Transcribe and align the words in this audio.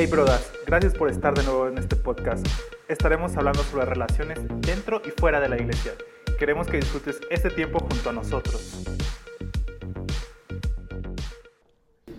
Hey 0.00 0.06
brodas, 0.06 0.50
gracias 0.66 0.94
por 0.94 1.10
estar 1.10 1.34
de 1.34 1.42
nuevo 1.42 1.68
en 1.68 1.76
este 1.76 1.94
podcast. 1.94 2.46
Estaremos 2.88 3.36
hablando 3.36 3.62
sobre 3.64 3.84
relaciones 3.84 4.38
dentro 4.62 5.02
y 5.04 5.10
fuera 5.10 5.40
de 5.40 5.50
la 5.50 5.58
iglesia. 5.58 5.92
Queremos 6.38 6.68
que 6.68 6.78
disfrutes 6.78 7.20
este 7.28 7.50
tiempo 7.50 7.80
junto 7.80 8.08
a 8.08 8.12
nosotros. 8.14 8.82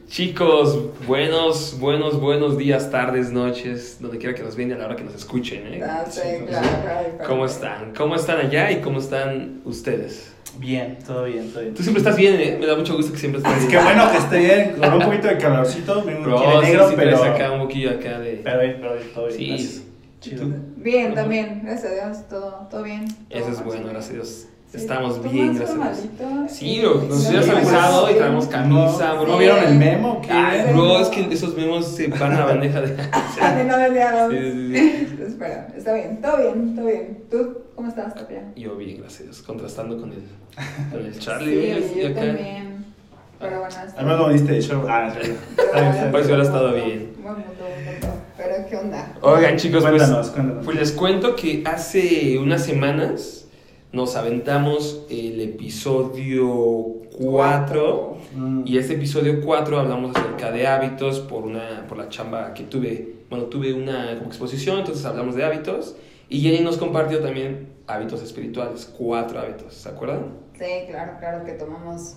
Chicos, 0.07 0.91
buenos, 1.07 1.79
buenos, 1.79 2.21
buenos 2.21 2.55
días, 2.55 2.91
tardes, 2.91 3.31
noches, 3.31 3.97
donde 3.99 4.19
quiera 4.19 4.35
que 4.35 4.43
nos 4.43 4.55
vean 4.55 4.69
y 4.69 4.73
a 4.73 4.77
la 4.77 4.85
hora 4.85 4.95
que 4.95 5.03
nos 5.03 5.15
escuchen. 5.15 5.73
¿eh? 5.73 5.81
Ah, 5.83 6.05
sí, 6.07 6.21
claro, 6.21 6.67
claro, 6.83 7.09
claro. 7.15 7.27
¿Cómo 7.27 7.45
están? 7.47 7.95
¿Cómo 7.95 8.15
están 8.15 8.45
allá 8.45 8.69
y 8.69 8.81
cómo 8.81 8.99
están 8.99 9.63
ustedes? 9.65 10.31
Bien, 10.59 10.97
todo 11.05 11.23
bien, 11.25 11.49
todo 11.51 11.61
bien. 11.61 11.73
Tú 11.73 11.83
siempre 11.83 12.01
estás 12.01 12.17
bien, 12.17 12.35
¿eh? 12.39 12.57
Me 12.59 12.65
da 12.65 12.75
mucho 12.75 12.95
gusto 12.95 13.13
que 13.13 13.19
siempre 13.19 13.39
estés 13.39 13.53
Es 13.53 13.67
bien. 13.67 13.71
que 13.71 13.83
bueno 13.83 14.11
que 14.11 14.17
esté 14.17 14.37
bien, 14.39 14.75
con 14.79 14.93
un 14.93 15.01
poquito 15.01 15.27
de 15.27 15.37
calorcito, 15.37 15.95
de 15.95 16.01
sí, 16.01 16.19
negro, 16.61 16.89
sí, 16.89 16.93
pero, 16.97 17.23
acá 17.23 17.51
un 17.51 17.59
poquillo 17.61 17.91
acá 17.91 18.19
de... 18.19 18.41
pero 18.43 18.59
bien, 18.59 18.77
pero 18.81 18.93
bien, 18.95 19.07
todo 19.13 19.27
bien. 19.27 19.59
Sí. 19.59 19.87
Bien, 20.75 21.15
también, 21.15 21.61
gracias 21.63 21.91
a 21.91 22.07
Dios, 22.07 22.27
todo, 22.29 22.67
todo 22.69 22.83
bien. 22.83 23.05
Eso 23.29 23.49
es 23.49 23.63
bueno, 23.63 23.87
gracias 23.87 24.11
a 24.11 24.13
Dios. 24.13 24.47
Sí, 24.71 24.77
Estamos 24.77 25.21
bien, 25.21 25.53
gracias 25.53 25.71
a 25.71 25.83
Dios. 25.91 25.97
formalito, 26.17 26.53
Sí, 26.53 26.79
bro, 26.79 26.93
nos 27.01 27.09
no 27.09 27.15
hubieras 27.29 27.47
me 27.47 27.53
avisado 27.55 28.09
y 28.09 28.13
traemos 28.13 28.45
camisa, 28.47 29.07
¿No, 29.15 29.21
bro. 29.21 29.31
¿No 29.33 29.37
vieron 29.37 29.63
el 29.65 29.75
memo? 29.75 30.21
¿Qué? 30.21 30.27
Sí. 30.29 30.73
bro, 30.73 30.99
es 31.01 31.07
que 31.09 31.33
esos 31.33 31.57
memos 31.57 31.85
se 31.87 32.07
van 32.07 32.33
a 32.33 32.45
bandeja 32.45 32.79
de... 32.79 32.95
Ah, 33.41 33.55
de 33.55 33.63
no 33.65 33.77
deseados. 33.77 34.31
Sí, 34.33 34.39
sí, 34.39 35.07
sí. 35.17 35.23
Espera, 35.27 35.67
está 35.75 35.93
bien, 35.93 36.21
todo 36.21 36.37
bien, 36.37 36.75
todo 36.75 36.85
bien. 36.85 37.23
¿Tú 37.29 37.57
cómo 37.75 37.89
estás, 37.89 38.15
Tapia? 38.15 38.43
Yo 38.55 38.77
bien, 38.77 39.01
gracias 39.01 39.41
contrastando 39.41 39.99
con 39.99 40.11
el, 40.13 40.23
con 40.89 41.05
el 41.05 41.13
Sí, 41.15 41.19
Charlie. 41.19 41.93
Y 41.97 42.01
yo 42.03 42.07
acá. 42.07 42.21
también. 42.21 42.85
Pero 43.41 43.59
bueno, 43.59 43.67
está 43.67 43.99
Al 43.99 44.05
menos 44.05 44.19
no 44.21 44.29
diste 44.29 44.51
de 44.53 44.61
show. 44.61 44.85
Ah. 44.87 45.11
Pues 46.11 46.25
hubiera 46.27 46.43
estado 46.43 46.73
bien. 46.75 47.11
Pero 48.37 48.53
¿qué 48.69 48.77
onda? 48.77 49.13
Oigan, 49.21 49.57
chicos, 49.57 49.81
pues, 49.83 49.95
Cuéntanos, 49.95 50.29
cuéntanos. 50.29 50.63
pues 50.65 50.77
les 50.77 50.91
cuento 50.93 51.35
que 51.35 51.61
hace 51.65 52.37
unas 52.39 52.63
semanas 52.63 53.40
nos 53.91 54.15
aventamos 54.15 55.05
el 55.09 55.41
episodio 55.41 56.85
4 57.17 58.11
Mm. 58.35 58.63
y 58.65 58.77
este 58.77 58.93
episodio 58.93 59.41
4 59.43 59.77
hablamos 59.79 60.15
acerca 60.15 60.51
de 60.51 60.65
hábitos 60.65 61.19
por 61.19 61.43
una 61.43 61.85
por 61.89 61.97
la 61.97 62.07
chamba 62.07 62.53
que 62.53 62.63
tuve. 62.63 63.15
Bueno, 63.29 63.45
tuve 63.45 63.73
una 63.73 64.15
como 64.15 64.27
exposición, 64.27 64.79
entonces 64.79 65.05
hablamos 65.05 65.35
de 65.35 65.43
hábitos 65.43 65.95
y 66.29 66.39
Jenny 66.39 66.61
nos 66.63 66.77
compartió 66.77 67.19
también 67.19 67.67
hábitos 67.87 68.21
espirituales, 68.23 68.85
cuatro 68.97 69.39
hábitos, 69.39 69.73
¿se 69.73 69.89
acuerdan? 69.89 70.27
Sí, 70.57 70.65
claro, 70.89 71.13
claro 71.19 71.43
que 71.45 71.53
tomamos 71.53 72.15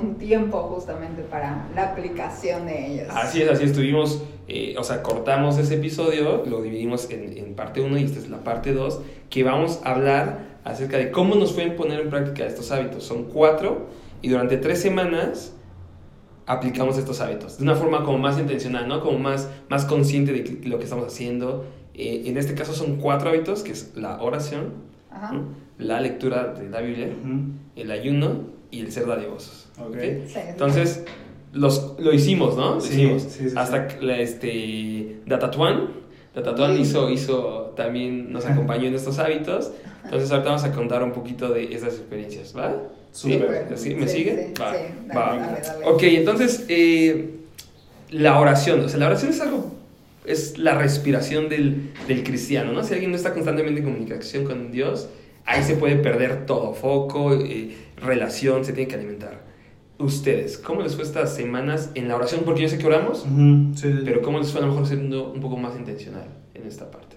un 0.00 0.16
tiempo 0.16 0.60
justamente 0.62 1.22
para 1.22 1.68
la 1.76 1.90
aplicación 1.92 2.66
de 2.66 2.94
ellos. 2.94 3.08
Así 3.10 3.42
es, 3.42 3.48
así 3.50 3.64
estuvimos, 3.64 4.22
eh, 4.48 4.74
o 4.78 4.82
sea, 4.82 5.02
cortamos 5.02 5.58
ese 5.58 5.76
episodio, 5.76 6.44
lo 6.46 6.62
dividimos 6.62 7.08
en, 7.10 7.36
en 7.38 7.54
parte 7.54 7.80
1 7.80 7.98
y 7.98 8.04
esta 8.04 8.18
es 8.18 8.28
la 8.28 8.38
parte 8.38 8.72
2, 8.72 9.00
que 9.30 9.44
vamos 9.44 9.80
a 9.84 9.92
hablar 9.92 10.51
acerca 10.64 10.96
de 10.98 11.10
cómo 11.10 11.34
nos 11.34 11.52
pueden 11.52 11.76
poner 11.76 12.00
en 12.00 12.10
práctica 12.10 12.46
estos 12.46 12.70
hábitos. 12.70 13.04
Son 13.04 13.24
cuatro 13.24 13.88
y 14.20 14.28
durante 14.28 14.56
tres 14.56 14.80
semanas 14.80 15.54
aplicamos 16.46 16.98
estos 16.98 17.20
hábitos 17.20 17.58
de 17.58 17.64
una 17.64 17.74
forma 17.76 18.04
como 18.04 18.18
más 18.18 18.38
intencional, 18.38 18.88
¿no? 18.88 19.00
Como 19.00 19.18
más, 19.18 19.48
más 19.68 19.84
consciente 19.84 20.32
de 20.32 20.68
lo 20.68 20.78
que 20.78 20.84
estamos 20.84 21.06
haciendo. 21.06 21.64
Eh, 21.94 22.22
en 22.26 22.36
este 22.36 22.54
caso 22.54 22.72
son 22.74 22.96
cuatro 22.96 23.28
hábitos, 23.30 23.62
que 23.62 23.72
es 23.72 23.92
la 23.96 24.20
oración, 24.22 24.72
la 25.78 26.00
lectura 26.00 26.54
de 26.54 26.68
la 26.70 26.80
Biblia, 26.80 27.08
el 27.76 27.90
ayuno 27.90 28.40
y 28.70 28.80
el 28.80 28.90
ser 28.92 29.06
dadivosos. 29.06 29.68
Ok. 29.78 29.88
¿ok? 29.88 29.94
Sí, 30.00 30.32
sí. 30.32 30.38
Entonces, 30.48 31.04
los, 31.52 31.96
lo 31.98 32.12
hicimos, 32.14 32.56
¿no? 32.56 32.76
Lo 32.76 32.80
Sí, 32.80 32.94
hicimos. 33.02 33.22
sí, 33.22 33.50
sí, 33.50 33.54
Hasta 33.56 33.88
la, 34.00 34.16
este, 34.18 35.20
Datatuan, 35.26 35.90
Datatuan 36.34 36.78
hizo, 36.80 37.10
hizo, 37.10 37.72
también 37.76 38.32
nos 38.32 38.46
acompañó 38.46 38.86
en 38.86 38.94
estos 38.94 39.18
hábitos. 39.18 39.72
Entonces, 40.04 40.30
ahorita 40.30 40.48
vamos 40.50 40.64
a 40.64 40.72
contar 40.72 41.02
un 41.02 41.12
poquito 41.12 41.48
de 41.50 41.74
esas 41.74 41.94
experiencias, 41.94 42.56
¿va? 42.56 42.74
Súper. 43.12 43.66
¿Sí? 43.76 43.94
¿Me 43.94 44.08
Sí, 44.08 44.16
sigue? 44.18 44.46
sí, 44.48 44.62
va. 44.62 44.72
Dale, 44.72 44.88
va. 45.14 45.36
dale, 45.36 45.60
dale. 45.62 45.84
Ok, 45.86 46.02
entonces, 46.04 46.64
eh, 46.68 47.34
la 48.10 48.40
oración. 48.40 48.80
O 48.80 48.88
sea, 48.88 48.98
la 48.98 49.06
oración 49.06 49.30
es 49.32 49.40
algo, 49.40 49.72
es 50.24 50.56
la 50.58 50.74
respiración 50.78 51.48
del, 51.48 51.90
del 52.08 52.24
cristiano, 52.24 52.72
¿no? 52.72 52.82
Si 52.82 52.94
alguien 52.94 53.10
no 53.10 53.16
está 53.16 53.32
constantemente 53.34 53.80
en 53.80 53.86
comunicación 53.86 54.44
con 54.44 54.72
Dios, 54.72 55.08
ahí 55.44 55.62
se 55.62 55.74
puede 55.76 55.96
perder 55.96 56.46
todo, 56.46 56.72
foco, 56.72 57.34
eh, 57.34 57.76
relación, 57.98 58.64
se 58.64 58.72
tiene 58.72 58.88
que 58.88 58.96
alimentar. 58.96 59.51
Ustedes, 60.02 60.58
¿cómo 60.58 60.82
les 60.82 60.94
fue 60.94 61.04
estas 61.04 61.34
semanas 61.34 61.90
en 61.94 62.08
la 62.08 62.16
oración? 62.16 62.42
Porque 62.44 62.62
yo 62.62 62.68
sé 62.68 62.78
que 62.78 62.86
oramos, 62.86 63.24
Ujú, 63.24 63.74
sí, 63.74 63.92
sí. 63.92 64.02
pero 64.04 64.20
¿cómo 64.22 64.38
les 64.38 64.50
fue 64.50 64.60
a 64.60 64.64
lo 64.64 64.70
mejor 64.72 64.86
siendo 64.86 65.32
un 65.32 65.40
poco 65.40 65.56
más 65.56 65.76
intencional 65.76 66.26
en 66.54 66.66
esta 66.66 66.90
parte? 66.90 67.16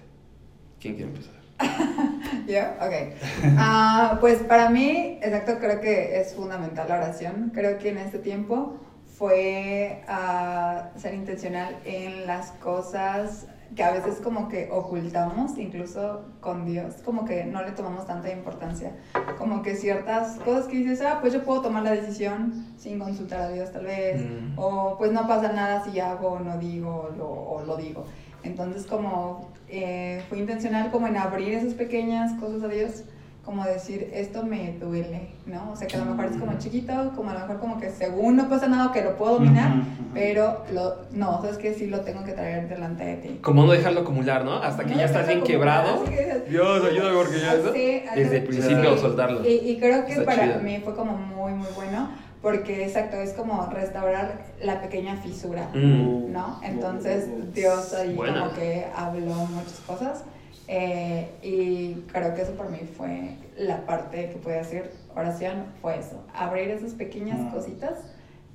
¿Quién 0.80 0.94
quiere 0.94 1.10
empezar? 1.10 1.34
¿Yo? 2.46 2.60
Ok. 2.86 3.14
Ah, 3.58 4.18
pues 4.20 4.38
para 4.40 4.70
mí, 4.70 5.18
exacto, 5.22 5.54
creo 5.58 5.80
que 5.80 6.20
es 6.20 6.34
fundamental 6.34 6.86
la 6.88 6.96
oración. 6.96 7.50
Creo 7.54 7.78
que 7.78 7.88
en 7.90 7.98
este 7.98 8.18
tiempo 8.18 8.76
fue 9.16 10.02
ah, 10.08 10.90
ser 10.96 11.14
intencional 11.14 11.76
en 11.84 12.26
las 12.26 12.52
cosas 12.52 13.46
que 13.74 13.82
a 13.82 13.90
veces 13.90 14.20
como 14.22 14.48
que 14.48 14.68
ocultamos, 14.70 15.58
incluso 15.58 16.24
con 16.40 16.66
Dios, 16.66 16.94
como 17.04 17.24
que 17.24 17.44
no 17.44 17.62
le 17.62 17.72
tomamos 17.72 18.06
tanta 18.06 18.30
importancia. 18.30 18.92
Como 19.38 19.62
que 19.62 19.74
ciertas 19.74 20.36
cosas 20.44 20.66
que 20.66 20.76
dices, 20.76 21.02
ah, 21.02 21.18
pues 21.20 21.32
yo 21.32 21.42
puedo 21.44 21.62
tomar 21.62 21.82
la 21.82 21.90
decisión 21.90 22.66
sin 22.76 22.98
consultar 22.98 23.40
a 23.40 23.48
Dios 23.48 23.72
tal 23.72 23.84
vez, 23.86 24.20
Mm. 24.20 24.58
o 24.58 24.96
pues 24.98 25.10
no 25.12 25.26
pasa 25.26 25.52
nada 25.52 25.82
si 25.84 25.98
hago 25.98 26.28
o 26.28 26.38
no 26.38 26.58
digo 26.58 27.10
lo, 27.16 27.28
o 27.28 27.64
lo 27.64 27.76
digo. 27.76 28.04
Entonces 28.44 28.86
como 28.86 29.50
eh, 29.68 30.22
fue 30.28 30.38
intencional 30.38 30.90
como 30.92 31.08
en 31.08 31.16
abrir 31.16 31.54
esas 31.54 31.74
pequeñas 31.74 32.38
cosas 32.38 32.62
a 32.62 32.68
Dios, 32.68 33.02
como 33.46 33.64
decir, 33.64 34.10
esto 34.12 34.42
me 34.42 34.72
duele, 34.80 35.28
¿no? 35.46 35.70
O 35.70 35.76
sea, 35.76 35.86
que 35.86 35.94
a 35.94 36.00
lo 36.00 36.06
mejor 36.06 36.24
es 36.32 36.36
como 36.36 36.58
chiquito, 36.58 37.12
como 37.14 37.30
a 37.30 37.34
lo 37.34 37.38
mejor 37.40 37.60
como 37.60 37.78
que 37.80 37.90
según 37.90 38.34
no 38.34 38.48
pasa 38.48 38.66
nada 38.66 38.90
que 38.92 39.02
lo 39.02 39.16
puedo 39.16 39.34
dominar, 39.34 39.70
Ujú, 39.70 39.78
ujú. 39.82 40.10
pero 40.14 40.64
lo, 40.72 40.96
no, 41.12 41.40
sabes 41.40 41.56
que 41.56 41.72
sí 41.72 41.86
lo 41.86 42.00
tengo 42.00 42.24
que 42.24 42.32
traer 42.32 42.68
delante 42.68 43.04
de 43.04 43.14
ti. 43.18 43.38
Como 43.42 43.64
no 43.64 43.70
dejarlo 43.70 44.00
acumular, 44.00 44.44
¿no? 44.44 44.54
Hasta 44.56 44.82
que 44.84 44.90
No 44.94 44.98
ya 44.98 45.04
estás 45.04 45.28
bien 45.28 45.44
quebrado. 45.44 46.02
que 46.04 46.42
Dios, 46.48 46.84
ayúdame 46.84 47.14
porque 47.16 47.38
ya 47.40 47.54
eso. 47.54 47.72
Sí, 47.72 48.02
Desde 48.16 48.36
el 48.38 48.42
sí. 48.42 48.48
principio 48.48 48.98
soltarlo. 48.98 49.48
Y, 49.48 49.52
y 49.70 49.78
creo 49.78 50.04
que 50.06 50.12
Está 50.14 50.24
para 50.24 50.42
chido. 50.48 50.60
mí 50.60 50.80
fue 50.82 50.96
como 50.96 51.12
muy, 51.16 51.52
muy 51.52 51.68
bueno, 51.76 52.08
porque 52.42 52.84
exacto, 52.84 53.16
es 53.16 53.32
como 53.32 53.64
restaurar 53.66 54.40
la 54.60 54.80
pequeña 54.80 55.14
fisura, 55.18 55.68
Mm. 55.72 56.32
¿no? 56.32 56.58
Entonces 56.64 57.28
Dios 57.54 57.94
ahí 57.94 58.12
Buena. 58.12 58.40
como 58.40 58.54
que 58.54 58.86
habló 58.96 59.34
muchas 59.36 59.80
cosas. 59.86 60.24
Eh, 60.68 61.28
y 61.42 61.94
creo 62.12 62.34
que 62.34 62.42
eso 62.42 62.52
para 62.52 62.70
mí 62.70 62.80
fue 62.96 63.36
la 63.56 63.84
parte 63.86 64.30
que 64.30 64.36
puede 64.36 64.58
decir 64.58 64.90
oración, 65.14 65.64
fue 65.80 65.98
eso, 65.98 66.22
abrir 66.34 66.68
esas 66.70 66.92
pequeñas 66.94 67.38
Mm. 67.40 67.50
cositas 67.52 67.94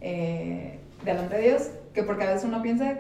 eh, 0.02 0.80
delante 1.06 1.36
de 1.38 1.42
Dios, 1.50 1.70
que 1.94 2.04
porque 2.04 2.24
a 2.24 2.28
veces 2.32 2.46
uno 2.46 2.62
piensa 2.62 2.98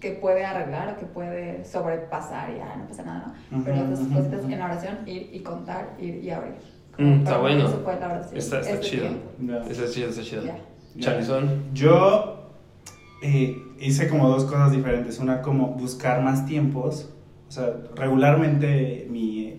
que 0.00 0.10
puede 0.12 0.44
arreglar 0.44 0.94
o 0.94 0.98
que 0.98 1.06
puede 1.06 1.64
sobrepasar 1.64 2.50
y 2.50 2.58
ya 2.58 2.76
no 2.76 2.86
pasa 2.86 3.02
nada, 3.04 3.34
¿no? 3.50 3.62
Pero 3.64 3.76
Ujú, 3.82 3.92
esas 3.92 4.06
ujú, 4.06 4.14
cositas 4.14 4.40
ujú. 4.44 4.52
en 4.52 4.62
oración, 4.62 4.98
ir 5.06 5.30
y 5.32 5.40
contar, 5.40 5.94
ir 5.98 6.22
y 6.22 6.30
abrir. 6.30 6.54
Mm, 6.98 7.12
está 7.20 7.38
bueno. 7.38 7.66
Eso 7.66 7.80
fue 7.82 7.98
la 7.98 8.06
oración. 8.08 8.36
Está, 8.38 8.60
está 8.60 8.70
este 8.74 8.86
chido. 8.86 9.06
Ya. 9.40 9.64
Está 9.68 9.88
chido, 9.90 10.10
está 10.10 10.22
chido. 10.22 10.42
Charlison. 10.98 11.62
Yo 11.72 12.50
eh, 13.22 13.56
hice 13.80 14.08
como 14.08 14.28
dos 14.28 14.44
cosas 14.44 14.72
diferentes. 14.72 15.18
Una 15.18 15.42
como 15.42 15.68
buscar 15.68 16.22
más 16.22 16.46
tiempos. 16.46 17.10
O 17.54 17.56
sea, 17.56 17.72
regularmente 17.94 19.06
mi, 19.08 19.54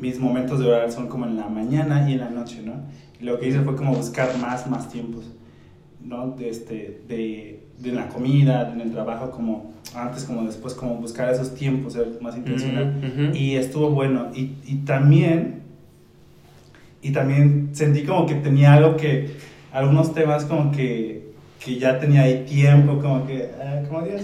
mis 0.00 0.18
momentos 0.18 0.58
de 0.58 0.66
orar 0.66 0.90
son 0.90 1.06
como 1.06 1.24
en 1.24 1.36
la 1.36 1.46
mañana 1.46 2.10
y 2.10 2.14
en 2.14 2.18
la 2.18 2.30
noche, 2.30 2.62
¿no? 2.64 2.72
Y 3.20 3.24
lo 3.24 3.38
que 3.38 3.46
hice 3.46 3.60
fue 3.60 3.76
como 3.76 3.94
buscar 3.94 4.36
más, 4.38 4.68
más 4.68 4.88
tiempos, 4.88 5.30
¿no? 6.04 6.32
De, 6.32 6.48
este, 6.48 7.00
de, 7.06 7.64
de 7.78 7.92
la 7.92 8.08
comida, 8.08 8.72
en 8.72 8.80
el 8.80 8.90
trabajo, 8.90 9.30
como 9.30 9.72
antes 9.94 10.24
como 10.24 10.42
después, 10.42 10.74
como 10.74 10.96
buscar 10.96 11.32
esos 11.32 11.54
tiempos, 11.54 11.92
ser 11.92 12.18
más 12.20 12.36
intencional. 12.36 13.30
Y 13.32 13.54
estuvo 13.54 13.90
bueno. 13.90 14.30
Y, 14.34 14.56
y 14.66 14.82
también, 14.84 15.62
y 17.02 17.12
también 17.12 17.68
sentí 17.70 18.02
como 18.02 18.26
que 18.26 18.34
tenía 18.34 18.74
algo 18.74 18.96
que, 18.96 19.36
algunos 19.72 20.12
temas 20.12 20.44
como 20.44 20.72
que, 20.72 21.21
que 21.64 21.78
ya 21.78 21.98
tenía 21.98 22.22
ahí 22.22 22.44
tiempo, 22.44 22.98
como 23.00 23.26
que, 23.26 23.50
ah, 23.60 23.82
como 23.88 24.02
Dios, 24.02 24.22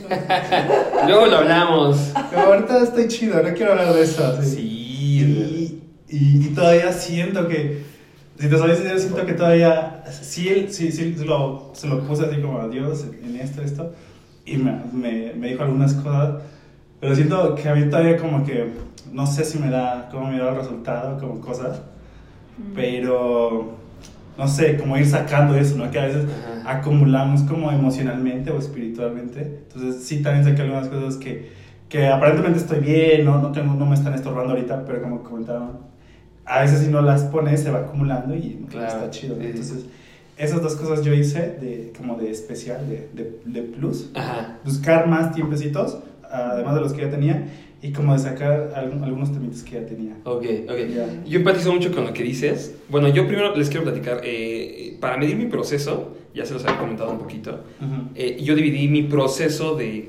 Luego 1.06 1.26
lo 1.26 1.36
hablamos. 1.38 2.12
pero 2.30 2.42
ahorita 2.42 2.82
estoy 2.82 3.08
chido, 3.08 3.42
no 3.42 3.52
quiero 3.54 3.72
hablar 3.72 3.92
de 3.94 4.02
eso. 4.02 4.26
así. 4.26 4.50
Sí. 4.56 5.80
Y, 6.10 6.16
y, 6.16 6.46
y 6.46 6.54
todavía 6.54 6.92
siento 6.92 7.46
que, 7.48 7.82
si 8.38 8.48
te 8.48 8.56
soy 8.58 8.74
sincero, 8.74 8.98
siento 8.98 9.26
que 9.26 9.32
todavía, 9.34 10.02
sí, 10.10 10.66
sí, 10.70 10.90
sí, 10.92 11.14
se 11.16 11.24
lo, 11.24 11.70
se 11.74 11.86
lo 11.86 12.00
puse 12.06 12.24
así 12.26 12.40
como 12.40 12.60
a 12.60 12.68
Dios 12.68 13.04
en 13.24 13.36
esto, 13.36 13.62
esto, 13.62 13.92
y 14.46 14.56
me, 14.56 14.72
me, 14.92 15.32
me 15.34 15.48
dijo 15.48 15.62
algunas 15.62 15.94
cosas, 15.94 16.42
pero 17.00 17.14
siento 17.14 17.54
que 17.54 17.68
a 17.68 17.74
mí 17.74 17.88
todavía 17.90 18.16
como 18.16 18.44
que, 18.44 18.68
no 19.12 19.26
sé 19.26 19.44
si 19.44 19.58
me 19.58 19.70
da, 19.70 20.08
cómo 20.10 20.28
me 20.30 20.38
da 20.38 20.50
el 20.50 20.56
resultado, 20.56 21.18
como 21.20 21.40
cosas, 21.40 21.80
Mm. 22.58 22.74
pero, 22.74 23.77
no 24.38 24.46
sé, 24.48 24.76
como 24.76 24.96
ir 24.96 25.04
sacando 25.06 25.56
eso, 25.56 25.76
¿no? 25.76 25.90
Que 25.90 25.98
a 25.98 26.06
veces 26.06 26.24
Ajá. 26.62 26.78
acumulamos 26.78 27.42
como 27.42 27.70
emocionalmente 27.72 28.50
o 28.52 28.58
espiritualmente. 28.58 29.40
Entonces 29.66 30.04
sí, 30.04 30.22
también 30.22 30.44
saqué 30.44 30.62
algunas 30.62 30.88
cosas 30.88 31.16
que, 31.16 31.50
que 31.88 32.06
aparentemente 32.06 32.58
estoy 32.60 32.78
bien, 32.80 33.24
¿no? 33.24 33.40
No, 33.42 33.50
tengo, 33.52 33.74
no 33.74 33.84
me 33.84 33.94
están 33.94 34.14
estorbando 34.14 34.52
ahorita, 34.54 34.84
pero 34.86 35.02
como 35.02 35.22
comentaban, 35.24 35.72
a 36.46 36.62
veces 36.62 36.80
si 36.80 36.88
no 36.88 37.02
las 37.02 37.24
pones 37.24 37.60
se 37.62 37.70
va 37.70 37.80
acumulando 37.80 38.34
y 38.34 38.64
Claro, 38.70 38.86
está 38.86 39.10
chido. 39.10 39.34
¿no? 39.36 39.42
sí. 39.42 39.48
Entonces 39.48 39.84
esas 40.38 40.62
dos 40.62 40.76
cosas 40.76 41.04
yo 41.04 41.12
hice 41.12 41.40
de, 41.60 41.92
como 41.98 42.14
de 42.16 42.30
especial, 42.30 42.88
de, 42.88 43.08
de, 43.12 43.40
de 43.44 43.62
plus. 43.62 44.10
Ajá. 44.14 44.56
Buscar 44.64 45.08
más 45.08 45.32
tiempecitos, 45.32 45.98
además 46.30 46.76
de 46.76 46.80
los 46.80 46.92
que 46.92 47.00
ya 47.02 47.10
tenía, 47.10 47.44
y 47.80 47.92
como 47.92 48.12
de 48.12 48.18
sacar 48.18 48.72
algunos 48.74 49.32
temitas 49.32 49.62
que 49.62 49.72
ya 49.76 49.86
tenía. 49.86 50.16
Ok, 50.24 50.44
ok. 50.68 50.76
Ya. 50.94 51.06
Yo 51.26 51.38
empatizo 51.38 51.72
mucho 51.72 51.92
con 51.92 52.04
lo 52.06 52.12
que 52.12 52.22
dices. 52.24 52.74
Bueno, 52.88 53.08
yo 53.08 53.26
primero 53.26 53.54
les 53.54 53.68
quiero 53.68 53.84
platicar. 53.84 54.20
eh, 54.24 54.96
para 55.00 55.16
medir 55.16 55.36
mi 55.36 55.46
proceso, 55.46 56.16
ya 56.34 56.44
se 56.44 56.54
los 56.54 56.64
había 56.64 56.78
comentado 56.80 57.10
un 57.12 57.18
poquito. 57.18 57.60
Ujú. 57.80 58.08
eh, 58.16 58.36
yo 58.42 58.54
dividí 58.56 58.88
mi 58.88 59.04
proceso 59.04 59.76
de 59.76 60.08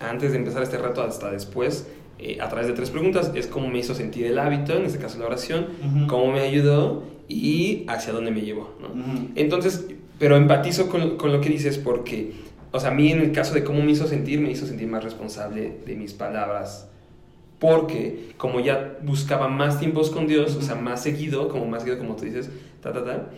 antes 0.00 0.30
de 0.32 0.38
empezar 0.38 0.62
este 0.62 0.78
reto 0.78 1.02
hasta 1.02 1.30
después 1.32 1.88
eh, 2.20 2.38
a 2.40 2.48
través 2.48 2.68
de 2.68 2.72
tres 2.74 2.90
preguntas. 2.90 3.32
Es 3.34 3.48
cómo 3.48 3.68
me 3.68 3.78
hizo 3.80 3.94
sentir 3.96 4.26
el 4.26 4.38
hábito, 4.38 4.74
en 4.76 4.84
este 4.84 4.98
caso 4.98 5.18
la 5.18 5.26
oración, 5.26 5.66
Ujú. 5.84 6.06
cómo 6.06 6.32
me 6.32 6.40
ayudó 6.40 7.02
y 7.28 7.84
hacia 7.88 8.12
dónde 8.12 8.30
me 8.30 8.42
llevó. 8.42 8.74
¿no? 8.80 8.88
Ujú. 8.88 9.28
Entonces, 9.34 9.86
pero 10.20 10.36
empatizo 10.36 10.88
con, 10.88 11.16
con 11.16 11.32
lo 11.32 11.40
que 11.40 11.48
dices 11.48 11.78
porque, 11.78 12.32
o 12.70 12.78
sea, 12.78 12.90
a 12.90 12.94
mí 12.94 13.10
en 13.10 13.20
el 13.20 13.32
caso 13.32 13.54
de 13.54 13.64
cómo 13.64 13.82
me 13.82 13.90
hizo 13.90 14.06
sentir, 14.06 14.38
me 14.40 14.50
hizo 14.52 14.66
sentir 14.66 14.86
más 14.86 15.02
responsable 15.02 15.78
de 15.84 15.96
mis 15.96 16.12
palabras. 16.12 16.88
Porque 17.58 18.34
como 18.36 18.60
ya 18.60 18.98
buscaba 19.02 19.48
más 19.48 19.80
tiempos 19.80 20.10
con 20.10 20.26
Dios, 20.26 20.54
o 20.56 20.62
sea, 20.62 20.74
más 20.76 21.02
seguido, 21.02 21.48
como 21.48 21.66
más 21.66 21.82
seguido, 21.82 21.98
como 21.98 22.14
tú 22.16 22.24
dices, 22.24 22.50
ta, 22.82 22.92
ta, 22.92 23.04
ta, 23.04 23.30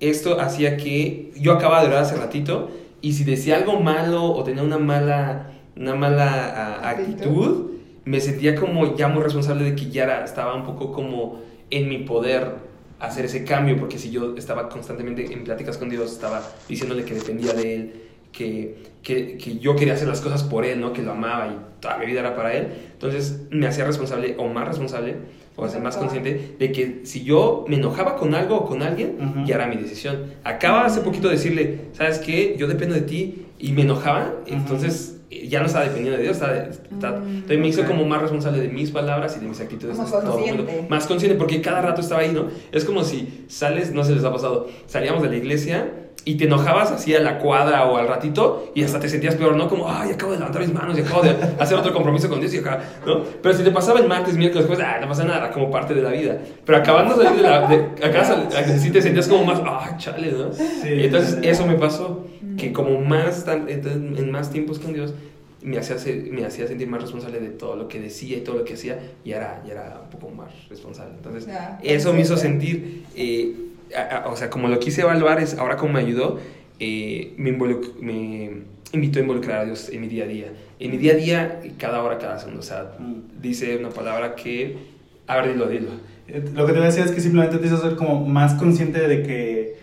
esto 0.00 0.40
hacía 0.40 0.76
que 0.76 1.32
yo 1.36 1.52
acababa 1.52 1.80
de 1.82 1.88
orar 1.88 2.02
hace 2.02 2.16
ratito 2.16 2.70
y 3.00 3.12
si 3.14 3.24
decía 3.24 3.56
algo 3.56 3.80
malo 3.80 4.24
o 4.24 4.44
tenía 4.44 4.62
una 4.62 4.78
mala, 4.78 5.52
una 5.76 5.94
mala 5.94 6.80
Actitud. 6.90 7.14
actitud, 7.14 7.70
me 8.04 8.20
sentía 8.20 8.54
como 8.54 8.96
ya 8.96 9.08
muy 9.08 9.22
responsable 9.22 9.64
de 9.64 9.74
que 9.76 9.88
ya 9.90 10.04
era- 10.04 10.24
estaba 10.24 10.54
un 10.54 10.64
poco 10.64 10.92
como 10.92 11.40
en 11.70 11.88
mi 11.88 11.98
poder 11.98 12.56
hacer 13.00 13.24
ese 13.24 13.44
cambio, 13.44 13.78
porque 13.78 13.98
si 13.98 14.10
yo 14.10 14.34
estaba 14.36 14.68
constantemente 14.68 15.32
en 15.32 15.44
pláticas 15.44 15.78
con 15.78 15.88
Dios, 15.88 16.12
estaba 16.12 16.42
diciéndole 16.68 17.04
que 17.04 17.14
dependía 17.14 17.52
de 17.54 17.74
Él, 17.74 17.92
que, 18.36 18.76
que, 19.02 19.36
que 19.38 19.58
yo 19.58 19.76
quería 19.76 19.94
hacer 19.94 20.08
las 20.08 20.20
cosas 20.20 20.42
por 20.42 20.64
Él, 20.64 20.80
¿no? 20.80 20.92
que 20.92 21.02
lo 21.02 21.12
amaba 21.12 21.46
y 21.48 21.80
toda 21.80 21.98
mi 21.98 22.06
vida 22.06 22.20
era 22.20 22.34
para 22.34 22.54
Él, 22.54 22.68
entonces 22.92 23.42
me 23.50 23.66
hacía 23.66 23.84
responsable 23.84 24.34
o 24.38 24.46
más 24.48 24.66
responsable 24.66 25.16
o 25.56 25.68
sea, 25.68 25.78
más 25.78 25.96
consciente 25.96 26.56
de 26.58 26.72
que 26.72 27.02
si 27.04 27.22
yo 27.22 27.64
me 27.68 27.76
enojaba 27.76 28.16
con 28.16 28.34
algo 28.34 28.56
o 28.56 28.66
con 28.66 28.82
alguien, 28.82 29.16
Ujú. 29.20 29.46
ya 29.46 29.54
era 29.54 29.68
mi 29.68 29.76
decisión. 29.76 30.24
Acaba 30.42 30.84
hace 30.84 31.00
poquito 31.02 31.28
de 31.28 31.34
decirle, 31.34 31.80
¿sabes 31.92 32.18
qué? 32.18 32.56
Yo 32.58 32.66
dependo 32.66 32.96
de 32.96 33.02
ti 33.02 33.46
y 33.60 33.70
me 33.70 33.82
enojaba, 33.82 34.32
entonces 34.48 35.20
eh, 35.30 35.46
ya 35.46 35.60
no 35.60 35.66
estaba 35.66 35.84
dependiendo 35.84 36.16
de 36.16 36.24
Dios, 36.24 36.38
estaba, 36.38 36.56
estaba- 36.56 37.18
entonces 37.18 37.58
me 37.60 37.68
hizo 37.68 37.84
como 37.84 38.04
más 38.04 38.20
responsable 38.20 38.60
de 38.60 38.68
mis 38.68 38.90
palabras 38.90 39.36
y 39.36 39.40
de 39.42 39.46
mis 39.46 39.60
actitudes. 39.60 39.96
Todo 39.96 40.38
mundo. 40.38 40.64
consciente. 40.64 40.86
Más 40.90 41.06
consciente, 41.06 41.38
porque 41.38 41.60
cada 41.60 41.80
rato 41.82 42.00
estaba 42.00 42.22
ahí, 42.22 42.32
¿no? 42.32 42.48
Es 42.72 42.84
como 42.84 43.04
si 43.04 43.44
sales, 43.46 43.92
no 43.92 44.02
se 44.02 44.12
les 44.16 44.24
ha 44.24 44.32
pasado, 44.32 44.68
salíamos 44.86 45.22
de 45.22 45.28
la 45.28 45.36
iglesia 45.36 45.88
y 46.26 46.36
te 46.36 46.44
enojabas 46.44 46.90
así 46.90 47.14
a 47.14 47.20
la 47.20 47.38
cuadra 47.38 47.84
o 47.86 47.96
al 47.98 48.08
ratito 48.08 48.70
y 48.74 48.82
hasta 48.82 48.98
te 48.98 49.08
sentías 49.08 49.34
peor, 49.34 49.56
¿no? 49.56 49.68
Como, 49.68 49.88
ay, 49.90 50.10
acabo 50.12 50.32
de 50.32 50.38
levantar 50.38 50.62
mis 50.62 50.72
manos 50.72 50.96
y 50.96 51.02
acabo 51.02 51.22
de 51.22 51.36
hacer 51.58 51.76
otro 51.76 51.92
compromiso 51.92 52.28
con 52.30 52.40
Dios 52.40 52.54
y 52.54 52.58
acá, 52.58 52.80
¿no? 53.06 53.22
Pero 53.42 53.54
si 53.54 53.62
te 53.62 53.70
pasaba 53.70 54.00
el 54.00 54.08
martes, 54.08 54.36
miércoles, 54.36 54.66
pues, 54.66 54.80
ah, 54.80 54.98
no 55.00 55.08
pasa 55.08 55.24
nada, 55.24 55.38
era 55.38 55.50
como 55.52 55.70
parte 55.70 55.92
de 55.94 56.02
la 56.02 56.10
vida. 56.10 56.38
Pero 56.64 56.78
acabando 56.78 57.16
de 57.16 57.24
salir 57.24 57.42
de 57.42 57.48
la... 57.48 57.66
De, 57.68 58.06
acá 58.06 58.24
sal- 58.24 58.48
sí 58.80 58.90
te 58.90 59.02
sentías 59.02 59.28
como 59.28 59.44
más, 59.44 59.60
ah, 59.64 59.96
chale, 59.98 60.32
¿no? 60.32 60.52
Sí, 60.52 60.88
Y 60.88 61.04
entonces 61.04 61.38
eso 61.42 61.66
me 61.66 61.74
pasó, 61.74 62.26
que 62.56 62.72
como 62.72 63.00
más, 63.00 63.44
tan- 63.44 63.68
en 63.68 64.30
más 64.30 64.50
tiempos 64.50 64.78
con 64.78 64.92
Dios, 64.94 65.12
me 65.62 65.78
hacía, 65.78 65.96
me 66.30 66.44
hacía 66.44 66.66
sentir 66.66 66.88
más 66.88 67.00
responsable 67.00 67.40
de 67.40 67.48
todo 67.48 67.74
lo 67.74 67.88
que 67.88 67.98
decía 67.98 68.36
y 68.36 68.40
todo 68.42 68.56
lo 68.58 68.64
que 68.64 68.74
hacía, 68.74 68.98
y 69.24 69.32
era, 69.32 69.62
y 69.66 69.70
era 69.70 69.98
un 70.04 70.10
poco 70.10 70.30
más 70.34 70.50
responsable. 70.68 71.14
Entonces, 71.16 71.46
Ya, 71.46 71.78
eso 71.82 72.12
me 72.12 72.20
hizo 72.20 72.36
sentir, 72.36 73.04
eh, 73.16 73.54
a- 73.96 74.18
a- 74.24 74.28
o 74.28 74.36
sea, 74.36 74.50
como 74.50 74.68
lo 74.68 74.78
quise 74.78 75.02
evaluar, 75.02 75.40
es 75.40 75.58
ahora 75.58 75.76
como 75.76 75.94
me 75.94 76.00
ayudó, 76.00 76.38
eh, 76.80 77.34
me, 77.36 77.52
me 77.52 78.50
invitó 78.92 79.18
a 79.18 79.22
involucrar 79.22 79.60
a 79.60 79.64
Dios 79.64 79.88
en 79.90 80.00
mi 80.00 80.08
día 80.08 80.24
a 80.24 80.26
día. 80.28 80.52
En 80.78 80.90
mi 80.90 80.96
día 80.98 81.12
a 81.12 81.16
día, 81.16 81.60
cada 81.78 82.02
hora, 82.02 82.18
cada 82.18 82.38
segundo. 82.38 82.60
O 82.60 82.64
sea, 82.64 82.92
Mm. 82.98 83.40
dice 83.40 83.76
una 83.76 83.90
palabra 83.90 84.34
que, 84.34 84.76
a 85.26 85.36
ver, 85.36 85.52
dilo, 85.52 85.66
dilo. 85.68 85.88
Eh, 86.28 86.42
Lo 86.54 86.66
que 86.66 86.72
te 86.72 86.78
voy 86.78 86.86
a 86.88 86.90
decir 86.90 87.04
es 87.04 87.10
que 87.12 87.20
simplemente 87.20 87.58
te 87.58 87.66
hizo 87.66 87.76
ser 87.80 87.96
como 87.96 88.26
más 88.26 88.54
consciente 88.54 89.06
de 89.08 89.22
que, 89.22 89.76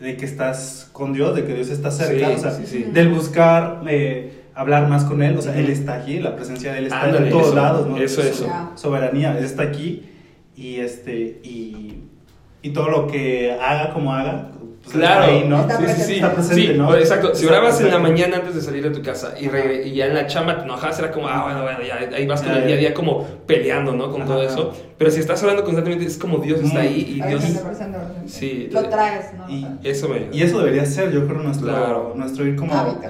de 0.00 0.16
que 0.16 0.24
estás 0.24 0.88
con 0.92 1.12
Dios, 1.12 1.34
de 1.34 1.44
que 1.44 1.54
Dios 1.54 1.68
está 1.70 1.90
cerca, 1.90 2.28
Sí, 2.28 2.34
o 2.34 2.38
sea, 2.38 2.50
sí, 2.52 2.64
sí. 2.66 2.82
del 2.92 3.08
buscar 3.08 3.82
eh, 3.88 4.42
hablar 4.54 4.88
más 4.88 5.04
con 5.04 5.22
Él, 5.22 5.36
o 5.36 5.42
sea. 5.42 5.58
Él 5.58 5.68
está 5.68 5.94
aquí, 5.94 6.18
la 6.20 6.36
presencia 6.36 6.72
de 6.72 6.78
Él 6.78 6.84
está 6.86 7.02
Ándale, 7.02 7.26
en 7.26 7.30
todos 7.32 7.46
eso, 7.48 7.54
lados, 7.56 7.86
¿no? 7.88 7.96
eso, 7.98 8.22
eso. 8.22 8.70
Soberanía, 8.76 9.36
Él 9.38 9.44
está 9.44 9.62
aquí 9.64 10.02
y, 10.56 10.76
este, 10.76 11.40
y, 11.42 12.03
y 12.64 12.70
todo 12.70 12.88
lo 12.88 13.06
que 13.06 13.52
haga 13.52 13.92
como 13.92 14.12
haga, 14.14 14.50
pues, 14.82 14.96
Claro, 14.96 15.22
está 15.24 15.34
ahí, 15.34 15.48
¿no? 15.48 15.60
Está 15.60 15.76
sí, 15.76 15.78
sí, 15.78 15.84
presente. 15.84 16.04
sí. 16.06 16.14
Está 16.14 16.32
presente, 16.34 16.62
Sí, 16.62 16.78
¿no? 16.78 16.86
pues, 16.88 17.00
exacto. 17.00 17.34
Si 17.34 17.46
orabas 17.46 17.80
en 17.80 17.90
la 17.90 17.98
mañana 17.98 18.36
antes 18.36 18.54
de 18.54 18.60
salir 18.60 18.82
de 18.82 18.90
tu 18.90 19.02
casa 19.02 19.34
y, 19.40 19.48
regre- 19.48 19.84
y 19.86 19.92
ya 19.94 20.06
en 20.06 20.14
la 20.14 20.26
chamba 20.26 20.58
te 20.58 20.64
enojabas, 20.64 20.98
era 20.98 21.10
como, 21.10 21.28
ah, 21.28 21.42
bueno, 21.44 21.62
bueno, 21.62 21.78
ya 21.86 21.96
ahí 22.16 22.26
vas 22.26 22.40
con 22.42 22.50
Ya, 22.52 22.56
el 22.56 22.60
ya. 22.62 22.66
día 22.68 22.76
a 22.76 22.78
día 22.80 22.94
como 22.94 23.22
peleando, 23.46 23.92
¿no? 23.92 24.10
Con 24.10 24.22
Ajá, 24.22 24.30
todo 24.32 24.42
eso. 24.42 24.72
Pero 24.98 25.10
si 25.10 25.20
estás 25.20 25.42
orando 25.42 25.62
constantemente, 25.64 26.06
es 26.06 26.16
como 26.18 26.38
Dios 26.38 26.60
está 26.60 26.80
ahí 26.80 27.16
y 27.18 27.26
Dios. 27.28 27.42
Sí, 28.26 28.68
Lo 28.72 28.82
traes, 28.88 29.26
¿no? 29.36 29.48
y- 29.48 29.66
Eso 29.84 30.08
me 30.08 30.16
ayuda. 30.16 30.28
Y 30.32 30.42
eso 30.42 30.58
debería 30.58 30.84
ser, 30.86 31.12
yo 31.12 31.26
creo, 31.26 31.40
nuestro, 31.42 31.68
Claro. 31.68 32.12
nuestro 32.16 32.46
ir 32.46 32.56
como... 32.56 32.74
hábito. 32.74 33.08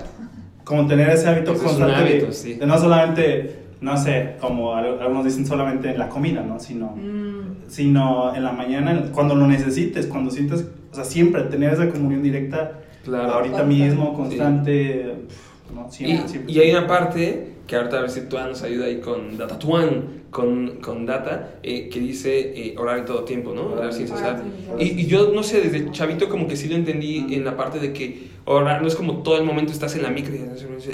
como 0.64 0.86
tener 0.86 1.10
ese 1.10 1.28
hábito 1.28 1.52
Ese 1.52 1.66
es 1.66 1.72
un 1.72 1.78
constante 1.78 1.94
hábito, 2.12 2.32
sí. 2.32 2.54
de, 2.54 2.66
no 2.66 2.78
solamente, 2.78 3.63
no 3.84 3.96
sé, 3.96 4.36
como 4.40 4.74
al- 4.74 4.98
algunos 5.00 5.24
dicen 5.24 5.46
solamente 5.46 5.90
en 5.90 5.98
la 5.98 6.08
comida, 6.08 6.42
¿no? 6.42 6.58
Sino, 6.58 6.96
Mm, 6.96 7.68
sino 7.68 8.34
en 8.34 8.42
la 8.42 8.52
mañana, 8.52 9.10
cuando 9.12 9.34
lo 9.34 9.46
necesites, 9.46 10.06
cuando 10.06 10.30
sientes, 10.30 10.66
o 10.90 10.94
sea, 10.94 11.04
siempre 11.04 11.42
tener 11.44 11.72
esa 11.74 11.88
comunión 11.90 12.22
directa, 12.22 12.80
Claro. 13.04 13.34
ahorita 13.34 13.62
mismo, 13.64 14.14
constante, 14.14 15.14
pf, 15.28 15.74
¿no? 15.74 15.86
Y, 15.88 15.92
Siempre, 15.92 16.28
siempre. 16.28 16.52
y 16.52 16.58
hay 16.60 16.70
una 16.70 16.86
parte 16.86 17.52
que 17.66 17.76
ahorita 17.76 17.98
a 17.98 18.00
ver 18.02 18.10
si 18.10 18.22
Tuan 18.28 18.48
nos 18.50 18.62
ayuda 18.62 18.86
ahí 18.86 19.00
con 19.00 19.36
Data 19.36 19.58
Tuan, 19.58 20.23
con, 20.34 20.78
con 20.82 21.06
Data, 21.06 21.54
eh, 21.62 21.88
que 21.88 22.00
dice 22.00 22.40
eh, 22.56 22.74
orar 22.76 22.98
en 22.98 23.04
todo 23.04 23.22
tiempo, 23.22 23.54
¿no? 23.54 23.66
Orar 23.72 23.92
sin 23.92 24.08
cesar. 24.08 24.42
Sin 24.42 24.52
cesar. 24.52 24.82
Y, 24.82 25.00
y 25.02 25.06
yo, 25.06 25.30
no 25.32 25.44
sé, 25.44 25.60
desde 25.60 25.92
chavito 25.92 26.28
como 26.28 26.48
que 26.48 26.56
sí 26.56 26.68
lo 26.68 26.74
entendí 26.74 27.32
en 27.36 27.44
la 27.44 27.56
parte 27.56 27.78
de 27.78 27.92
que 27.92 28.34
orar 28.46 28.82
no 28.82 28.88
es 28.88 28.94
como 28.96 29.22
todo 29.22 29.38
el 29.38 29.44
momento 29.44 29.72
estás 29.72 29.94
en 29.94 30.02
la 30.02 30.10
micro 30.10 30.34
y 30.34 30.40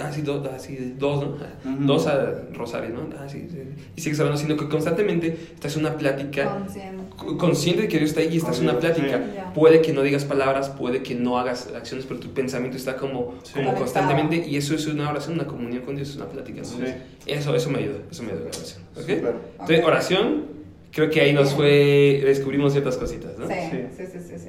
ah, 0.01 0.13
sí, 0.13 0.21
do- 0.23 0.45
ah, 0.55 0.59
sí, 0.59 0.95
dos, 0.99 1.25
¿no? 1.25 1.37
Ah. 1.41 1.77
Dos 1.81 2.06
a 2.06 2.43
Rosario, 2.53 2.91
¿no? 2.91 3.09
Ah, 3.19 3.29
sí, 3.29 3.49
sí. 3.51 3.59
Y 3.97 4.01
sigues 4.03 4.20
orando, 4.20 4.37
sino 4.39 4.56
que 4.56 4.69
constantemente 4.69 5.37
estás 5.55 5.75
en 5.75 5.81
una 5.87 5.97
plática 5.97 6.49
consciente. 6.59 7.03
co- 7.17 7.39
consciente 7.39 7.82
de 7.82 7.89
que 7.89 7.97
Dios 7.99 8.11
está 8.11 8.20
ahí 8.20 8.29
y 8.32 8.37
estás 8.37 8.59
en 8.59 8.65
una 8.69 8.79
plática. 8.79 9.17
sí. 9.19 9.41
Puede 9.55 9.81
que 9.81 9.93
no 9.93 10.03
digas 10.03 10.25
palabras, 10.27 10.69
puede 10.69 11.03
que 11.03 11.15
no 11.17 11.39
hagas 11.39 11.69
acciones, 11.75 12.05
pero 12.06 12.20
tu 12.20 12.29
pensamiento 12.29 12.77
está 12.77 12.97
como, 12.97 13.35
Sí. 13.43 13.55
como 13.55 13.75
constantemente 13.75 14.47
y 14.47 14.56
eso 14.56 14.75
es 14.77 14.87
una 14.87 15.11
oración, 15.11 15.35
una 15.35 15.47
comunión 15.47 15.82
con 15.82 15.97
Dios, 15.97 16.11
es 16.11 16.17
una 16.17 16.27
plática. 16.29 16.59
Entonces, 16.61 16.94
eso, 17.27 17.55
eso 17.56 17.69
me 17.70 17.79
ayuda, 17.79 17.97
eso 18.11 18.23
me 18.23 18.29
ayuda 18.31 18.43
la 18.44 18.49
oración. 18.51 18.81
Entonces, 19.09 19.85
oración, 19.85 20.45
creo 20.93 21.11
que 21.11 21.21
ahí 21.21 21.33
nos 21.33 21.55
fue, 21.55 22.23
descubrimos 22.25 22.73
ciertas 22.73 22.97
cositas, 22.97 23.39
¿no? 23.39 23.47
Sí, 23.47 23.55
Sí. 23.71 24.05
sí, 24.07 24.19
sí, 24.21 24.39
sí. 24.39 24.49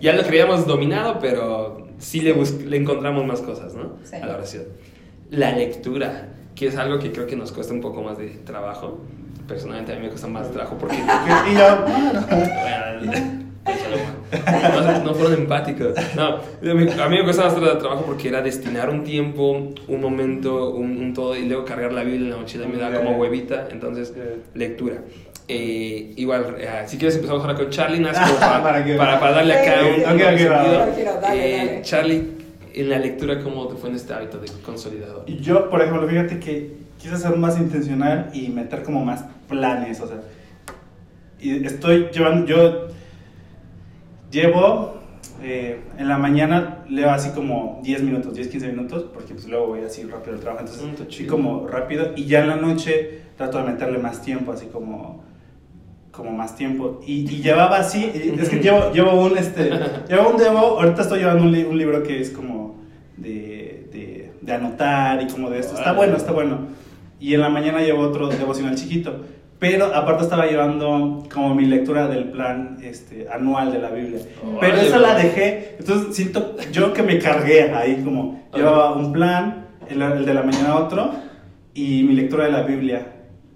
Ya 0.00 0.12
lo 0.14 0.22
creíamos 0.22 0.66
dominado, 0.66 1.18
pero 1.20 1.88
sí 1.98 2.20
le, 2.20 2.32
bus- 2.32 2.62
le 2.64 2.76
encontramos 2.76 3.24
más 3.26 3.40
cosas, 3.40 3.74
¿no? 3.74 3.96
Sí. 4.04 4.16
A 4.16 4.26
la 4.26 4.34
oración. 4.34 4.64
La 5.30 5.52
lectura, 5.52 6.28
que 6.54 6.68
es 6.68 6.76
algo 6.76 6.98
que 6.98 7.10
creo 7.12 7.26
que 7.26 7.36
nos 7.36 7.52
cuesta 7.52 7.72
un 7.74 7.80
poco 7.80 8.02
más 8.02 8.16
de 8.18 8.28
trabajo. 8.44 9.00
Personalmente 9.48 9.92
a 9.92 9.96
mí 9.96 10.02
me 10.02 10.08
cuesta 10.08 10.26
más 10.28 10.50
trabajo 10.50 10.76
porque... 10.78 10.96
Y 11.50 11.54
yo, 11.56 11.84
Bueno, 11.84 13.45
no, 13.66 15.04
no 15.04 15.14
fueron 15.14 15.34
empáticos. 15.40 15.94
No, 16.14 16.36
a 16.36 17.08
mí 17.08 17.16
me 17.16 17.22
más 17.22 17.38
tra- 17.38 17.78
trabajo 17.78 18.04
porque 18.06 18.28
era 18.28 18.42
destinar 18.42 18.90
un 18.90 19.04
tiempo, 19.04 19.72
un 19.88 20.00
momento, 20.00 20.70
un, 20.70 20.96
un 20.98 21.14
todo 21.14 21.36
y 21.36 21.46
luego 21.46 21.64
cargar 21.64 21.92
la 21.92 22.02
Biblia 22.02 22.24
en 22.26 22.30
la 22.30 22.36
mochila 22.36 22.66
me 22.66 22.76
da 22.78 22.92
como 22.94 23.16
huevita. 23.16 23.68
Entonces, 23.70 24.12
lectura. 24.54 24.96
Eh, 25.48 26.12
igual, 26.16 26.56
eh, 26.58 26.68
si 26.86 26.98
quieres 26.98 27.14
empezamos 27.16 27.42
ahora 27.42 27.54
con 27.56 27.70
Charlie, 27.70 28.00
nada 28.00 28.18
más 28.20 28.30
como 28.30 28.40
para, 28.50 28.62
Para 28.62 28.84
que- 28.84 28.94
para, 28.94 29.20
para 29.20 29.32
darle 29.32 29.54
acá 29.54 29.74
un, 30.12 30.18
sentido. 30.18 30.86
Eh. 31.32 31.80
Charlie, 31.82 32.22
en 32.74 32.88
la 32.90 32.98
lectura, 32.98 33.40
¿cómo 33.42 33.68
te 33.68 33.76
fue 33.76 33.90
en 33.90 33.96
este 33.96 34.12
hábito 34.12 34.38
de 34.38 34.48
consolidador? 34.64 35.24
Yo, 35.26 35.70
por 35.70 35.80
ejemplo, 35.82 36.06
fíjate 36.08 36.40
que 36.40 36.72
quise 37.00 37.16
ser 37.16 37.36
más 37.36 37.58
intencional 37.58 38.30
y 38.34 38.48
meter 38.48 38.82
como 38.82 39.04
más 39.04 39.24
planes, 39.48 40.00
o 40.00 40.08
sea, 40.08 40.16
y 41.38 41.64
estoy 41.64 42.08
llevando, 42.12 42.46
yo 42.46 42.86
llevo 44.30 44.96
eh, 45.42 45.80
en 45.98 46.08
la 46.08 46.18
mañana 46.18 46.84
leo 46.88 47.10
así 47.10 47.30
como 47.30 47.80
10 47.82 48.02
minutos, 48.02 48.34
10, 48.34 48.48
15 48.48 48.68
minutos, 48.68 49.06
porque 49.12 49.34
pues 49.34 49.46
luego 49.48 49.68
voy 49.68 49.80
así 49.80 50.02
rápido 50.04 50.34
al 50.34 50.40
trabajo, 50.40 50.64
entonces 50.64 50.86
sí 50.98 51.04
chido. 51.08 51.30
como 51.36 51.66
rápido, 51.66 52.12
y 52.16 52.24
ya 52.26 52.40
en 52.40 52.48
la 52.48 52.56
noche 52.56 53.20
trato 53.36 53.58
de 53.58 53.64
meterle 53.64 53.98
más 53.98 54.22
tiempo, 54.22 54.52
así 54.52 54.66
como 54.66 55.24
como 56.10 56.32
más 56.32 56.56
tiempo. 56.56 57.00
Y, 57.06 57.30
y 57.30 57.42
llevaba 57.42 57.76
así, 57.78 58.10
y 58.14 58.40
es 58.40 58.48
que 58.48 58.56
llevo, 58.62 58.90
llevo 58.92 59.22
un, 59.22 59.36
este, 59.36 59.70
llevo 60.08 60.30
un 60.30 60.38
debo, 60.38 60.80
ahorita 60.80 61.02
estoy 61.02 61.18
llevando 61.18 61.42
un, 61.44 61.52
li- 61.52 61.64
un 61.64 61.76
libro 61.76 62.02
que 62.02 62.20
es 62.22 62.30
como 62.30 62.76
de, 63.18 63.88
de, 63.92 64.32
de 64.40 64.52
anotar 64.52 65.20
y 65.22 65.26
como 65.26 65.50
de 65.50 65.58
esto. 65.58 65.74
Está 65.76 65.92
bueno, 65.92 66.16
está 66.16 66.32
bueno. 66.32 66.68
Y 67.20 67.34
en 67.34 67.40
la 67.42 67.50
mañana 67.50 67.80
llevo 67.82 68.00
otro 68.02 68.28
devocional 68.28 68.76
chiquito. 68.76 69.24
Pero 69.58 69.86
aparte 69.94 70.24
estaba 70.24 70.46
llevando 70.46 71.24
como 71.32 71.54
mi 71.54 71.64
lectura 71.64 72.08
del 72.08 72.24
plan 72.24 72.76
este, 72.82 73.26
anual 73.32 73.72
de 73.72 73.78
la 73.78 73.90
Biblia. 73.90 74.20
Pero 74.60 74.72
Órale, 74.74 74.86
esa 74.88 74.98
la 74.98 75.14
dejé, 75.14 75.76
entonces 75.78 76.14
siento 76.14 76.56
yo 76.72 76.92
que 76.92 77.02
me 77.02 77.18
cargué 77.18 77.70
ahí, 77.72 78.02
como 78.04 78.44
llevaba 78.54 78.92
un 78.94 79.12
plan, 79.12 79.66
el, 79.88 80.02
el 80.02 80.26
de 80.26 80.34
la 80.34 80.42
mañana 80.42 80.76
otro, 80.76 81.10
y 81.72 82.02
mi 82.02 82.14
lectura 82.14 82.44
de 82.44 82.52
la 82.52 82.62
Biblia. 82.62 83.06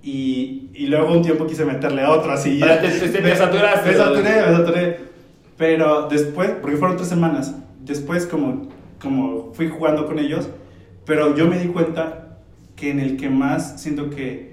Y, 0.02 0.70
y 0.72 0.86
luego 0.86 1.12
un 1.12 1.20
tiempo 1.22 1.46
quise 1.46 1.66
meterle 1.66 2.06
otro, 2.06 2.32
así 2.32 2.58
ya. 2.58 2.80
Te- 2.80 2.88
te- 2.88 3.08
te- 3.08 3.18
te 3.22 3.36
saturaste, 3.36 3.90
Me 3.90 3.96
saturé, 3.96 4.30
me 4.46 4.56
saturé. 4.56 5.00
Pero 5.58 6.08
después, 6.08 6.50
porque 6.62 6.78
fueron 6.78 6.96
tres 6.96 7.08
semanas, 7.10 7.54
después 7.84 8.24
como, 8.24 8.68
como 9.02 9.52
fui 9.52 9.68
jugando 9.68 10.06
con 10.06 10.18
ellos, 10.18 10.48
pero 11.04 11.36
yo 11.36 11.46
me 11.46 11.58
di 11.58 11.68
cuenta 11.68 12.38
que 12.76 12.90
en 12.90 13.00
el 13.00 13.18
que 13.18 13.28
más 13.28 13.78
siento 13.82 14.08
que, 14.08 14.49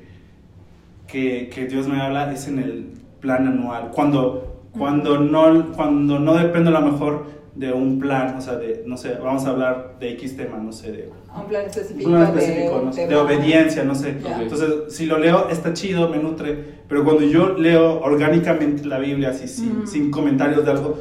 que, 1.08 1.50
que 1.50 1.66
Dios 1.68 1.88
me 1.88 2.00
habla 2.02 2.32
es 2.34 2.48
en 2.48 2.60
el 2.60 2.88
plan 3.20 3.48
anual. 3.48 3.92
Cuando, 3.94 4.62
cuando, 4.78 5.20
no, 5.20 5.72
cuando 5.74 6.20
no 6.20 6.36
depende 6.36 6.70
a 6.70 6.80
lo 6.80 6.82
mejor 6.92 7.38
de 7.56 7.74
un 7.74 7.98
plan, 7.98 8.36
o 8.38 8.42
sea, 8.42 8.56
de, 8.58 8.84
no 8.86 8.98
sé, 8.98 9.16
vamos 9.24 9.46
a 9.46 9.50
hablar 9.50 9.96
de 10.00 10.12
X 10.12 10.38
tema, 10.38 10.58
no 10.58 10.72
sé, 10.72 10.92
de 10.92 11.10
Un 11.36 11.48
plan 11.48 11.66
específico, 11.66 12.08
un 12.10 12.16
plan 12.16 12.28
específico, 12.28 12.78
de, 12.80 12.86
no 12.86 12.94
sé, 12.94 13.08
de 13.08 13.16
obediencia, 13.16 13.84
no 13.84 13.96
sé. 13.96 14.16
Ya. 14.24 14.42
Entonces, 14.44 14.70
si 14.90 15.08
lo 15.08 15.18
leo, 15.18 15.50
está 15.50 15.74
chido, 15.74 16.08
me 16.10 16.18
nutre, 16.20 16.56
pero 16.88 17.04
cuando 17.04 17.24
yo 17.24 17.58
leo 17.58 18.00
orgánicamente 18.02 18.86
la 18.86 19.00
Biblia, 19.00 19.30
así, 19.30 19.48
sin, 19.48 19.80
Mm. 19.84 19.88
sin 19.88 20.12
comentarios 20.12 20.64
de 20.66 20.72
algo, 20.72 21.00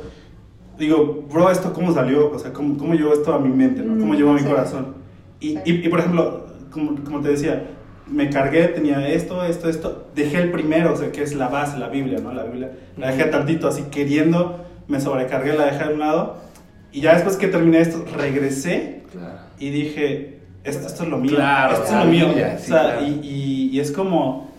digo, 0.79 1.25
bro, 1.31 1.51
¿esto 1.51 1.73
cómo 1.75 1.93
salió? 1.93 2.31
O 2.31 2.39
sea, 2.39 2.53
¿cómo, 2.55 2.79
cómo 2.79 2.95
llegó 2.95 3.13
esto 3.13 3.35
a 3.35 3.39
mi 3.39 3.51
mente? 3.51 3.83
¿no? 3.83 3.99
¿Cómo 3.99 4.15
llegó 4.15 4.31
a 4.31 4.35
mi 4.35 4.41
sí. 4.41 4.47
corazón? 4.47 4.95
Y, 5.41 5.49
Sí. 5.51 5.59
y, 5.67 5.73
y, 5.87 5.89
por 5.91 5.99
ejemplo, 5.99 6.47
como, 6.71 6.95
como 7.05 7.21
te 7.21 7.29
decía, 7.31 7.67
me 8.07 8.31
cargué, 8.31 8.69
tenía 8.69 9.09
esto, 9.09 9.45
esto, 9.45 9.69
esto, 9.69 10.07
dejé 10.15 10.39
el 10.39 10.51
primero, 10.53 10.93
o 10.93 10.97
sea, 10.97 11.11
que 11.11 11.23
es 11.23 11.35
la 11.35 11.49
base, 11.49 11.79
la 11.79 11.89
Biblia, 11.89 12.19
¿no? 12.23 12.33
La 12.33 12.45
Biblia, 12.45 12.71
la 12.97 13.11
dejé 13.11 13.25
tantito, 13.31 13.67
así 13.69 13.83
queriendo, 13.91 14.65
me 14.89 15.01
sobrecargué, 15.01 15.55
la 15.55 15.67
dejé 15.67 15.85
a 15.85 15.91
un 15.91 15.99
lado, 15.99 16.37
y 16.93 17.01
ya 17.01 17.15
después 17.15 17.37
que 17.37 17.49
terminé 17.49 17.81
esto, 17.81 18.05
regresé 18.17 19.03
Claro. 19.13 19.39
y 19.59 19.71
dije, 19.71 20.39
esto, 20.65 20.87
esto 20.87 21.03
es 21.05 21.09
lo 21.09 21.19
mío, 21.19 21.35
Claro, 21.37 21.75
esto 21.75 21.85
es 21.87 22.05
lo 22.05 22.11
mío. 22.11 22.27
Biblia, 22.29 22.55
o 22.57 22.59
sí, 22.61 22.67
sea, 22.69 22.83
claro. 22.83 23.07
y, 23.07 23.11
y- 23.27 23.71
y 23.73 23.81
es 23.81 23.91
como, 23.93 24.51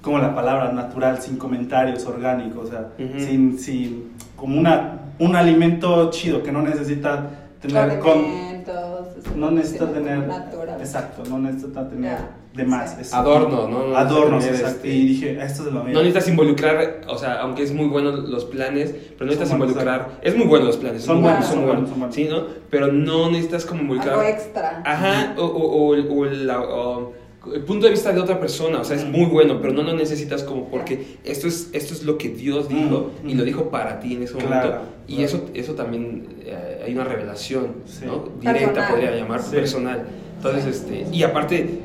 como 0.00 0.18
la 0.18 0.34
palabra 0.34 0.72
natural, 0.72 1.20
sin 1.20 1.36
comentarios, 1.36 2.06
orgánico, 2.06 2.60
o 2.60 2.66
sea, 2.66 2.88
Ujú. 2.98 3.18
sin, 3.20 3.58
sin, 3.58 4.12
como 4.36 4.58
una, 4.58 5.00
un 5.18 5.36
alimento 5.36 6.10
chido 6.10 6.42
que 6.42 6.52
no 6.52 6.62
necesita 6.62 7.28
tener 7.60 7.98
con... 7.98 8.48
No 9.36 9.50
necesita 9.50 9.90
tener... 9.92 10.26
natural. 10.26 10.80
Exacto, 10.80 11.22
no 11.28 11.38
necesita 11.38 11.88
tener 11.88 12.12
Ya, 12.18 12.30
de 12.58 12.64
más. 12.66 12.98
es- 12.98 13.14
Adorno, 13.14 13.66
¿no? 13.68 13.86
No 13.88 13.96
Adornos, 13.96 14.44
tener, 14.44 14.60
exacto. 14.60 14.76
este, 14.84 14.88
Y 14.94 15.06
dije, 15.08 15.38
esto 15.42 15.66
es 15.66 15.72
lo 15.72 15.82
mío. 15.84 15.94
No 15.94 16.00
necesitas 16.00 16.28
involucrar, 16.28 17.00
o 17.08 17.16
sea, 17.16 17.40
aunque 17.40 17.62
es 17.62 17.72
muy 17.72 17.86
bueno 17.86 18.10
los 18.12 18.44
planes, 18.44 18.90
pero 18.90 19.20
no 19.20 19.24
necesitas 19.26 19.48
Son 19.48 19.58
buenos, 19.58 19.76
involucrar. 19.76 20.18
Es 20.22 20.36
muy 20.36 20.46
bueno 20.46 20.66
los 20.66 20.76
planes, 20.76 21.02
Son 21.04 21.22
buenos, 21.22 21.46
son 21.46 21.64
buenos, 21.64 21.88
buenos, 21.88 21.98
son 21.98 22.12
Sí, 22.12 22.28
¿no? 22.28 22.42
Pero 22.68 22.92
no 22.92 23.30
necesitas 23.30 23.64
como 23.64 23.80
involucrar. 23.82 24.14
Algo 24.18 24.28
extra. 24.28 24.82
Ajá, 24.84 25.34
o, 25.38 25.44
o, 25.44 25.86
o 25.86 25.94
el- 25.94 26.08
o 26.10 26.24
la- 26.26 26.60
o 26.60 27.12
el 27.54 27.62
punto 27.62 27.86
de 27.86 27.92
vista 27.92 28.12
de 28.12 28.20
otra 28.20 28.38
persona, 28.40 28.80
o 28.80 28.84
sea, 28.84 28.96
es 28.96 29.06
muy 29.06 29.24
bueno, 29.24 29.60
pero 29.62 29.72
no 29.72 29.82
lo 29.82 29.94
necesitas 29.94 30.42
como 30.42 30.68
porque 30.68 31.16
esto 31.24 31.46
es, 31.46 31.70
esto 31.72 31.94
es 31.94 32.02
lo 32.02 32.18
que 32.18 32.28
Dios 32.28 32.68
dijo 32.68 33.12
Mm, 33.24 33.28
y 33.30 33.34
lo 33.34 33.44
dijo 33.44 33.70
para 33.70 34.00
ti 34.00 34.14
en 34.16 34.24
ese 34.24 34.34
Claro, 34.34 34.48
momento. 34.68 34.78
Y 35.06 35.14
claro. 35.16 35.26
eso, 35.28 35.46
eso 35.54 35.72
también 35.74 36.26
eh, 36.44 36.82
hay 36.84 36.92
una 36.92 37.04
revelación, 37.04 37.68
Sí. 37.86 38.04
¿no? 38.04 38.24
Directa, 38.40 38.66
Personal. 38.72 38.90
podría 38.90 39.10
llamar, 39.16 39.42
Sí. 39.42 39.50
personal. 39.54 40.02
Entonces, 40.36 40.66
este, 40.66 41.06
y 41.10 41.22
aparte, 41.22 41.80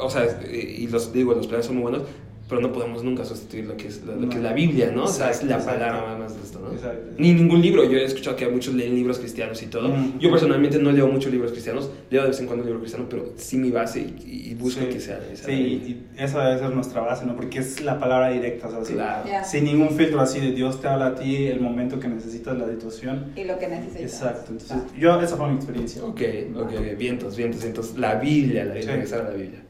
o 0.00 0.10
sea, 0.10 0.24
y 0.52 0.86
los 0.88 1.12
digo, 1.12 1.34
los 1.34 1.46
planes 1.46 1.66
son 1.66 1.76
muy 1.76 1.82
buenos, 1.90 2.02
pero 2.48 2.60
no 2.62 2.72
podemos 2.72 3.04
nunca 3.04 3.24
sustituir 3.24 3.64
lo 3.66 3.76
que 3.76 3.86
es, 3.86 4.02
lo, 4.02 4.16
lo 4.16 4.28
que 4.28 4.38
es 4.38 4.42
la 4.42 4.52
Biblia, 4.52 4.90
¿no? 4.92 5.04
o 5.04 5.06
sea, 5.06 5.30
es 5.30 5.36
Exacto, 5.42 5.46
la 5.46 5.54
exacto. 5.58 5.78
palabra 5.78 6.08
más, 6.08 6.18
más 6.18 6.36
de 6.36 6.42
esto, 6.42 6.58
¿no? 6.58 6.72
Exacto. 6.72 7.12
Ni 7.16 7.32
ningún 7.32 7.62
libro. 7.62 7.84
Yo 7.84 7.96
he 7.96 8.04
escuchado 8.04 8.34
que 8.34 8.48
muchos 8.48 8.74
leen 8.74 8.96
libros 8.96 9.20
cristianos 9.20 9.62
y 9.62 9.66
todo. 9.66 9.86
Mm. 9.88 10.18
Yo 10.18 10.32
personalmente 10.32 10.76
no 10.80 10.90
leo 10.90 11.06
muchos 11.06 11.30
libros 11.30 11.52
cristianos. 11.52 11.88
Leo 12.10 12.22
de 12.22 12.28
vez 12.30 12.40
en 12.40 12.46
cuando 12.46 12.64
libros 12.64 12.80
cristianos, 12.80 13.06
pero 13.08 13.34
sí 13.36 13.56
mi 13.56 13.70
base 13.70 14.00
y, 14.00 14.48
y 14.50 14.54
busco 14.56 14.80
Sí. 14.80 14.86
que 14.88 14.98
sea 14.98 15.20
esa. 15.32 15.44
Sí, 15.46 15.52
y 15.52 16.06
esa 16.20 16.44
debe 16.48 16.58
ser 16.58 16.70
nuestra 16.74 17.02
base, 17.02 17.24
¿no? 17.24 17.36
Porque 17.36 17.60
es 17.60 17.82
la 17.82 18.00
palabra 18.00 18.30
directa, 18.30 18.66
o 18.66 18.70
sea, 18.72 18.84
sí. 18.84 18.94
Claro. 18.94 19.28
Ya. 19.28 19.44
sin 19.44 19.62
ningún 19.62 19.90
filtro 19.90 20.20
así 20.20 20.40
de 20.40 20.50
Dios 20.50 20.80
te 20.80 20.88
habla 20.88 21.06
a 21.06 21.14
ti 21.14 21.46
el 21.46 21.60
momento 21.60 22.00
que 22.00 22.08
necesitas 22.08 22.58
la 22.58 22.66
situación. 22.68 23.26
Y 23.36 23.44
lo 23.44 23.60
que 23.60 23.68
necesitas. 23.68 24.02
Exacto, 24.02 24.50
entonces 24.50 24.76
yo, 24.98 25.20
esa 25.22 25.36
fue 25.36 25.48
mi 25.50 25.54
experiencia. 25.54 26.02
Ok, 26.02 26.20
ok, 26.56 26.62
ok. 26.64 26.98
Vientos, 26.98 27.36
vientos. 27.36 27.64
Entonces, 27.64 27.96
la 27.96 28.16
Biblia, 28.16 28.64
la 28.64 28.74
Biblia, 28.74 29.06
Sí. 29.06 29.12
la 29.14 29.30
Biblia. 29.30 29.62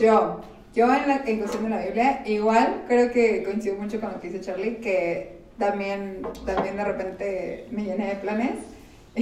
Yo, 0.00 0.40
yo 0.74 0.92
en 0.94 1.08
la 1.08 1.22
en 1.24 1.38
cuestión 1.38 1.64
de 1.64 1.70
la 1.70 1.82
Biblia, 1.82 2.22
igual 2.26 2.84
creo 2.86 3.10
que 3.10 3.42
coincido 3.42 3.76
mucho 3.76 3.98
con 3.98 4.12
lo 4.12 4.20
que 4.20 4.28
dice 4.28 4.42
Charlie, 4.42 4.76
que 4.76 5.38
también, 5.58 6.20
también 6.44 6.76
de 6.76 6.84
repente 6.84 7.66
me 7.70 7.84
llené 7.84 8.08
de 8.08 8.16
planes. 8.16 8.56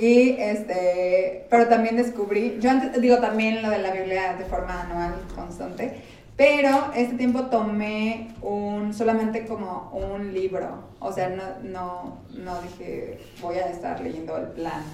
y 0.00 0.30
este, 0.38 1.46
pero 1.50 1.66
también 1.66 1.96
descubrí, 1.96 2.58
yo 2.60 2.70
antes 2.70 3.00
digo 3.00 3.18
también 3.18 3.60
lo 3.60 3.70
de 3.70 3.78
la 3.78 3.90
Biblia 3.90 4.36
de 4.36 4.44
forma 4.44 4.82
anual 4.82 5.14
constante, 5.34 5.94
pero 6.36 6.92
este 6.94 7.16
tiempo 7.16 7.46
tomé 7.46 8.28
un, 8.40 8.94
solamente 8.94 9.44
como 9.44 9.90
un 9.92 10.32
libro, 10.32 10.84
o 11.00 11.12
sea, 11.12 11.28
no, 11.30 11.42
no, 11.64 12.22
no 12.30 12.62
dije 12.62 13.18
voy 13.40 13.56
a 13.56 13.66
estar 13.66 14.00
leyendo 14.00 14.36
el 14.36 14.46
plan 14.48 14.84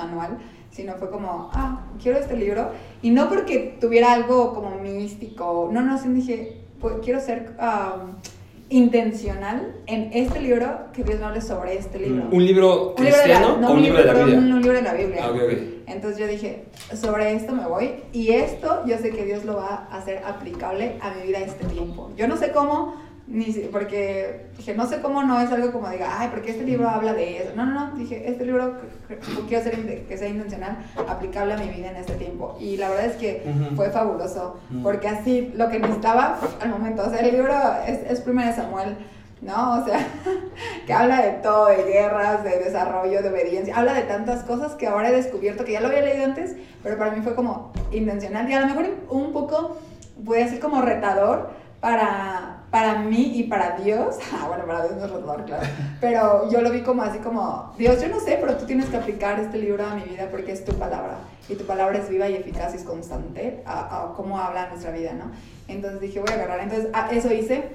anual, 0.00 0.38
sino 0.74 0.94
fue 0.94 1.08
como, 1.08 1.50
ah, 1.52 1.82
quiero 2.02 2.18
este 2.18 2.36
libro, 2.36 2.70
y 3.00 3.10
no 3.10 3.28
porque 3.28 3.76
tuviera 3.80 4.12
algo 4.12 4.52
como 4.52 4.70
místico, 4.80 5.68
no, 5.72 5.82
no, 5.82 5.96
sí 5.98 6.08
dije, 6.08 6.62
pues, 6.80 6.96
quiero 7.00 7.20
ser 7.20 7.52
um, 7.60 8.14
intencional 8.70 9.76
en 9.86 10.10
este 10.12 10.40
libro, 10.40 10.86
que 10.92 11.04
Dios 11.04 11.20
me 11.20 11.26
hable 11.26 11.40
sobre 11.40 11.78
este 11.78 12.00
libro. 12.00 12.24
¿Un 12.32 12.44
libro 12.44 12.94
Un 12.98 13.04
libro 13.04 13.20
de 13.20 13.28
la- 13.28 13.34
cristiano 13.34 13.56
no, 13.60 13.68
o 13.68 13.72
un 13.74 13.82
libro 13.82 13.98
de 14.00 14.04
la 14.04 14.14
Biblia? 14.14 14.38
Un 14.38 14.60
libro 14.62 14.76
de 14.76 14.82
la 14.82 14.94
Biblia. 14.94 15.20
Ah, 15.24 15.30
ok, 15.30 15.36
ok. 15.36 15.58
Entonces 15.86 16.18
yo 16.18 16.26
dije, 16.26 16.64
sobre 16.94 17.34
esto 17.34 17.52
me 17.52 17.66
voy 17.68 17.90
y 18.12 18.30
esto 18.32 18.82
yo 18.86 18.98
sé 18.98 19.10
que 19.10 19.24
Dios 19.24 19.44
lo 19.44 19.56
va 19.56 19.86
a 19.90 19.96
hacer 19.98 20.22
aplicable 20.26 20.96
a 21.02 21.12
mi 21.14 21.28
vida 21.28 21.38
este 21.38 21.66
tiempo. 21.66 22.10
Yo 22.16 22.26
no 22.26 22.36
sé 22.36 22.50
cómo, 22.50 22.94
ni 23.26 23.46
porque 23.72 24.48
dije, 24.56 24.74
no 24.74 24.86
sé 24.86 25.00
cómo 25.00 25.22
no 25.22 25.40
es 25.40 25.50
algo 25.50 25.72
como 25.72 25.88
diga, 25.88 26.20
ay, 26.20 26.28
porque 26.30 26.50
este 26.50 26.64
libro 26.64 26.88
habla 26.88 27.14
de 27.14 27.38
eso. 27.38 27.52
No, 27.56 27.64
no, 27.64 27.72
no, 27.72 27.96
dije, 27.96 28.28
este 28.28 28.44
libro 28.44 28.76
quiero 29.48 29.60
hacer 29.62 30.04
que 30.06 30.18
sea 30.18 30.28
intencional, 30.28 30.76
aplicable 31.08 31.54
a 31.54 31.56
mi 31.56 31.68
vida 31.68 31.90
en 31.90 31.96
este 31.96 32.14
tiempo. 32.14 32.56
Y 32.60 32.76
la 32.76 32.90
verdad 32.90 33.06
es 33.06 33.16
que 33.16 33.42
Ujú. 33.46 33.76
fue 33.76 33.90
fabuloso, 33.90 34.58
Ujú. 34.70 34.82
porque 34.82 35.08
así 35.08 35.52
lo 35.54 35.70
que 35.70 35.78
necesitaba 35.78 36.38
al 36.60 36.68
momento, 36.68 37.02
o 37.06 37.10
sea, 37.10 37.20
el 37.20 37.34
libro 37.34 37.54
es, 37.86 38.10
es 38.10 38.20
primero 38.20 38.48
de 38.48 38.54
Samuel. 38.54 38.96
¿no? 39.42 39.82
O 39.82 39.84
sea, 39.84 39.98
que 40.86 40.92
habla 40.94 41.20
de 41.20 41.32
todo, 41.42 41.66
de 41.66 41.82
guerras, 41.82 42.44
de 42.44 42.58
desarrollo, 42.60 43.20
de 43.22 43.28
obediencia, 43.28 43.76
habla 43.76 43.92
de 43.92 44.02
tantas 44.02 44.42
cosas 44.44 44.72
que 44.72 44.86
ahora 44.86 45.10
he 45.10 45.12
descubierto 45.12 45.66
que 45.66 45.72
ya 45.72 45.80
lo 45.80 45.88
había 45.88 46.00
leído 46.00 46.24
antes, 46.24 46.56
pero 46.82 46.96
para 46.96 47.10
mí 47.10 47.20
fue 47.22 47.34
como 47.34 47.70
intencional 47.92 48.48
y 48.48 48.54
a 48.54 48.60
lo 48.60 48.68
mejor 48.68 48.86
un 49.10 49.32
poco, 49.32 49.76
puede 50.24 50.48
ser 50.48 50.60
como 50.60 50.80
retador 50.80 51.50
para, 51.84 52.62
para 52.70 53.00
mí 53.00 53.32
y 53.34 53.42
para 53.42 53.76
Dios, 53.76 54.16
ah, 54.32 54.46
bueno, 54.48 54.64
para 54.64 54.84
Dios 54.84 54.96
no 54.96 55.04
es 55.04 55.10
retador, 55.10 55.44
claro, 55.44 55.66
pero 56.00 56.50
yo 56.50 56.62
lo 56.62 56.70
vi 56.70 56.80
como 56.80 57.02
así 57.02 57.18
como, 57.18 57.74
Dios, 57.76 58.00
yo 58.00 58.08
no 58.08 58.20
sé, 58.20 58.38
pero 58.40 58.56
tú 58.56 58.64
tienes 58.64 58.86
que 58.86 58.96
aplicar 58.96 59.38
este 59.38 59.58
libro 59.58 59.84
a 59.86 59.94
mi 59.94 60.04
vida 60.04 60.28
porque 60.30 60.52
es 60.52 60.64
tu 60.64 60.72
palabra 60.76 61.18
y 61.46 61.56
tu 61.56 61.66
palabra 61.66 61.98
es 61.98 62.08
viva 62.08 62.26
y 62.26 62.36
eficaz 62.36 62.72
y 62.72 62.78
es 62.78 62.84
constante 62.84 63.62
a, 63.66 64.04
a 64.04 64.12
cómo 64.14 64.38
habla 64.38 64.70
nuestra 64.70 64.92
vida, 64.92 65.12
¿no? 65.12 65.30
Entonces 65.68 66.00
dije, 66.00 66.20
voy 66.20 66.30
a 66.30 66.36
agarrar, 66.36 66.60
entonces 66.60 66.88
ah, 66.94 67.10
eso 67.12 67.30
hice. 67.30 67.68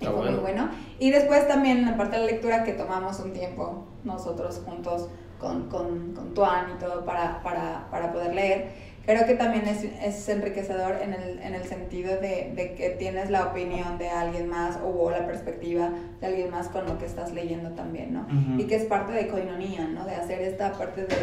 Y 0.00 0.06
fue 0.06 0.14
muy 0.14 0.22
bueno. 0.22 0.40
bueno. 0.40 0.68
Y 0.98 1.10
después 1.10 1.46
también 1.46 1.80
en 1.80 1.90
la 1.90 1.98
parte 1.98 2.16
de 2.16 2.24
la 2.24 2.30
lectura 2.30 2.64
que 2.64 2.72
tomamos 2.72 3.20
un 3.20 3.34
tiempo 3.34 3.84
nosotros 4.02 4.62
juntos 4.64 5.08
con, 5.38 5.68
con, 5.68 6.14
con 6.14 6.32
Tuan 6.32 6.70
y 6.74 6.80
todo 6.80 7.04
para, 7.04 7.42
para, 7.42 7.86
para 7.90 8.12
poder 8.12 8.34
leer, 8.34 8.72
creo 9.04 9.26
que 9.26 9.34
también 9.34 9.66
es, 9.66 9.84
es 9.84 10.28
enriquecedor 10.28 10.96
en 11.02 11.14
el, 11.14 11.38
en 11.40 11.54
el 11.54 11.64
sentido 11.64 12.10
de, 12.20 12.52
de 12.54 12.74
que 12.76 12.90
tienes 12.90 13.30
la 13.30 13.46
opinión 13.46 13.98
de 13.98 14.08
alguien 14.10 14.48
más 14.48 14.78
o 14.84 15.10
la 15.10 15.26
perspectiva 15.26 15.90
de 16.20 16.26
alguien 16.26 16.50
más 16.50 16.68
con 16.68 16.86
lo 16.86 16.98
que 16.98 17.06
estás 17.06 17.32
leyendo 17.32 17.70
también, 17.70 18.14
¿no? 18.14 18.26
Y 18.58 18.64
que 18.64 18.76
es 18.76 18.84
parte 18.84 19.12
de 19.12 19.28
coinonía, 19.28 19.86
¿no? 19.88 20.04
De 20.04 20.14
hacer 20.14 20.40
esta 20.42 20.72
parte 20.72 21.02
de, 21.02 21.16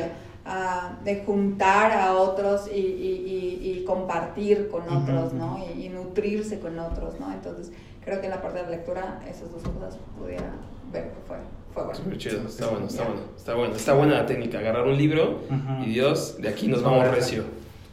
ah, 0.45 0.97
de 1.03 1.23
juntar 1.23 1.91
a 1.93 2.13
otros 2.13 2.69
y, 2.73 2.79
y, 2.79 3.59
y, 3.61 3.71
y 3.71 3.83
compartir 3.85 4.69
con 4.69 4.87
otros, 4.89 5.33
¿no? 5.33 5.57
Y, 5.57 5.85
y 5.85 5.89
nutrirse 5.89 6.59
con 6.59 6.77
otros, 6.79 7.19
¿no? 7.19 7.31
Entonces, 7.31 7.71
creo 8.03 8.19
que 8.19 8.25
en 8.25 8.31
la 8.31 8.41
parte 8.41 8.59
de 8.59 8.63
la 8.65 8.69
lectura 8.71 9.21
esas 9.29 9.51
dos 9.51 9.63
cosas 9.63 9.97
pudiera 10.17 10.51
ver 10.91 11.03
que 11.03 11.19
fue, 11.27 11.37
fue 11.73 11.83
bueno. 11.83 11.97
Súper 11.97 12.17
chido, 12.17 12.41
está 12.47 12.67
bueno, 12.67 12.87
está 12.87 13.03
bueno, 13.03 13.21
está 13.37 13.53
bueno. 13.55 13.75
Está 13.75 13.93
buena 13.93 14.13
la 14.15 14.25
técnica, 14.25 14.59
agarrar 14.59 14.85
un 14.87 14.97
libro 14.97 15.41
y 15.85 15.91
Dios, 15.91 16.41
de 16.41 16.49
aquí 16.49 16.67
nos 16.67 16.83
vamos 16.83 17.07
recio. 17.09 17.43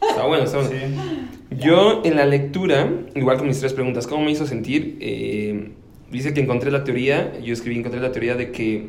Está 0.01 0.27
bueno, 0.27 0.45
está 0.45 0.59
bueno. 0.59 0.71
Sí. 0.71 1.57
Yo 1.59 2.03
en 2.05 2.17
la 2.17 2.27
lectura, 2.27 2.91
igual 3.15 3.39
con 3.39 3.47
mis 3.47 3.61
tres 3.61 3.73
preguntas, 3.73 4.07
¿cómo 4.07 4.25
me 4.25 4.31
hizo 4.31 4.47
sentir? 4.47 4.97
Eh, 5.01 5.71
dice 6.11 6.35
que 6.35 6.41
encontré 6.41 6.71
la 6.71 6.85
teoría, 6.85 7.39
yo 7.41 7.53
escribí, 7.53 7.79
encontré 7.79 8.01
la 8.01 8.13
teoría 8.13 8.35
de 8.35 8.51
que 8.51 8.89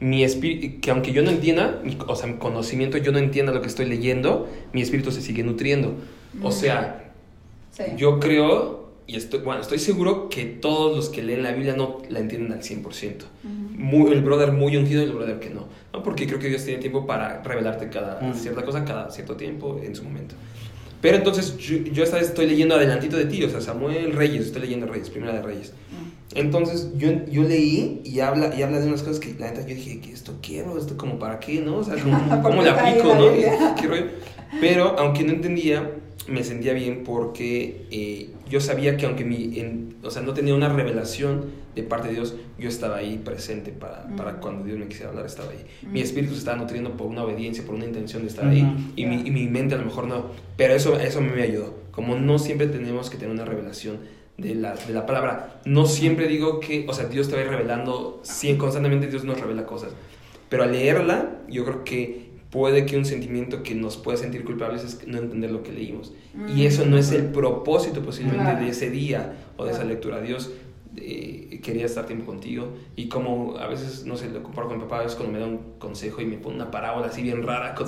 mi 0.00 0.22
espíritu, 0.24 0.80
que 0.80 0.90
aunque 0.90 1.12
yo 1.12 1.22
no 1.22 1.30
entienda, 1.30 1.80
mi- 1.84 1.96
o 2.06 2.14
sea, 2.16 2.26
mi 2.28 2.34
conocimiento, 2.38 2.98
yo 2.98 3.12
no 3.12 3.18
entienda 3.18 3.52
lo 3.52 3.60
que 3.60 3.66
estoy 3.68 3.86
leyendo, 3.86 4.48
mi 4.72 4.80
espíritu 4.80 5.10
se 5.10 5.20
sigue 5.20 5.42
nutriendo. 5.42 5.94
O 6.42 6.52
sea, 6.52 7.12
Sí. 7.72 7.82
yo 7.96 8.18
creo, 8.20 8.87
y 9.08 9.16
estoy, 9.16 9.40
bueno, 9.40 9.60
estoy 9.62 9.78
seguro 9.80 10.28
que 10.28 10.44
todos 10.44 10.94
los 10.94 11.08
que 11.08 11.22
leen 11.22 11.42
la 11.42 11.52
Biblia 11.52 11.74
no 11.74 12.02
la 12.10 12.20
entienden 12.20 12.52
al 12.52 12.60
100%. 12.62 12.82
Ujú. 12.84 13.52
Muy, 13.76 14.12
el 14.12 14.20
brother 14.22 14.52
muy 14.52 14.76
ungido 14.76 15.00
y 15.02 15.06
el 15.06 15.12
brother 15.12 15.40
que 15.40 15.50
no, 15.50 15.66
¿no? 15.92 16.02
Porque 16.02 16.26
creo 16.26 16.38
que 16.38 16.48
Dios 16.48 16.62
tiene 16.64 16.78
tiempo 16.80 17.06
para 17.06 17.42
revelarte 17.42 17.88
cada 17.88 18.20
Mm. 18.20 18.34
cierta 18.34 18.62
cosa, 18.64 18.84
cada 18.84 19.10
cierto 19.10 19.34
tiempo, 19.36 19.80
en 19.82 19.96
su 19.96 20.04
momento. 20.04 20.34
Pero 21.00 21.16
entonces 21.16 21.56
yo, 21.56 21.76
yo 21.78 22.02
esta 22.04 22.16
vez 22.18 22.28
estoy 22.28 22.46
leyendo 22.48 22.74
adelantito 22.74 23.16
de 23.16 23.24
ti, 23.24 23.42
o 23.44 23.48
sea, 23.48 23.60
Samuel 23.60 24.12
Reyes, 24.12 24.46
estoy 24.46 24.62
leyendo 24.62 24.86
Reyes, 24.86 25.08
Primera 25.10 25.32
de 25.32 25.42
Reyes. 25.42 25.72
Entonces 26.34 26.90
yo, 26.98 27.08
yo 27.30 27.42
leí 27.44 28.02
y 28.04 28.20
habla, 28.20 28.54
y 28.54 28.62
habla 28.62 28.80
de 28.80 28.88
unas 28.88 29.02
cosas 29.02 29.18
que 29.20 29.34
la 29.38 29.46
neta 29.50 29.62
yo 29.62 29.74
dije, 29.74 30.00
que 30.00 30.12
esto 30.12 30.34
quiero, 30.42 30.76
esto 30.76 30.96
como 30.98 31.18
para 31.18 31.40
qué, 31.40 31.60
¿no? 31.62 31.78
O 31.78 31.84
sea, 31.84 31.94
como, 31.96 32.18
¿Por 32.42 32.42
¿cómo 32.42 32.58
qué 32.58 32.64
le 32.64 32.70
aplico, 32.70 33.14
no? 33.14 33.74
¿Qué 33.80 33.86
rollo? 33.86 34.06
Pero 34.60 34.98
aunque 34.98 35.24
no 35.24 35.32
entendía, 35.32 35.90
me 36.26 36.44
sentía 36.44 36.72
bien 36.74 37.04
porque 37.04 37.86
eh, 37.90 38.30
yo 38.50 38.60
sabía 38.60 38.96
que 38.96 39.06
aunque 39.06 39.24
mi, 39.24 39.58
en- 39.60 39.96
o 40.02 40.10
sea, 40.10 40.22
no 40.22 40.34
tenía 40.34 40.54
una 40.54 40.68
revelación 40.68 41.46
de 41.74 41.82
parte 41.84 42.08
de 42.08 42.14
Dios, 42.14 42.34
yo 42.58 42.68
estaba 42.68 42.96
ahí 42.96 43.18
presente 43.24 43.70
para, 43.70 44.04
para 44.16 44.40
cuando 44.40 44.64
Dios 44.64 44.78
me 44.78 44.88
quisiera 44.88 45.10
hablar, 45.10 45.26
estaba 45.26 45.50
ahí. 45.52 45.64
Mi 45.90 46.00
espíritu 46.00 46.32
se 46.34 46.40
estaba 46.40 46.56
nutriendo 46.56 46.96
por 46.96 47.06
una 47.06 47.22
obediencia, 47.24 47.64
por 47.64 47.76
una 47.76 47.84
intención 47.86 48.22
de 48.22 48.28
estar 48.28 48.48
ahí, 48.48 48.92
y, 48.96 49.06
mi, 49.06 49.16
y 49.26 49.30
mi 49.30 49.46
mente 49.46 49.74
a 49.74 49.78
lo 49.78 49.84
mejor 49.84 50.06
no. 50.06 50.26
Pero 50.56 50.74
eso, 50.74 50.98
eso 50.98 51.20
me 51.20 51.40
ayudó. 51.42 51.74
Como 51.92 52.16
no 52.16 52.38
siempre 52.38 52.66
tenemos 52.66 53.10
que 53.10 53.16
tener 53.16 53.32
una 53.32 53.44
revelación 53.44 53.98
de 54.36 54.54
la, 54.54 54.74
de 54.74 54.92
la 54.92 55.06
palabra, 55.06 55.60
no 55.64 55.86
siempre 55.86 56.26
digo 56.28 56.60
que, 56.60 56.84
o 56.88 56.92
sea, 56.92 57.06
Dios 57.06 57.28
te 57.28 57.34
va 57.36 57.42
a 57.42 57.44
ir 57.44 57.50
revelando, 57.50 58.20
sí, 58.22 58.56
constantemente 58.56 59.06
Dios 59.06 59.24
nos 59.24 59.40
revela 59.40 59.64
cosas. 59.66 59.92
Pero 60.48 60.62
al 60.64 60.72
leerla, 60.72 61.38
yo 61.48 61.64
creo 61.64 61.84
que 61.84 62.27
puede 62.50 62.86
que 62.86 62.96
un 62.96 63.04
sentimiento 63.04 63.62
que 63.62 63.74
nos 63.74 63.96
pueda 63.96 64.16
sentir 64.16 64.44
culpables 64.44 64.82
es 64.84 65.06
no 65.06 65.18
entender 65.18 65.50
lo 65.50 65.62
que 65.62 65.72
leímos. 65.72 66.12
Y 66.54 66.64
eso 66.66 66.86
no 66.86 66.96
es 66.96 67.12
el 67.12 67.26
propósito 67.26 68.00
posiblemente 68.02 68.44
Claro. 68.44 68.64
de 68.64 68.70
ese 68.70 68.90
día 68.90 69.34
o 69.56 69.64
de 69.66 69.72
esa 69.72 69.84
lectura. 69.84 70.20
Dios 70.20 70.50
eh, 70.96 71.60
quería 71.62 71.84
estar 71.84 72.06
tiempo 72.06 72.24
contigo 72.24 72.70
y 72.96 73.08
como 73.08 73.56
a 73.58 73.66
veces, 73.68 74.04
no 74.06 74.16
sé, 74.16 74.30
lo 74.30 74.42
comparo 74.42 74.68
con 74.68 74.78
mi 74.78 74.84
papá, 74.84 75.00
a 75.00 75.02
veces 75.02 75.16
cuando 75.16 75.32
me 75.34 75.38
da 75.38 75.46
un 75.46 75.60
consejo 75.78 76.22
y 76.22 76.24
me 76.24 76.38
pone 76.38 76.56
una 76.56 76.70
parábola 76.70 77.06
así 77.08 77.22
bien 77.22 77.42
rara, 77.42 77.74
con, 77.74 77.86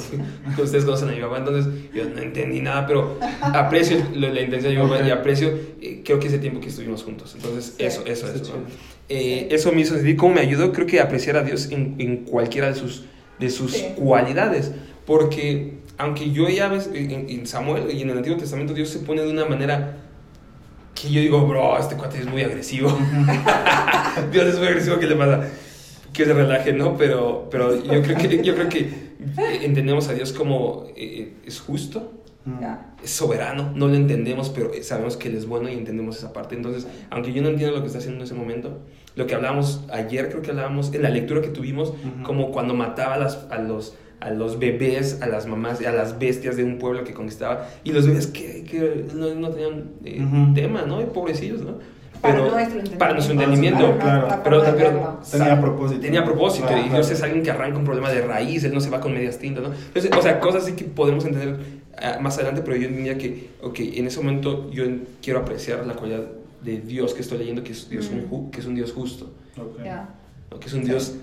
que 0.54 0.62
ustedes 0.62 0.84
conocen 0.84 1.08
a 1.08 1.12
mi 1.12 1.20
papá, 1.20 1.38
entonces 1.38 1.72
yo 1.94 2.04
no 2.08 2.20
entendí 2.20 2.60
nada, 2.60 2.86
pero 2.86 3.16
aprecio 3.40 3.96
la 4.14 4.40
intención 4.42 4.74
de 4.74 4.80
mi 4.82 4.88
papá 4.88 5.06
y 5.06 5.10
aprecio, 5.10 5.48
eh, 5.80 6.02
creo 6.04 6.20
que 6.20 6.26
ese 6.28 6.38
tiempo 6.38 6.60
que 6.60 6.68
estuvimos 6.68 7.02
juntos. 7.02 7.34
Entonces, 7.34 7.74
Sí. 7.78 7.84
eso, 7.84 8.02
eso, 8.06 8.26
Está 8.26 8.38
eso. 8.42 8.52
¿no? 8.58 8.62
Eh. 9.08 9.48
Eso 9.50 9.72
me 9.72 9.80
hizo 9.80 9.94
sentir 9.96 10.16
cómo 10.16 10.34
me 10.34 10.40
ayudó, 10.42 10.70
creo 10.72 10.86
que 10.86 11.00
apreciar 11.00 11.36
a 11.36 11.42
Dios 11.42 11.70
en, 11.72 11.96
en 11.98 12.18
cualquiera 12.24 12.68
de 12.68 12.74
sus, 12.74 13.04
de 13.40 13.50
sus 13.50 13.72
Sí. 13.72 13.86
cualidades. 13.96 14.72
Porque 15.06 15.78
aunque 15.98 16.30
yo 16.30 16.48
ya 16.48 16.68
ves 16.68 16.88
en, 16.94 17.28
en 17.28 17.46
Samuel 17.46 17.90
y 17.92 18.02
en 18.02 18.10
el 18.10 18.18
Antiguo 18.18 18.38
Testamento 18.38 18.72
Dios 18.74 18.88
se 18.88 19.00
pone 19.00 19.22
de 19.22 19.30
una 19.30 19.44
manera 19.44 19.96
que 20.94 21.10
yo 21.10 21.20
digo, 21.20 21.46
bro, 21.46 21.78
este 21.78 21.96
cuate 21.96 22.18
es 22.18 22.26
muy 22.26 22.42
agresivo. 22.42 22.88
Dios 24.32 24.46
es 24.46 24.58
muy 24.58 24.66
agresivo, 24.68 24.98
¿qué 24.98 25.06
le 25.06 25.16
pasa? 25.16 25.48
Que 26.12 26.24
se 26.24 26.34
relaje, 26.34 26.72
¿no? 26.72 26.96
Pero, 26.96 27.48
pero 27.50 27.82
yo, 27.82 28.02
creo 28.02 28.16
que, 28.16 28.42
yo 28.42 28.54
creo 28.54 28.68
que 28.68 28.80
eh, 28.80 29.60
entendemos 29.62 30.08
a 30.08 30.14
Dios 30.14 30.32
como 30.32 30.86
eh, 30.96 31.34
es 31.44 31.60
justo, 31.60 32.14
Mm. 32.42 32.64
Es 33.04 33.10
soberano, 33.10 33.70
no 33.74 33.86
lo 33.86 33.94
entendemos, 33.94 34.48
pero 34.48 34.70
sabemos 34.82 35.18
que 35.18 35.28
Él 35.28 35.36
es 35.36 35.46
bueno 35.46 35.68
y 35.68 35.74
entendemos 35.74 36.16
esa 36.16 36.32
parte. 36.32 36.54
Entonces, 36.54 36.86
aunque 37.10 37.34
yo 37.34 37.42
no 37.42 37.50
entiendo 37.50 37.76
lo 37.76 37.82
que 37.82 37.88
está 37.88 37.98
haciendo 37.98 38.18
en 38.20 38.24
ese 38.24 38.34
momento, 38.34 38.78
lo 39.20 39.26
que 39.26 39.34
hablábamos 39.34 39.84
ayer, 39.92 40.28
creo 40.30 40.42
que 40.42 40.50
hablábamos 40.50 40.92
en 40.94 41.02
la 41.02 41.10
lectura 41.10 41.40
que 41.42 41.48
tuvimos, 41.48 41.90
Ujú. 41.90 42.22
como 42.24 42.50
cuando 42.50 42.74
mataba 42.74 43.14
a, 43.14 43.18
las- 43.18 43.46
a 43.50 43.58
los, 43.58 43.94
a 44.20 44.30
los 44.30 44.58
bebés, 44.58 45.20
a 45.22 45.26
las 45.26 45.46
mamás, 45.46 45.80
a 45.84 45.92
las 45.92 46.18
bestias 46.18 46.56
de 46.56 46.64
un 46.64 46.78
pueblo 46.78 47.04
que 47.04 47.12
conquistaba, 47.12 47.66
y 47.84 47.92
los 47.92 48.06
bebés 48.06 48.26
que, 48.26 48.64
que 48.64 49.04
no, 49.14 49.34
no 49.34 49.50
tenían 49.50 49.84
eh, 50.04 50.22
Ujú. 50.24 50.54
tema, 50.54 50.82
¿no? 50.82 51.00
Y 51.00 51.04
pobrecillos, 51.04 51.62
¿no? 51.62 51.78
Para 52.20 52.34
Pero- 52.34 52.44
nuestro 52.50 52.60
entendimiento. 52.60 52.98
para 52.98 53.12
nuestro 53.14 53.32
entendimiento, 53.34 53.98
Para 53.98 54.42
pero- 54.42 54.56
forma 54.60 54.72
de 54.72 54.78
pero- 54.84 54.92
verlo. 54.94 55.18
Tenía 55.30 55.60
propósito. 55.60 56.00
Tenía 56.00 56.24
propósito 56.24 56.66
Claro, 56.66 56.80
y 56.80 56.84
claro. 56.88 56.96
Dios 56.98 57.10
es 57.10 57.22
alguien 57.22 57.42
que 57.42 57.50
arranca 57.50 57.78
un 57.78 57.84
problema 57.84 58.10
de 58.10 58.20
raíz, 58.22 58.62
Él 58.64 58.74
no 58.74 58.80
se 58.80 58.90
va 58.90 59.00
con 59.00 59.14
medias 59.14 59.38
tintas, 59.38 59.62
¿no? 59.62 59.70
Entonces, 59.72 60.10
o 60.16 60.20
sea, 60.20 60.38
cosas 60.40 60.64
así 60.64 60.72
que 60.72 60.84
podemos 60.84 61.24
entender 61.24 61.56
ah, 62.02 62.18
más 62.20 62.36
adelante, 62.36 62.60
pero 62.64 62.76
yo 62.76 62.88
entendía 62.88 63.16
que, 63.16 63.48
ok, 63.62 63.78
en 63.80 64.06
ese 64.06 64.18
momento 64.20 64.70
yo 64.70 64.84
quiero 65.22 65.40
apreciar 65.40 65.86
la 65.86 65.94
cualidad 65.94 66.24
de 66.62 66.80
Dios 66.80 67.14
que 67.14 67.20
estoy 67.22 67.38
leyendo, 67.38 67.62
que 67.62 67.72
es, 67.72 67.88
Dios 67.88 68.08
un, 68.10 68.20
Mm. 68.26 68.30
ju- 68.30 68.50
que 68.50 68.60
es 68.60 68.66
un 68.66 68.74
Dios 68.74 68.92
justo. 68.92 69.32
¿no? 69.56 70.58
que 70.60 70.66
es 70.66 70.72
un. 70.74 70.84
Dios 70.84 71.14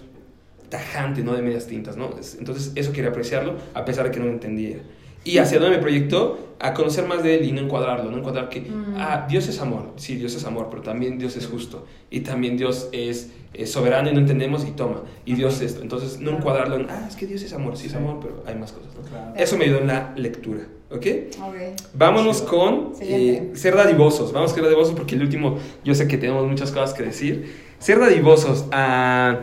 tajante, 0.70 1.24
no 1.24 1.34
de 1.34 1.42
medias 1.42 1.68
tintas, 1.68 1.96
¿no? 1.98 2.18
Es- 2.20 2.36
Entonces, 2.40 2.72
eso 2.76 2.92
quería 2.92 3.10
apreciarlo, 3.12 3.56
a 3.74 3.86
pesar 3.86 4.06
de 4.06 4.12
que 4.12 4.20
no 4.20 4.26
lo 4.26 4.32
entendía. 4.34 4.78
Y 5.28 5.38
hacia 5.40 5.60
dónde 5.60 5.76
me 5.78 5.82
proyectó 5.82 6.40
a 6.60 6.74
conocer 6.74 7.06
más 7.08 7.22
de 7.22 7.36
él 7.36 7.46
y 7.46 7.52
no 7.52 7.62
encuadrarlo, 7.62 8.10
no 8.10 8.18
encuadrar 8.18 8.50
que, 8.50 8.62
Mm. 8.62 8.96
ah, 8.98 9.28
Dios 9.30 9.48
es 9.48 9.60
amor, 9.60 9.92
sí, 9.98 10.16
Dios 10.16 10.34
es 10.36 10.44
amor, 10.46 10.68
pero 10.72 10.82
también 10.82 11.20
Dios 11.20 11.36
es 11.38 11.46
justo 11.46 11.86
y 12.10 12.22
también 12.22 12.58
Dios 12.58 12.90
es, 12.94 13.30
es 13.54 13.72
soberano 13.72 14.10
y 14.10 14.14
no 14.14 14.20
entendemos 14.22 14.66
y 14.66 14.72
toma, 14.72 15.02
y 15.26 15.36
Dios 15.36 15.62
esto. 15.62 15.82
Entonces, 15.84 16.20
no 16.20 16.32
encuadrarlo 16.32 16.78
en, 16.78 16.88
ah, 16.90 17.06
es 17.08 17.16
que 17.16 17.28
Dios 17.28 17.44
es 17.44 17.54
amor, 17.54 17.78
sí 17.78 17.86
es 17.88 17.92
Sí. 17.92 17.98
amor, 17.98 18.20
pero 18.22 18.44
hay 18.48 18.56
más 18.56 18.72
cosas, 18.72 18.90
¿no? 18.96 19.02
Claro. 19.08 19.34
Eso 19.36 19.56
me 19.58 19.66
ayudó 19.66 19.80
en 19.82 19.88
la 19.88 20.14
lectura, 20.16 20.62
¿ok? 20.90 21.06
Ok. 21.44 21.56
Vámonos 21.94 22.42
con 22.42 22.94
eh, 23.02 23.52
ser 23.54 23.76
dadivosos. 23.76 24.32
Vamos 24.34 24.52
a 24.52 24.56
ser 24.56 24.64
dadivosos 24.64 24.96
porque 24.96 25.14
el 25.16 25.22
último, 25.22 25.60
yo 25.84 25.94
sé 25.94 26.08
que 26.08 26.18
tenemos 26.18 26.48
muchas 26.48 26.72
cosas 26.72 26.94
que 26.96 27.04
decir. 27.04 27.54
Ser 27.78 28.00
dadivosos. 28.00 28.66
ah, 28.72 29.42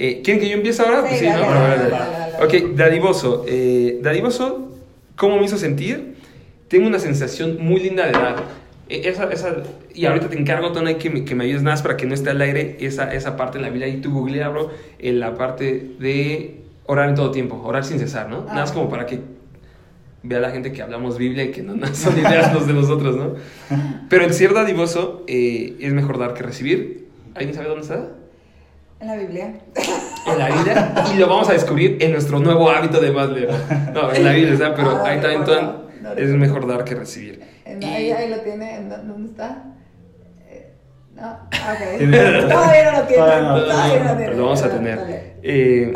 eh, 0.00 0.22
¿Quieren 0.24 0.40
que 0.42 0.48
yo 0.48 0.56
empiece 0.56 0.82
ahora? 0.82 1.02
Sí, 1.02 1.06
Pues 1.08 1.18
sí, 1.20 1.26
dale, 1.26 1.46
¿no? 1.46 1.52
dale, 1.52 1.90
dale. 1.90 2.44
Ok, 2.44 2.74
dadivoso. 2.76 3.44
Eh, 3.48 3.98
dadivoso, 4.02 4.67
¿cómo 5.18 5.36
me 5.36 5.44
hizo 5.44 5.58
sentir? 5.58 6.14
Tengo 6.68 6.86
una 6.86 6.98
sensación 6.98 7.58
muy 7.60 7.80
linda 7.80 8.06
de 8.06 8.12
dar. 8.12 8.36
Eh, 8.88 9.02
Esa, 9.04 9.30
esa, 9.30 9.56
y 9.94 10.06
ahorita 10.06 10.30
te 10.30 10.38
encargo, 10.38 10.72
Tona, 10.72 10.96
que 10.96 11.10
me, 11.10 11.24
que 11.24 11.34
me 11.34 11.44
ayudes 11.44 11.62
más 11.62 11.82
para 11.82 11.98
que 11.98 12.06
no 12.06 12.14
esté 12.14 12.30
al 12.30 12.40
aire 12.40 12.78
esa, 12.80 13.12
esa 13.12 13.36
parte 13.36 13.58
en 13.58 13.62
la 13.62 13.68
Biblia. 13.68 13.88
Y 13.88 14.00
tú 14.00 14.12
googlea, 14.12 14.48
bro, 14.48 14.70
en 14.98 15.20
la 15.20 15.34
parte 15.34 15.90
de 15.98 16.62
orar 16.86 17.10
en 17.10 17.14
todo 17.16 17.30
tiempo, 17.30 17.60
orar 17.62 17.84
sin 17.84 17.98
cesar, 17.98 18.30
¿no? 18.30 18.38
Ah. 18.48 18.52
Nada 18.52 18.60
más 18.62 18.72
como 18.72 18.88
para 18.88 19.04
que 19.04 19.20
vea 20.22 20.40
la 20.40 20.50
gente 20.50 20.72
que 20.72 20.82
hablamos 20.82 21.18
Biblia 21.18 21.44
y 21.44 21.50
que 21.50 21.62
no, 21.62 21.74
no 21.76 21.86
son 21.94 22.18
ideas 22.18 22.54
los 22.54 22.66
de 22.66 22.72
nosotros, 22.72 23.16
¿no? 23.16 23.34
Pero 24.08 24.24
el 24.24 24.32
ser 24.32 24.54
dadivoso 24.54 25.24
eh, 25.26 25.76
es 25.80 25.92
mejor 25.92 26.18
dar 26.18 26.34
que 26.34 26.42
recibir. 26.42 27.08
¿Alguien 27.34 27.54
sabe 27.54 27.68
dónde 27.68 27.82
está? 27.82 28.08
En 29.00 29.06
la 29.06 29.14
Biblia. 29.16 29.54
En 30.26 30.38
la 30.38 30.46
Biblia. 30.48 30.94
Y 31.14 31.18
lo 31.18 31.28
vamos 31.28 31.48
a 31.48 31.52
descubrir 31.52 31.98
en 32.00 32.12
nuestro 32.12 32.40
nuevo 32.40 32.68
hábito 32.70 33.00
de 33.00 33.12
más 33.12 33.28
leer. 33.28 33.50
No, 33.92 34.12
en 34.12 34.24
la 34.24 34.32
Biblia. 34.32 34.74
Pero 34.74 34.90
Ah, 34.90 35.08
ahí 35.08 35.20
también 35.20 35.44
no 35.44 36.12
es 36.16 36.28
mejor 36.30 36.66
dar 36.66 36.84
que 36.84 36.94
recibir. 36.96 37.40
En- 37.64 37.82
Y- 37.82 37.86
ahí, 37.86 38.10
ahí 38.10 38.28
lo 38.28 38.38
tiene. 38.40 38.74
¿En 38.76 38.88
dó- 38.90 38.98
¿Dónde 38.98 39.30
está? 39.30 39.62
Eh, 40.50 40.72
No, 41.14 41.30
ok. 41.30 42.00
Todavía 42.48 42.90
no 42.92 42.98
lo 43.00 43.06
tiene. 43.06 43.22
Todavía 43.22 43.40
no, 43.42 43.56
lo 44.10 44.16
tiene. 44.16 44.34
Lo 44.34 44.42
vamos 44.44 44.62
a 44.64 44.68
tener. 44.70 44.98
Eh, 45.42 45.92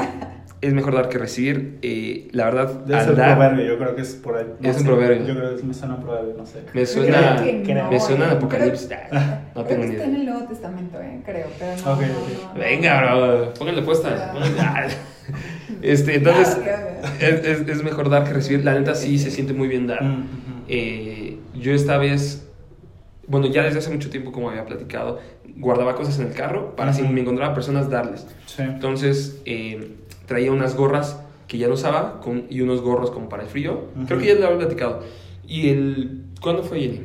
es 0.63 0.73
mejor 0.73 0.95
dar 0.95 1.09
que 1.11 1.19
recibir. 1.19 1.79
Eh, 1.83 2.29
la 2.33 2.45
verdad, 2.47 2.71
Debe 2.87 2.99
al 3.01 3.05
ser 3.07 3.17
dar, 3.17 3.37
proverbio, 3.37 3.65
yo 3.67 3.79
creo 3.79 3.95
que 3.97 4.03
es 4.03 4.15
por 4.15 4.37
ahí. 4.37 4.47
no 4.61 4.69
Es 4.71 4.77
un 4.77 4.83
sé, 4.83 4.89
proverbio. 4.89 5.27
Yo 5.27 5.35
creo 5.35 5.57
que 5.57 5.63
me 5.65 5.75
suena 5.75 5.95
un 5.97 6.03
proverbio, 6.03 6.35
no 6.39 6.47
sé. 6.47 6.61
me 6.63 6.71
Creo 6.71 6.87
suena, 6.87 7.37
que 7.43 7.75
no, 7.75 7.91
me 7.91 8.01
suena 8.01 8.25
eh. 8.27 8.29
a 8.29 8.33
Apocalipsis. 8.33 8.89
Ah, 9.13 9.41
No 9.55 9.65
Creo 9.65 9.67
tengo 9.67 9.83
que 9.83 9.89
ni 9.89 9.95
está 9.95 10.07
idea. 10.07 10.07
en 10.07 10.21
el 10.21 10.27
Nuevo 10.27 10.47
Testamento, 10.49 11.01
¿eh? 11.03 11.21
Creo, 11.25 11.47
pero 11.59 11.73
no. 11.85 11.93
Ok, 11.93 12.01
no, 12.01 12.07
ok. 12.07 12.29
no, 12.47 12.55
no. 12.55 12.61
Venga, 12.61 13.01
bro, 13.03 13.55
pónganle 13.55 13.83
puesta. 13.83 14.33
Ah. 14.59 14.87
Este, 15.83 16.17
entonces, 16.17 16.59
es, 17.21 17.45
es- 17.47 17.69
es 17.69 17.83
mejor 17.83 18.09
dar 18.11 18.25
que 18.25 18.33
recibir. 18.33 18.65
La 18.65 18.75
neta 18.75 18.95
sí 18.95 19.19
se 19.19 19.31
siente 19.31 19.53
muy 19.53 19.69
bien 19.69 19.87
dar. 19.87 20.03
Mm. 20.03 20.27
Eh, 20.69 21.39
yo 21.55 21.73
esta 21.75 21.99
vez, 21.99 22.49
bueno, 23.27 23.47
ya 23.47 23.63
desde 23.65 23.79
hace 23.81 23.91
mucho 23.91 24.11
tiempo, 24.11 24.31
como 24.33 24.51
había 24.51 24.65
platicado, 24.65 25.19
guardaba 25.57 25.95
cosas 25.97 26.19
en 26.21 26.29
el 26.29 26.33
carro 26.35 26.77
para 26.77 26.93
si 26.93 27.03
me 27.03 27.21
encontraba 27.21 27.53
personas 27.55 27.91
darles. 27.91 28.27
Sí. 28.47 28.63
Entonces, 28.63 29.41
eh, 29.45 29.97
traía 30.33 30.51
unas 30.51 30.75
gorras 30.75 31.21
que 31.47 31.59
ya 31.59 31.69
no 31.69 31.75
usaba 31.75 32.21
con, 32.21 32.47
y 32.49 32.63
unos 32.63 32.81
gorros 32.81 33.11
como 33.11 33.29
para 33.29 33.43
el 33.43 33.51
frío. 33.51 33.89
Ujú. 33.95 34.07
Creo 34.07 34.19
que 34.19 34.27
ya 34.27 34.35
lo 34.37 34.47
había 34.47 34.61
platicado. 34.61 35.03
Y 35.47 35.69
el... 35.69 36.25
¿Cuándo 36.41 36.63
fue, 36.63 36.81
Jenny? 36.81 37.03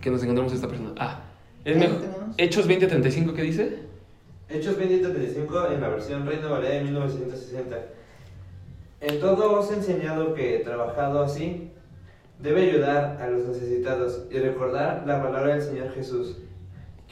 Que 0.00 0.10
nos 0.10 0.22
encontramos 0.22 0.50
a 0.52 0.56
esta 0.56 0.66
persona. 0.66 0.90
Ah, 0.98 1.20
es 1.64 1.76
mejor. 1.76 1.98
tenemos. 1.98 2.34
Hechos 2.36 2.66
2035, 2.66 3.34
¿qué 3.34 3.42
dice? 3.42 3.78
Hechos 4.48 4.76
2035 4.76 5.68
en 5.68 5.80
la 5.80 5.88
versión 5.88 6.26
Reina 6.26 6.48
Valera 6.48 6.74
de 6.74 6.82
1960. 6.82 7.76
En 9.00 9.20
todo 9.20 9.60
os 9.60 9.70
he 9.70 9.74
enseñado 9.74 10.34
que, 10.34 10.58
trabajado 10.64 11.22
así, 11.22 11.70
debe 12.40 12.68
ayudar 12.68 13.18
a 13.22 13.28
los 13.28 13.46
necesitados 13.46 14.24
y 14.30 14.38
recordar 14.38 15.04
la 15.06 15.22
palabra 15.22 15.54
del 15.54 15.62
Señor 15.62 15.92
Jesús, 15.94 16.38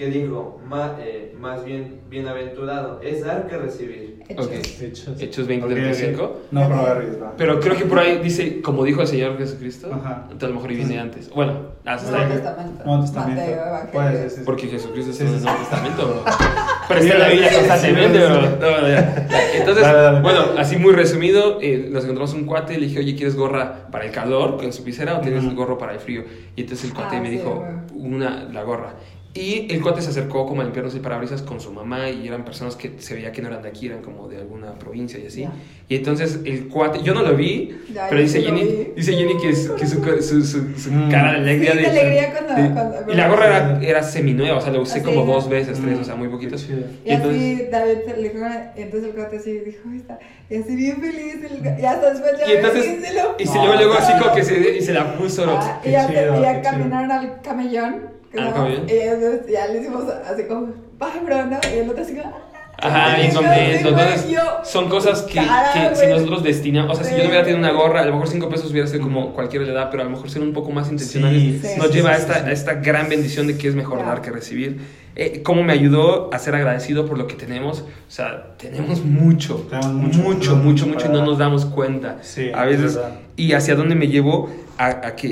que 0.00 0.06
dijo, 0.08 0.58
"Ma- 0.66 0.96
eh, 0.98 1.34
más 1.38 1.62
bien 1.62 2.00
bienaventurado, 2.08 3.00
es 3.02 3.22
dar 3.22 3.46
que 3.46 3.58
recibir. 3.58 4.18
Hechos. 4.30 4.46
Ok. 4.46 4.52
Hechos. 4.80 5.20
Hechos 5.20 5.46
20, 5.46 5.66
Ok, 5.66 5.72
ok. 5.72 5.76
35. 5.78 6.36
No, 6.52 6.68
Proverbios, 6.68 7.20
va. 7.22 7.34
Pero 7.36 7.60
creo 7.60 7.76
que 7.76 7.84
por 7.84 7.98
ahí 7.98 8.18
dice, 8.22 8.62
como 8.62 8.82
dijo 8.84 9.02
el 9.02 9.08
Señor 9.08 9.36
Jesucristo, 9.36 9.90
Ajá. 9.92 10.20
entonces 10.22 10.44
a 10.44 10.48
lo 10.48 10.54
mejor 10.54 10.70
viene 10.70 10.98
antes. 10.98 11.28
Bueno, 11.30 11.52
hasta 11.84 12.10
Nuevo 12.12 12.24
ahí. 12.26 12.32
Testamento. 12.32 12.84
Nuevo 12.84 13.02
Testamento. 13.02 13.42
Ser, 13.42 14.30
sí, 14.30 14.36
sí. 14.36 14.42
Porque 14.46 14.68
Jesucristo 14.68 15.10
está 15.10 15.24
Sí, 15.24 15.30
en 15.30 15.36
el 15.36 15.42
Nuevo. 15.44 15.58
Testamento, 15.58 16.06
bro. 16.06 16.24
Pero 16.88 17.00
está 17.00 17.14
en 17.14 17.20
la 17.20 17.28
Biblia 17.28 17.50
constantemente, 17.52 18.18
bro. 18.18 18.40
No, 18.40 18.88
ya. 18.88 19.28
Entonces, 19.54 19.82
Dale, 19.84 19.98
dale. 19.98 20.20
bueno, 20.22 20.40
así 20.56 20.76
muy 20.76 20.92
resumido, 20.94 21.58
eh, 21.60 21.88
nos 21.90 22.04
encontramos 22.04 22.32
un 22.32 22.46
cuate 22.46 22.74
y 22.74 22.76
le 22.78 22.86
dije, 22.86 23.00
oye, 23.00 23.14
¿quieres 23.16 23.36
gorra 23.36 23.88
para 23.92 24.06
el 24.06 24.12
calor 24.12 24.56
con 24.56 24.72
su 24.72 24.82
visera 24.82 25.18
o 25.18 25.20
tienes 25.20 25.44
Ujú. 25.44 25.54
gorro 25.56 25.76
para 25.76 25.92
el 25.92 25.98
frío? 26.00 26.22
Y 26.56 26.62
entonces 26.62 26.88
el 26.88 26.94
cuate 26.94 27.16
Ah, 27.16 27.20
me 27.20 27.28
sí, 27.30 27.36
dijo, 27.36 27.62
una, 27.94 28.44
la 28.44 28.62
gorra. 28.62 28.94
Y 29.32 29.72
el 29.72 29.80
cuate 29.80 30.02
se 30.02 30.10
acercó 30.10 30.44
como 30.44 30.60
a 30.60 30.64
limpiarnos 30.64 30.92
el 30.96 31.00
parabrisas 31.02 31.40
con 31.42 31.60
su 31.60 31.70
mamá 31.72 32.10
y 32.10 32.26
eran 32.26 32.44
personas 32.44 32.74
que 32.74 32.94
se 32.98 33.14
veía 33.14 33.30
que 33.30 33.40
no 33.40 33.46
eran 33.46 33.62
de 33.62 33.68
aquí, 33.68 33.86
eran 33.86 34.02
como 34.02 34.26
de 34.28 34.38
alguna 34.38 34.72
provincia 34.76 35.20
y 35.20 35.26
así. 35.28 35.42
Ya. 35.42 35.52
Y 35.88 35.94
entonces 35.94 36.40
el 36.44 36.66
cuate, 36.66 37.00
yo 37.04 37.14
no 37.14 37.22
lo 37.22 37.36
vi, 37.36 37.78
Ya, 37.94 38.08
pero 38.08 38.20
dice 38.22 38.40
sí 38.40 38.44
Jenny, 38.46 38.64
vi. 38.64 38.88
dice 38.96 39.12
Jenny 39.12 39.36
que, 39.40 39.54
su, 39.54 39.76
que 39.76 39.86
su, 39.86 40.02
su, 40.02 40.44
su- 40.44 40.74
su 40.76 40.90
Mm. 40.90 41.10
cara 41.12 41.30
de 41.34 41.38
alegría 41.38 41.72
Sí, 41.72 41.76
de... 41.78 41.82
de 41.84 41.88
alegría 42.00 42.32
cuando- 42.32 42.54
de- 42.62 42.70
cuando- 42.74 43.12
y 43.12 43.14
la 43.14 43.28
gorra 43.28 43.46
era, 43.46 43.80
era 43.80 44.02
seminueva, 44.02 44.58
o 44.58 44.60
sea, 44.60 44.72
la 44.72 44.80
usé 44.80 44.94
Así 44.98 45.02
como 45.04 45.24
dos 45.24 45.48
veces, 45.48 45.78
tres, 45.80 45.96
Mm. 45.98 46.00
o 46.00 46.04
sea, 46.04 46.16
muy 46.16 46.26
poquitos. 46.28 46.62
Qué 46.64 46.66
chido. 46.74 46.86
Y 47.04 47.10
Entonces- 47.12 47.40
así 47.60 47.68
David 47.70 47.96
le 48.16 48.28
dijo, 48.30 48.46
y 48.76 48.82
entonces 48.82 49.08
el 49.10 49.14
cuate 49.14 49.36
así 49.36 49.52
dijo, 49.60 49.78
"Ahí 49.92 49.96
está, 49.98 50.18
y 50.50 50.54
así 50.56 50.74
bien 50.74 50.96
feliz, 51.00 51.34
el, 51.48 51.80
y 51.80 51.84
hasta 51.86 52.10
después 52.10 52.32
ya 52.36 52.48
Y 52.52 52.56
entonces, 52.56 52.82
bien 52.84 53.00
se 53.02 53.14
lo 53.14 53.36
y 53.38 53.46
se 53.46 53.54
luego, 53.54 53.74
luego 53.76 53.92
así 53.94 54.12
como 54.20 54.34
que 54.34 54.42
se, 54.42 54.76
y 54.76 54.80
se 54.82 54.92
la 54.92 55.14
puso. 55.16 55.44
Ah, 55.48 55.80
y 55.84 55.90
ya, 55.92 56.08
chido, 56.08 56.36
y 56.36 56.42
ya 56.42 56.60
caminaron 56.62 57.12
al 57.12 57.40
camellón. 57.42 58.18
Camellón. 58.32 58.88
Y 58.88 58.92
entonces 58.92 59.52
ya 59.52 59.66
le 59.66 59.80
hicimos 59.80 60.04
así 60.04 60.44
como, 60.44 60.66
bye, 60.98 61.20
bro, 61.24 61.46
¿no? 61.46 61.58
Y 61.72 61.78
el 61.78 61.90
otro 61.90 62.02
así 62.02 62.14
como, 62.14 62.50
Ajá, 62.82 63.16
bien 63.16 63.34
contento. 63.34 63.88
Entonces, 63.88 64.26
son 64.64 64.88
cosas 64.88 65.22
que, 65.22 65.34
cara, 65.34 65.90
que 65.90 65.96
si 65.96 66.06
nosotros 66.06 66.42
destinamos, 66.42 66.92
o 66.92 67.02
sea, 67.02 67.10
si 67.10 67.16
yo 67.16 67.24
no 67.24 67.28
hubiera 67.28 67.44
tenido 67.44 67.58
una 67.58 67.72
gorra, 67.72 68.00
a 68.00 68.06
lo 68.06 68.12
mejor 68.12 68.28
cinco 68.28 68.48
pesos 68.48 68.70
hubiera 68.70 68.86
sido 68.86 69.02
como 69.02 69.34
cualquiera 69.34 69.66
le 69.66 69.72
da, 69.72 69.90
pero 69.90 70.02
a 70.02 70.04
lo 70.04 70.10
mejor 70.10 70.30
ser 70.30 70.42
un 70.42 70.52
poco 70.52 70.70
más 70.70 70.90
intencionales 70.90 71.42
Sí, 71.42 71.60
sí, 71.62 71.78
nos 71.78 71.88
sí, 71.88 71.92
lleva 71.92 72.10
a 72.10 72.16
esta, 72.16 72.46
a 72.46 72.52
esta 72.52 72.74
gran 72.74 73.08
bendición 73.08 73.46
de 73.46 73.58
que 73.58 73.68
es 73.68 73.74
mejor 73.74 74.04
dar 74.04 74.22
que 74.22 74.30
recibir. 74.30 74.80
Eh, 75.22 75.42
¿Cómo 75.42 75.62
me 75.62 75.74
ayudó 75.74 76.32
a 76.32 76.38
ser 76.38 76.54
agradecido 76.54 77.04
por 77.04 77.18
lo 77.18 77.26
que 77.26 77.34
tenemos? 77.34 77.80
O 77.82 78.10
sea, 78.10 78.56
tenemos 78.56 79.04
mucho, 79.04 79.66
Tenemos 79.68 79.92
mucho, 79.92 80.18
mucho, 80.18 80.22
mucho, 80.22 80.56
mucho 80.56 80.86
mucho, 80.86 80.98
para 81.04 81.08
y 81.08 81.12
no 81.12 81.26
nos 81.26 81.36
damos 81.36 81.66
cuenta. 81.66 82.18
Sí, 82.22 82.50
a 82.54 82.64
veces, 82.64 82.98
y 83.36 83.52
hacia 83.52 83.74
dónde 83.74 83.94
me 83.96 84.08
llevo 84.08 84.48
a, 84.78 84.86
a 85.08 85.16
que 85.16 85.28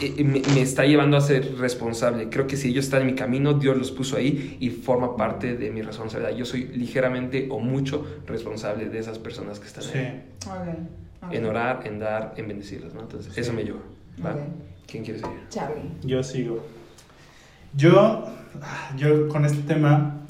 eh, 0.00 0.14
eh, 0.16 0.24
me, 0.24 0.40
me 0.54 0.62
está 0.62 0.86
llevando 0.86 1.18
a 1.18 1.20
ser 1.20 1.58
responsable. 1.58 2.30
Creo 2.30 2.46
que 2.46 2.56
si 2.56 2.70
ellos 2.70 2.86
están 2.86 3.02
en 3.02 3.08
mi 3.08 3.14
camino, 3.14 3.52
Dios 3.52 3.76
los 3.76 3.90
puso 3.90 4.16
ahí 4.16 4.56
y 4.58 4.70
forma 4.70 5.18
parte 5.18 5.54
de 5.54 5.70
mi 5.70 5.82
responsabilidad. 5.82 6.34
Yo 6.34 6.46
soy 6.46 6.68
ligeramente 6.68 7.46
o 7.50 7.58
mucho 7.60 8.06
responsable 8.26 8.88
de 8.88 8.98
esas 8.98 9.18
personas 9.18 9.60
que 9.60 9.66
están 9.66 9.84
Sí. 9.84 9.98
ahí. 9.98 10.22
ok, 10.46 11.26
ok. 11.26 11.32
En 11.34 11.44
orar, 11.44 11.82
en 11.84 11.98
dar, 11.98 12.32
en 12.38 12.48
bendecirlas, 12.48 12.94
¿no? 12.94 13.02
Entonces, 13.02 13.34
Sí. 13.34 13.40
eso 13.42 13.52
me 13.52 13.64
lleva. 13.64 13.80
¿va? 14.24 14.30
Ok. 14.30 14.38
¿Quién 14.86 15.04
quiere 15.04 15.20
seguir? 15.20 15.40
Charlie. 15.50 15.90
Yo 16.04 16.22
sigo. 16.22 16.64
Yo, 17.76 18.26
yo 18.96 19.28
con 19.28 19.44
este 19.44 19.62
tema, 19.62 20.20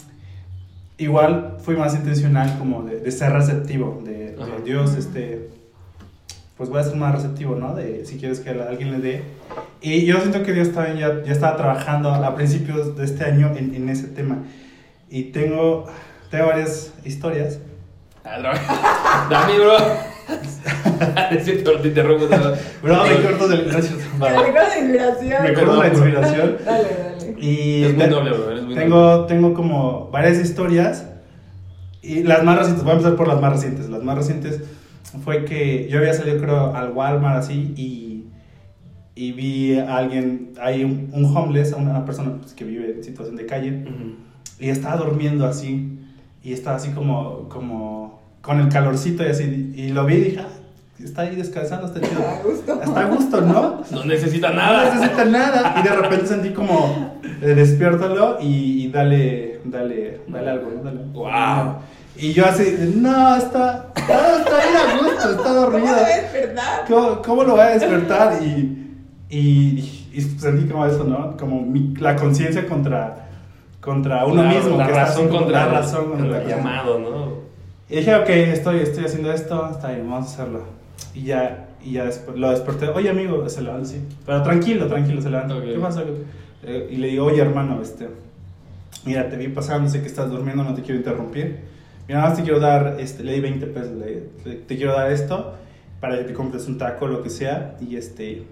igual 0.99 1.57
fui 1.61 1.77
más 1.77 1.95
intencional 1.95 2.59
como 2.59 2.83
de, 2.83 3.01
de 3.01 3.11
ser 3.11 3.33
receptivo, 3.33 4.03
de, 4.05 4.37
de. 4.37 4.63
Dios, 4.65 4.95
este, 4.97 5.51
pues 6.57 6.71
voy 6.71 6.81
a 6.81 6.85
ser 6.85 6.97
más 6.97 7.15
receptivo, 7.15 7.55
¿no? 7.55 7.75
De 7.75 8.05
si 8.07 8.19
quieres 8.19 8.41
que 8.41 8.51
alguien 8.51 8.93
le 8.93 8.99
dé. 8.99 9.23
Y 9.81 10.07
yo 10.07 10.19
siento 10.21 10.43
que 10.43 10.53
Dios 10.53 10.73
también 10.73 10.99
ya, 10.99 11.23
ya 11.23 11.33
estaba 11.33 11.57
trabajando 11.57 12.11
a 12.13 12.35
principios 12.35 12.97
de 12.97 13.05
este 13.05 13.25
año 13.25 13.53
en, 13.57 13.75
en 13.75 13.89
ese 13.89 14.09
tema. 14.09 14.39
Y 15.09 15.25
tengo, 15.25 15.87
tengo 16.31 16.47
varias 16.47 16.93
historias. 17.05 17.61
Dame, 19.31 19.59
bro. 19.59 20.16
Es 21.31 21.45
cierto, 21.45 21.79
te 21.81 21.89
interrumpo. 21.89 22.27
no. 22.27 22.53
Bro, 22.83 23.05
me 23.05 23.23
corto 23.23 23.49
del... 23.49 23.65
gracias. 23.65 23.99
Me 24.19 24.29
recuerdo 24.29 24.71
de 24.71 24.79
inspiración. 24.81 25.43
Me 25.43 25.53
corto 25.55 25.83
la 25.83 25.89
inspiración. 25.89 26.57
Dale, 26.65 26.89
dale. 26.99 27.37
Y 27.39 27.85
Es 27.85 27.95
muy 27.95 28.07
noble, 28.07 28.31
bro. 28.33 28.51
Eres 28.51 28.65
muy 28.65 28.75
noble. 28.75 28.85
Tengo, 28.85 29.27
tengo 29.27 29.55
como 29.55 30.11
varias 30.11 30.39
historias 30.39 31.07
y 32.03 32.23
las 32.23 32.45
más 32.45 32.59
recientes, 32.59 32.85
voy 32.85 32.93
a 32.93 32.95
empezar 32.95 33.17
por 33.17 33.29
las 33.29 33.41
más 33.41 33.53
recientes. 33.53 33.89
Las 33.89 34.03
más 34.03 34.17
recientes 34.17 34.61
fue 35.25 35.45
que 35.45 35.89
yo 35.89 35.99
había 35.99 36.15
salido 36.15 36.39
creo 36.41 36.75
al 36.75 36.93
Walmart 36.93 37.39
así 37.39 37.75
y, 37.77 38.27
y 39.15 39.33
vi 39.33 39.79
a 39.79 39.97
alguien, 39.97 40.53
hay 40.61 40.85
un, 40.85 41.11
un 41.13 41.37
homeless, 41.37 41.73
una 41.73 42.05
persona 42.05 42.37
pues, 42.41 42.55
que 42.55 42.65
vive 42.65 42.93
en 42.93 43.05
situación 43.05 43.37
de 43.37 43.47
calle 43.47 43.85
y 44.59 44.69
estaba 44.69 44.97
durmiendo 44.97 45.47
así 45.47 45.99
y 46.43 46.53
estaba 46.53 46.77
así 46.77 46.91
como, 46.91 47.49
como 47.49 48.23
con 48.47 48.61
el 48.61 48.69
calorcito 48.69 49.25
y 49.25 49.27
así 49.27 49.73
y 49.77 49.89
lo 49.89 50.05
vi 50.07 50.15
y 50.15 50.21
dije, 50.21 50.41
"Ah, 50.41 51.03
está 51.03 51.23
ahí 51.23 51.35
descansando, 51.35 51.87
está 51.89 52.01
chido. 52.01 52.21
A 52.27 52.43
gusto. 52.43 52.81
Está 52.83 53.01
a 53.01 53.05
gusto, 53.07 53.41
¿no? 53.41 53.83
No 53.91 54.05
necesita 54.05 54.51
No 54.51 54.57
nada. 54.57 54.95
necesita 54.95 55.25
nada. 55.25 55.75
Y 55.81 55.83
de 55.83 55.97
repente 55.97 56.27
sentí 56.27 56.51
como, 56.51 57.19
eh, 57.43 57.47
despiértalo 57.55 58.39
y, 58.41 58.85
y 58.85 58.89
dale, 58.93 59.61
dale, 59.65 60.21
dale 60.29 60.51
algo, 60.51 60.71
¿no? 60.77 60.83
Dale. 60.85 61.01
Wow. 61.13 61.75
Y 62.19 62.33
yo 62.33 62.47
así, 62.47 62.95
no, 62.97 63.37
está, 63.37 63.89
está, 63.97 64.39
está 64.39 64.57
bien 64.63 64.77
a 64.77 64.97
gusto, 65.03 65.31
está 65.33 65.43
¿Cómo 65.43 65.55
dormido. 65.55 65.95
debes, 65.97 66.33
verdad? 66.33 66.81
¿Cómo, 66.89 67.21
cómo 67.23 67.43
lo 67.45 67.53
voy 67.53 67.61
a 67.61 67.79
despertar? 67.79 68.43
Y, 68.43 68.95
y, 69.29 70.09
y 70.15 70.21
sentí 70.39 70.67
como 70.71 70.87
eso, 70.87 71.05
¿no? 71.05 71.37
Como 71.37 71.61
mi- 71.63 71.95
la 71.99 72.17
conciencia 72.17 72.67
contra, 72.67 73.27
contra 73.83 74.25
uno 74.25 74.41
Claro, 74.43 74.57
mismo. 74.57 74.77
La 74.79 74.87
que 74.87 74.93
está 74.93 75.05
razón 75.05 75.29
contra 75.29 75.67
la 75.67 75.73
razón 75.81 76.11
contra 76.13 76.43
el 76.43 76.49
llamado, 76.49 76.99
¿no? 77.01 77.47
Y 77.89 77.97
dije, 77.97 78.15
ok, 78.15 78.29
estoy, 78.29 78.81
estoy 78.81 79.05
haciendo 79.05 79.33
esto, 79.33 79.71
está 79.71 79.93
bien, 79.93 80.09
vamos 80.11 80.29
a 80.31 80.33
hacerlo. 80.35 80.65
Y 81.15 81.23
ya, 81.23 81.69
y 81.85 81.93
ya 81.93 82.05
después 82.05 82.37
lo 82.37 82.51
desperté. 82.51 82.89
Oye, 82.89 83.09
amigo, 83.11 83.49
se 83.49 83.63
levanta 83.63 83.83
así. 83.89 84.01
Pero 84.25 84.43
tranquilo, 84.43 84.87
tranquilo, 84.89 85.21
se 85.23 85.31
levanta. 85.31 85.57
Ok. 85.57 85.65
¿Qué 85.65 85.79
pasa? 85.79 86.03
Eh, 86.65 86.89
y 86.91 86.97
le 86.97 87.09
digo, 87.09 87.27
oye, 87.27 87.41
hermano, 87.41 87.81
este, 87.81 88.09
mira, 89.05 89.29
te 89.29 89.37
vi 89.37 89.49
pasando, 89.49 89.89
sé 89.89 90.01
que 90.01 90.09
estás 90.09 90.31
durmiendo, 90.31 90.65
no 90.65 90.75
te 90.75 90.83
quiero 90.83 90.97
interrumpir. 90.99 91.61
Mira, 92.09 92.19
nada 92.21 92.31
más 92.31 92.39
te 92.39 92.45
quiero 92.45 92.61
dar, 92.61 92.97
este, 92.99 93.23
le 93.25 93.33
di 93.35 93.41
20 93.41 93.67
pesos, 93.67 93.93
le, 93.93 94.25
le- 94.45 94.57
te 94.57 94.77
quiero 94.77 94.93
dar 94.93 95.11
esto 95.13 95.55
para 96.01 96.19
que 96.19 96.25
te 96.25 96.33
compres 96.35 96.67
un 96.67 96.79
taco, 96.79 97.07
lo 97.07 97.23
que 97.23 97.31
sea. 97.31 97.77
Y 97.81 97.97
este, 97.97 98.43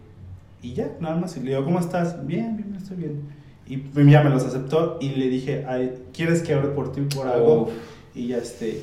y 0.62 0.74
ya, 0.74 0.90
nada 1.00 1.16
más. 1.16 1.36
Y 1.36 1.40
le 1.40 1.50
digo, 1.50 1.64
¿cómo 1.64 1.80
estás? 1.80 2.24
Bien, 2.26 2.56
bien, 2.56 2.74
estoy 2.76 2.96
bien. 2.98 3.20
Y 3.66 3.82
ya 4.10 4.22
me 4.22 4.30
los 4.30 4.44
aceptó 4.44 4.98
y 5.00 5.10
le 5.10 5.28
dije, 5.28 5.64
Ay, 5.66 5.92
¿quieres 6.12 6.42
que 6.42 6.54
ore 6.54 6.68
por 6.68 6.92
ti 6.92 7.00
por 7.02 7.26
algo? 7.26 7.62
Uf. 7.62 7.70
Y 8.14 8.28
ya 8.28 8.36
este, 8.38 8.80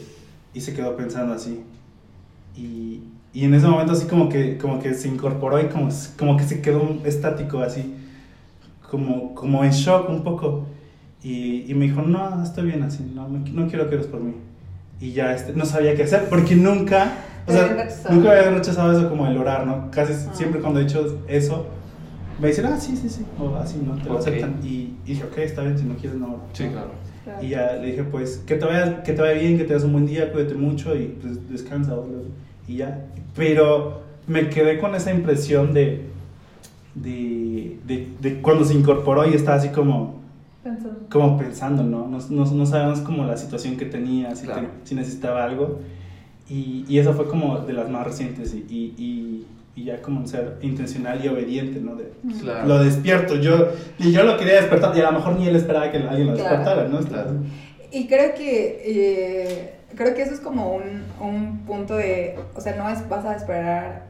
y 0.54 0.62
se 0.62 0.74
quedó 0.74 0.96
pensando 0.96 1.34
así. 1.34 1.64
Y, 2.56 3.02
y 3.34 3.46
en 3.46 3.54
ese 3.54 3.68
momento 3.68 3.94
así 3.94 4.06
como 4.08 4.30
que, 4.30 4.58
como 4.58 4.80
que 4.80 4.94
se 4.94 5.08
incorporó 5.08 5.62
y 5.62 5.68
como, 5.68 5.90
como 6.18 6.38
que 6.38 6.44
se 6.44 6.62
quedó 6.62 7.00
estático 7.06 7.60
así, 7.62 7.94
como, 8.90 9.34
como 9.36 9.64
en 9.64 9.72
shock 9.72 10.10
un 10.10 10.24
poco. 10.24 10.66
Y, 11.24 11.72
y 11.72 11.76
me 11.76 11.86
dijo, 11.86 12.02
no, 12.02 12.44
estoy 12.44 12.66
bien 12.66 12.84
así, 12.84 13.10
no, 13.14 13.28
no, 13.30 13.40
no 13.40 13.68
quiero 13.68 13.90
que 13.90 13.96
ores 13.96 14.08
por 14.08 14.22
mí. 14.22 14.34
Y 15.00 15.14
ya 15.14 15.34
este, 15.34 15.54
no 15.54 15.66
sabía 15.66 15.96
qué 15.96 16.04
hacer, 16.04 16.28
porque 16.30 16.56
nunca, 16.56 17.12
o 17.48 17.52
sea, 17.52 17.88
nunca 18.10 18.32
había 18.32 18.52
rechazado 18.52 18.92
eso 18.92 19.10
como 19.10 19.26
el 19.28 19.38
orar, 19.38 19.66
¿no? 19.66 19.90
Casi 19.92 20.14
Ah. 20.14 20.32
siempre 20.34 20.60
cuando 20.62 20.80
he 20.80 20.84
hecho 20.84 21.20
eso, 21.28 21.68
me 22.40 22.48
dicen, 22.48 22.66
ah, 22.66 22.78
sí, 22.80 22.96
sí, 22.98 23.08
sí, 23.10 23.24
o 23.40 23.56
así, 23.56 23.82
¿no? 23.86 23.96
Te 23.96 24.10
lo 24.10 24.18
aceptan. 24.18 24.60
Y, 24.64 24.68
y 24.68 24.98
dije, 25.06 25.24
ok, 25.24 25.38
está 25.40 25.62
bien, 25.64 25.78
si 25.78 25.86
no 25.86 25.96
quieres, 25.96 26.20
no. 26.20 26.38
Sí, 26.54 26.66
claro. 26.68 26.90
Claro. 27.24 27.44
Y 27.44 27.50
ya 27.50 27.74
le 27.74 27.88
dije, 27.88 28.04
pues, 28.04 28.38
que 28.48 28.56
te 28.56 28.66
vaya, 28.66 29.04
que 29.04 29.14
te 29.14 29.22
vaya 29.22 29.40
bien, 29.40 29.58
que 29.58 29.64
te 29.64 29.74
des 29.74 29.84
un 29.84 29.94
buen 29.94 30.06
día, 30.08 30.32
cuídate 30.32 30.56
mucho 30.56 30.96
y 30.96 31.16
pues 31.22 31.50
descansa. 31.50 31.96
Y 32.68 32.78
ya. 32.78 33.06
Pero 33.36 34.02
me 34.28 34.50
quedé 34.50 34.80
con 34.80 34.96
esa 34.96 35.12
impresión 35.12 35.74
de, 35.74 36.06
de, 36.96 37.78
de, 37.86 38.08
de 38.20 38.42
cuando 38.42 38.66
se 38.66 38.74
incorporó 38.74 39.28
y 39.30 39.34
estaba 39.34 39.58
así 39.58 39.70
como, 39.70 40.20
Pensando. 40.64 41.00
como 41.10 41.38
pensando, 41.38 41.84
¿no? 41.84 42.08
No, 42.08 42.20
no, 42.30 42.46
no 42.52 42.66
sabíamos 42.66 43.00
como 43.02 43.26
la 43.26 43.38
situación 43.38 43.78
que 43.78 43.86
tenía, 43.86 44.36
si, 44.36 44.46
Claro. 44.46 44.62
te- 44.84 44.88
si 44.90 44.96
necesitaba 44.96 45.44
algo. 45.44 45.80
Y, 46.50 46.86
y 46.88 46.98
eso 47.00 47.14
fue 47.14 47.28
como 47.28 47.60
de 47.60 47.74
las 47.74 47.90
más 47.90 48.06
recientes 48.06 48.54
y, 48.54 48.58
y, 48.70 49.46
y, 49.82 49.86
ya 49.86 50.02
como 50.02 50.26
ser 50.28 50.58
intencional 50.62 51.24
y 51.24 51.28
obediente, 51.28 51.80
¿no? 51.80 51.96
De, 51.96 52.12
Claro. 52.41 52.67
Lo 52.67 52.84
despierto, 52.84 53.36
yo, 53.36 53.70
y 54.00 54.12
yo 54.12 54.24
lo 54.24 54.38
quería 54.38 54.56
despertar 54.56 54.96
y 54.96 55.02
a 55.02 55.12
lo 55.12 55.13
mejor 55.13 55.36
ni 55.38 55.48
él 55.48 55.56
esperaba 55.56 55.91
que 55.91 55.98
alguien 55.98 56.28
lo 56.28 56.36
Claro. 56.36 56.50
despertara, 56.58 56.88
¿no? 56.88 57.00
Claro. 57.00 57.32
Y 57.91 58.08
creo 58.08 58.34
que 58.36 58.82
eh, 58.86 59.74
creo 59.96 60.13
que 60.15 60.22
eso 60.22 60.34
es 60.34 60.39
como 60.39 60.76
un, 60.76 61.04
un 61.20 61.60
punto 61.65 61.96
de, 61.96 62.38
o 62.56 62.62
sea, 62.62 62.76
no 62.76 62.89
es 62.89 63.08
vas 63.10 63.26
a 63.26 63.36
esperar 63.36 64.08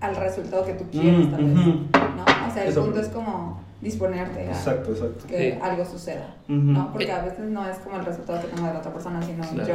al 0.00 0.14
resultado 0.14 0.64
que 0.64 0.74
tú 0.74 0.84
quieres, 0.92 1.26
Mm, 1.26 1.30
tal 1.30 1.44
vez. 1.44 1.54
¿no? 1.54 2.24
O 2.48 2.54
sea, 2.54 2.62
el 2.62 2.68
Eso. 2.70 2.84
punto 2.84 3.00
es 3.00 3.08
como 3.08 3.60
disponerte 3.80 4.40
a 4.40 4.44
Exacto, 4.50 4.90
exacto. 4.90 5.26
que 5.28 5.52
Sí. 5.52 5.58
algo 5.62 5.84
suceda, 5.84 6.34
Ujú. 6.48 6.54
¿no? 6.58 6.92
Porque 6.92 7.10
a 7.12 7.22
veces 7.22 7.44
no 7.46 7.68
es 7.68 7.78
como 7.78 7.96
el 7.98 8.04
resultado 8.04 8.40
que 8.40 8.48
tengo 8.48 8.66
de 8.66 8.72
la 8.74 8.80
otra 8.80 8.92
persona, 8.92 9.22
sino 9.22 9.42
Claro. 9.48 9.68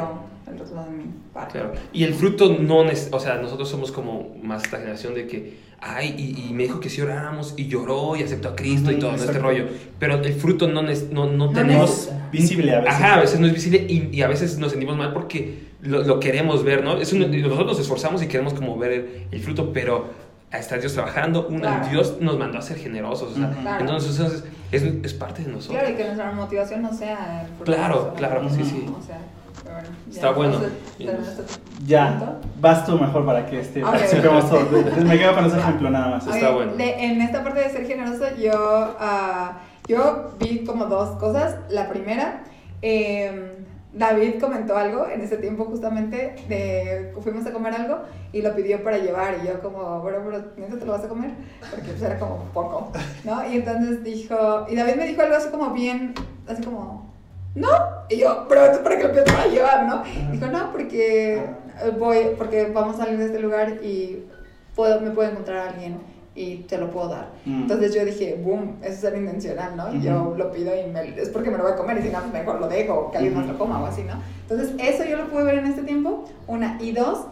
yo, 0.46 0.52
el 0.52 0.60
resultado 0.60 0.92
de 0.92 0.98
mi 0.98 1.04
parte. 1.34 1.54
Claro. 1.60 1.74
Y 1.94 2.04
el 2.04 2.14
fruto 2.14 2.50
no, 2.60 2.80
o 3.12 3.20
sea, 3.20 3.36
nosotros 3.38 3.70
somos 3.70 3.92
como 3.92 4.36
más 4.44 4.64
esta 4.66 4.78
generación 4.78 5.14
de 5.16 5.28
que, 5.28 5.58
ay, 5.80 6.16
y, 6.18 6.50
y 6.50 6.54
me 6.54 6.64
dijo 6.64 6.80
que 6.82 6.90
si 6.90 7.00
oráramos 7.02 7.54
y 7.56 7.68
lloró 7.68 8.16
y 8.18 8.24
aceptó 8.24 8.50
a 8.50 8.56
Cristo 8.56 8.92
y 8.92 9.00
todo 9.00 9.12
¿no? 9.12 9.18
este 9.18 9.40
rollo. 9.40 9.66
Pero 10.00 10.16
el 10.16 10.34
fruto 10.34 10.68
no, 10.68 10.82
no, 10.82 10.92
no 11.12 11.28
No 11.28 11.50
tenemos... 11.52 11.90
necesita. 11.90 12.20
Visible 12.34 12.74
a 12.76 12.80
veces. 12.80 12.94
Ajá, 12.96 13.16
a 13.16 13.20
veces 13.22 13.40
no 13.40 13.46
es 13.48 13.54
visible 13.54 13.86
y, 13.88 14.10
y 14.12 14.22
a 14.24 14.28
veces 14.28 14.58
nos 14.58 14.72
sentimos 14.72 14.98
mal 14.98 15.14
porque 15.14 15.68
lo, 15.82 16.02
lo 16.02 16.20
queremos 16.20 16.64
ver, 16.64 16.84
¿no? 16.84 16.98
Es 16.98 17.14
un- 17.14 17.20
nosotros 17.30 17.68
nos 17.68 17.80
esforzamos 17.80 18.24
y 18.24 18.28
queremos 18.28 18.56
como 18.56 18.76
ver 18.76 18.92
el, 18.92 19.28
el 19.32 19.40
fruto, 19.40 19.72
pero 19.72 20.08
está 20.60 20.78
Dios 20.78 20.94
trabajando, 20.94 21.48
una, 21.48 21.60
Claro. 21.80 21.88
Dios 21.90 22.18
nos 22.22 22.38
mandó 22.38 22.58
a 22.60 22.62
ser 22.62 22.78
generosos, 22.78 23.32
o 23.34 23.36
sea, 23.36 23.48
Ujú. 23.50 23.62
Claro. 23.62 23.80
entonces, 23.82 24.18
entonces 24.20 24.44
es, 24.72 24.84
es 25.04 25.14
parte 25.14 25.44
de 25.44 25.52
nosotros. 25.52 25.80
Claro, 25.80 25.94
y 25.94 25.98
que 25.98 26.04
nuestra 26.06 26.32
motivación 26.32 26.82
no 26.82 26.94
sea 26.94 27.46
el 27.58 27.64
Claro, 27.64 28.14
claro, 28.16 28.50
sí, 28.50 28.64
sí. 28.64 28.86
O 28.98 29.02
sea, 29.02 29.18
bueno, 29.64 29.88
ya, 30.10 30.16
Está 30.16 30.32
bueno. 30.32 30.54
entonces, 30.56 30.80
¿tenemos 30.98 31.28
este 31.28 31.44
Ya, 31.86 32.40
vas 32.60 32.86
tú 32.86 32.98
mejor 33.00 33.26
para 33.26 33.46
que 33.46 33.60
este, 33.60 33.84
Ok. 33.84 33.92
participemos 33.92 34.50
todos. 34.50 34.98
Me 35.06 35.18
quedo 35.18 35.34
con 35.36 35.46
ese 35.46 35.58
ejemplo 35.60 35.90
nada 35.90 36.08
más. 36.10 36.28
Está 36.28 36.52
bueno. 36.52 36.74
de- 36.74 37.04
en 37.06 37.22
esta 37.22 37.44
parte 37.44 37.60
de 37.62 37.70
ser 37.70 37.86
generoso, 37.88 38.26
yo, 38.38 38.52
ah, 39.00 39.60
yo 39.88 40.32
vi 40.40 40.64
como 40.66 40.86
dos 40.86 41.18
cosas. 41.20 41.56
La 41.70 41.90
primera, 41.90 42.44
eh, 42.82 43.58
David 43.94 44.40
comentó 44.40 44.76
algo 44.76 45.08
en 45.08 45.22
ese 45.22 45.38
tiempo 45.38 45.66
justamente, 45.66 46.36
de 46.50 47.14
fuimos 47.22 47.46
a 47.46 47.54
comer 47.54 47.76
algo 47.76 48.00
y 48.32 48.42
lo 48.42 48.56
pidió 48.56 48.84
para 48.84 48.98
llevar 48.98 49.38
y 49.44 49.48
yo 49.48 49.62
como, 49.62 50.02
bueno, 50.02 50.20
pero 50.26 50.44
¿neta 50.58 50.80
te 50.80 50.86
lo 50.86 50.94
vas 50.94 51.04
a 51.04 51.08
comer? 51.08 51.32
Porque 51.70 51.92
pues 51.92 52.02
era 52.02 52.18
como 52.18 52.38
poco, 52.54 52.92
¿no? 53.24 53.48
Y 53.48 53.58
entonces 53.58 54.04
dijo, 54.04 54.66
y 54.68 54.76
David 54.76 54.96
me 54.96 55.08
dijo 55.08 55.22
algo 55.22 55.36
así 55.36 55.50
como 55.50 55.70
bien, 55.72 56.16
así 56.48 56.64
como, 56.64 57.14
no, 57.54 57.70
y 58.10 58.18
yo, 58.18 58.48
pero 58.50 58.66
esto 58.66 58.84
para 58.84 58.98
qué 58.98 59.04
lo 59.04 59.12
pides 59.12 59.32
para 59.32 59.46
llevar, 59.46 59.86
¿no? 59.86 60.04
Dijo, 60.32 60.48
no, 60.48 60.72
porque 60.72 61.36
eh, 61.36 61.92
voy, 62.00 62.32
porque 62.36 62.72
vamos 62.74 62.96
a 62.96 63.06
salir 63.06 63.20
de 63.20 63.26
este 63.26 63.40
lugar 63.40 63.84
y 63.84 64.26
puedo, 64.76 65.02
me 65.02 65.12
puede 65.12 65.32
encontrar 65.32 65.68
alguien 65.68 66.00
y 66.36 66.56
te 66.64 66.78
lo 66.78 66.90
puedo 66.90 67.10
dar. 67.10 67.28
Mm. 67.46 67.62
Entonces 67.64 67.94
yo 67.94 68.04
dije, 68.06 68.40
boom, 68.44 68.78
eso 68.82 68.94
es 68.94 69.00
ser 69.02 69.16
intencional, 69.18 69.78
¿no? 69.78 69.94
Yo 70.02 70.34
lo 70.38 70.52
pido 70.52 70.72
y 70.76 70.90
me- 70.92 71.20
es 71.22 71.30
porque 71.30 71.52
me 71.52 71.58
lo 71.58 71.64
voy 71.64 71.74
a 71.74 71.76
comer 71.76 71.98
y 72.00 72.02
si 72.04 72.10
no, 72.10 72.20
pues 72.22 72.34
mejor 72.34 72.60
lo 72.60 72.68
dejo 72.68 73.12
que 73.12 73.18
alguien 73.18 73.36
más 73.36 73.46
lo 73.48 73.58
coma 73.58 73.82
o 73.82 73.86
así, 73.86 74.02
¿no? 74.04 74.14
Entonces 74.42 74.74
eso 74.80 75.04
yo 75.06 75.18
lo 75.18 75.28
pude 75.30 75.44
ver 75.44 75.56
en 75.60 75.66
este 75.68 75.84
tiempo, 75.84 76.26
una. 76.48 76.78
Y 76.82 76.92
dos, 76.92 77.26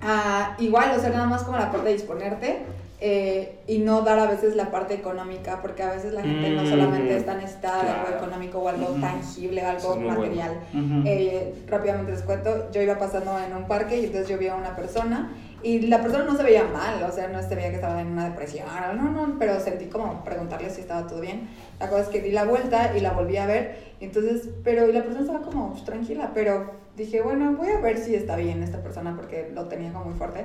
ah, 0.00 0.54
igual, 0.58 0.92
o 0.96 1.00
sea, 1.00 1.10
nada 1.10 1.26
más 1.26 1.42
como 1.42 1.58
la 1.58 1.70
parte 1.70 1.88
de 1.88 1.92
disponerte 1.94 2.58
eh, 3.00 3.58
y 3.66 3.78
no 3.78 4.02
dar 4.02 4.18
a 4.18 4.26
veces 4.26 4.54
la 4.56 4.70
parte 4.70 4.94
económica, 4.94 5.60
porque 5.60 5.82
a 5.82 5.90
veces 5.92 6.12
la 6.12 6.22
gente 6.22 6.50
no 6.50 6.62
Mm, 6.62 6.66
solamente 6.66 7.16
está 7.16 7.34
necesitada 7.34 7.82
de 7.84 7.90
algo 7.90 8.02
claro. 8.06 8.16
económico 8.18 8.58
o 8.60 8.68
algo 8.68 8.90
Ujú. 8.92 9.00
tangible, 9.00 9.60
Eso 9.60 9.68
algo 9.70 9.94
es 9.94 9.96
bueno. 10.04 10.20
material. 10.20 10.50
Ujú. 10.72 11.02
Eh, 11.04 11.54
rápidamente 11.66 12.12
les 12.12 12.22
cuento, 12.22 12.70
yo 12.70 12.80
iba 12.82 12.98
pasando 12.98 13.38
en 13.38 13.54
un 13.54 13.66
parque 13.66 13.98
y 14.00 14.04
entonces 14.06 14.28
yo 14.28 14.38
vi 14.38 14.46
a 14.48 14.54
una 14.54 14.74
persona 14.76 15.32
y 15.62 15.80
la 15.86 16.00
persona 16.02 16.24
no 16.24 16.36
se 16.36 16.42
veía 16.42 16.64
mal, 16.64 17.02
o 17.02 17.10
sea, 17.12 17.28
no 17.28 17.42
se 17.42 17.54
veía 17.54 17.70
que 17.70 17.76
estaba 17.76 18.00
en 18.00 18.08
una 18.08 18.28
depresión, 18.28 18.66
no, 18.96 19.10
no, 19.10 19.38
pero 19.38 19.58
sentí 19.60 19.86
como 19.86 20.22
preguntarle 20.22 20.68
si 20.70 20.82
estaba 20.82 21.06
todo 21.06 21.20
bien. 21.20 21.48
La 21.80 21.88
cosa 21.88 22.02
es 22.02 22.08
que 22.08 22.20
di 22.20 22.30
la 22.32 22.44
vuelta 22.44 22.92
y 22.96 23.00
la 23.00 23.12
volví 23.12 23.38
a 23.38 23.46
ver, 23.46 23.94
entonces, 24.00 24.48
pero 24.62 24.88
y 24.88 24.92
la 24.92 25.00
persona 25.02 25.20
estaba 25.24 25.40
como 25.42 25.70
pues, 25.72 25.84
tranquila, 25.84 26.32
pero 26.34 26.70
dije, 26.96 27.22
bueno, 27.22 27.54
voy 27.56 27.68
a 27.70 27.78
ver 27.80 27.98
si 27.98 28.14
está 28.14 28.36
bien 28.36 28.62
esta 28.62 28.82
persona 28.82 29.16
porque 29.16 29.50
lo 29.54 29.64
tenía 29.66 29.90
como 29.92 30.04
muy 30.06 30.14
fuerte. 30.14 30.44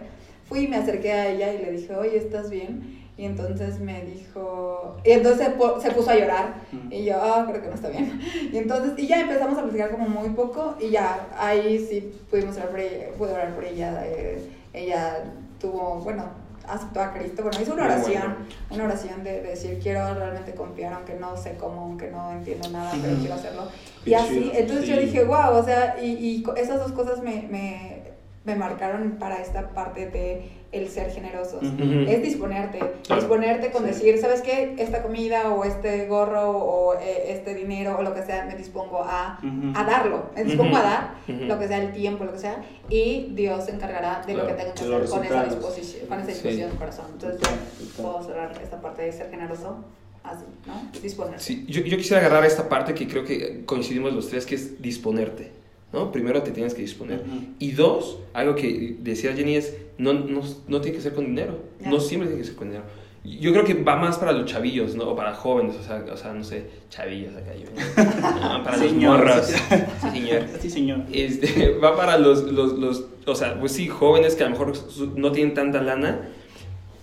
Fui 0.49 0.61
y 0.65 0.67
me 0.67 0.77
acerqué 0.77 1.13
a 1.13 1.29
ella 1.29 1.53
y 1.53 1.59
le 1.59 1.71
dije, 1.71 1.95
oye, 1.95 2.17
¿estás 2.17 2.49
bien? 2.49 2.97
Y 3.17 3.25
entonces 3.25 3.79
me 3.79 4.01
dijo, 4.03 4.97
y 5.03 5.11
entonces 5.11 5.47
se, 5.47 5.81
se 5.81 5.91
puso 5.93 6.09
a 6.09 6.15
llorar. 6.15 6.55
Mm. 6.71 6.91
Y 6.93 7.05
yo, 7.05 7.15
ah, 7.21 7.45
creo 7.49 7.61
que 7.61 7.67
no 7.67 7.75
está 7.75 7.89
bien. 7.89 8.19
Y 8.51 8.57
entonces, 8.57 8.93
y 8.97 9.07
ya 9.07 9.19
empezamos 9.21 9.57
a 9.57 9.63
platicar 9.63 9.91
como 9.91 10.07
muy 10.07 10.29
poco. 10.29 10.75
Y 10.79 10.89
ya, 10.91 11.27
ahí 11.37 11.85
sí 11.87 12.13
pudimos 12.31 12.55
orar 12.57 12.69
por 12.69 12.79
ella. 12.79 13.07
Pude 13.17 13.33
orar 13.33 13.53
por 13.55 13.63
ella. 13.65 14.03
eh, 14.05 14.49
ella 14.73 15.23
tuvo, 15.59 15.95
bueno, 15.95 16.23
aceptó 16.65 17.01
a 17.01 17.13
Cristo. 17.13 17.43
Bueno, 17.43 17.59
hizo 17.61 17.73
una 17.73 17.85
oración. 17.85 18.21
bueno. 18.23 18.35
Una 18.69 18.83
oración 18.85 19.23
de, 19.23 19.41
de 19.41 19.49
decir, 19.49 19.79
quiero 19.83 20.13
realmente 20.13 20.53
confiar, 20.53 20.93
aunque 20.93 21.15
no 21.15 21.35
sé 21.35 21.55
cómo, 21.57 21.81
aunque 21.81 22.09
no 22.09 22.31
entiendo 22.31 22.69
nada, 22.69 22.93
pero 23.01 23.17
quiero 23.17 23.33
hacerlo. 23.35 23.63
Qué 24.05 24.11
Y 24.11 24.13
así, 24.13 24.39
chido, 24.43 24.51
entonces 24.53 24.87
yo 24.87 24.95
sí. 24.95 25.01
dije, 25.01 25.23
wow, 25.25 25.55
o 25.55 25.63
sea, 25.63 25.97
y, 26.01 26.05
y 26.11 26.43
esas 26.55 26.79
dos 26.79 26.93
cosas 26.93 27.21
me, 27.21 27.47
me, 27.49 27.98
me 28.45 28.55
marcaron 28.55 29.17
para 29.19 29.41
esta 29.41 29.69
parte 29.69 30.07
de 30.09 30.49
el 30.71 30.87
ser 30.87 31.11
generosos. 31.11 31.63
Ujú. 31.63 31.83
Ujú. 31.83 31.99
Es 32.09 32.21
disponerte, 32.21 32.77
Claro. 33.05 33.21
disponerte 33.21 33.71
con 33.71 33.81
Sí. 33.83 33.87
decir, 33.89 34.17
¿sabes 34.19 34.41
qué? 34.41 34.75
Esta 34.77 35.01
comida 35.01 35.49
o 35.51 35.63
este 35.65 36.05
gorro 36.07 36.51
o 36.51 36.93
eh, 36.99 37.31
este 37.33 37.53
dinero 37.55 37.97
o 37.97 38.03
lo 38.03 38.13
que 38.13 38.21
sea, 38.21 38.45
me 38.45 38.55
dispongo 38.55 39.03
a, 39.03 39.39
Ujú. 39.43 39.73
a 39.77 39.83
darlo, 39.83 40.29
me 40.35 40.43
dispongo 40.43 40.69
Ujú. 40.69 40.77
a 40.77 40.81
dar 40.83 41.13
lo 41.27 41.59
que 41.59 41.67
sea, 41.67 41.77
el 41.81 41.91
tiempo, 41.91 42.23
lo 42.23 42.33
que 42.33 42.39
sea, 42.39 42.63
y 42.87 43.31
Dios 43.33 43.65
se 43.65 43.71
encargará 43.71 44.21
de 44.25 44.33
lo 44.35 44.45
que 44.45 44.53
Claro, 44.53 44.57
tenga 44.57 44.73
que 44.75 44.85
de 44.85 44.95
hacer 44.95 45.09
con 45.09 45.23
esa 45.25 45.43
disposición, 45.45 46.07
con 46.07 46.17
esa 46.19 46.25
Sí. 46.27 46.33
disposición 46.33 46.69
del 46.69 46.77
corazón. 46.79 47.05
Entonces, 47.13 47.41
yo 47.41 48.03
puedo 48.03 48.23
cerrar 48.23 48.51
esta 48.63 48.79
parte 48.79 49.01
de 49.01 49.11
ser 49.11 49.29
generoso 49.31 49.83
así, 50.23 50.45
¿no? 50.67 51.01
Disponerse. 51.01 51.45
Sí, 51.45 51.65
yo, 51.67 51.81
yo 51.81 51.97
quisiera 51.97 52.19
agarrar 52.19 52.45
esta 52.45 52.69
parte 52.69 52.93
que 52.93 53.07
creo 53.07 53.25
que 53.25 53.65
coincidimos 53.65 54.13
los 54.13 54.29
tres, 54.29 54.45
que 54.45 54.55
es 54.55 54.79
disponerte. 54.81 55.51
¿No? 55.93 56.11
Primero 56.11 56.41
te 56.43 56.51
tienes 56.51 56.73
que 56.73 56.81
disponer. 56.81 57.23
Y 57.59 57.71
dos, 57.71 58.19
algo 58.33 58.55
que 58.55 58.95
decía 58.99 59.33
Jenny 59.33 59.55
es, 59.55 59.75
no, 59.97 60.13
no, 60.13 60.41
no 60.67 60.81
tiene 60.81 60.97
que 60.97 61.03
ser 61.03 61.13
con 61.13 61.25
dinero. 61.25 61.59
No 61.85 61.99
siempre 61.99 62.27
tiene 62.27 62.41
que 62.41 62.47
ser 62.47 62.55
con 62.55 62.69
dinero. 62.69 62.85
Yo 63.23 63.51
creo 63.51 63.65
que 63.65 63.73
va 63.73 63.97
más 63.97 64.17
para 64.17 64.31
los 64.31 64.49
chavillos, 64.49 64.95
¿no? 64.95 65.09
O 65.09 65.15
para 65.15 65.33
jóvenes, 65.33 65.75
o 65.75 65.83
sea, 65.83 66.05
o 66.11 66.15
sea 66.15 66.33
no 66.33 66.43
sé, 66.43 66.67
chavillos 66.89 67.35
acá. 67.35 67.51
Yo, 67.53 67.65
¿no? 67.69 68.63
Para 68.63 68.77
los 68.77 68.87
Señor. 68.87 69.17
morros. 69.17 69.45
Sí, 69.47 70.09
señor. 70.11 70.43
Sí, 70.61 70.69
señor. 70.69 71.01
Este, 71.11 71.69
va 71.83 71.97
para 71.97 72.17
los, 72.17 72.43
los, 72.43 72.79
los, 72.79 73.05
o 73.25 73.35
sea, 73.35 73.59
pues 73.59 73.73
sí, 73.73 73.87
jóvenes 73.87 74.35
que 74.35 74.43
a 74.43 74.45
lo 74.45 74.51
mejor 74.51 74.73
no 75.17 75.31
tienen 75.33 75.53
tanta 75.53 75.81
lana, 75.81 76.29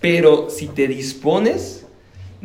pero 0.01 0.49
si 0.49 0.67
te 0.67 0.87
dispones, 0.87 1.87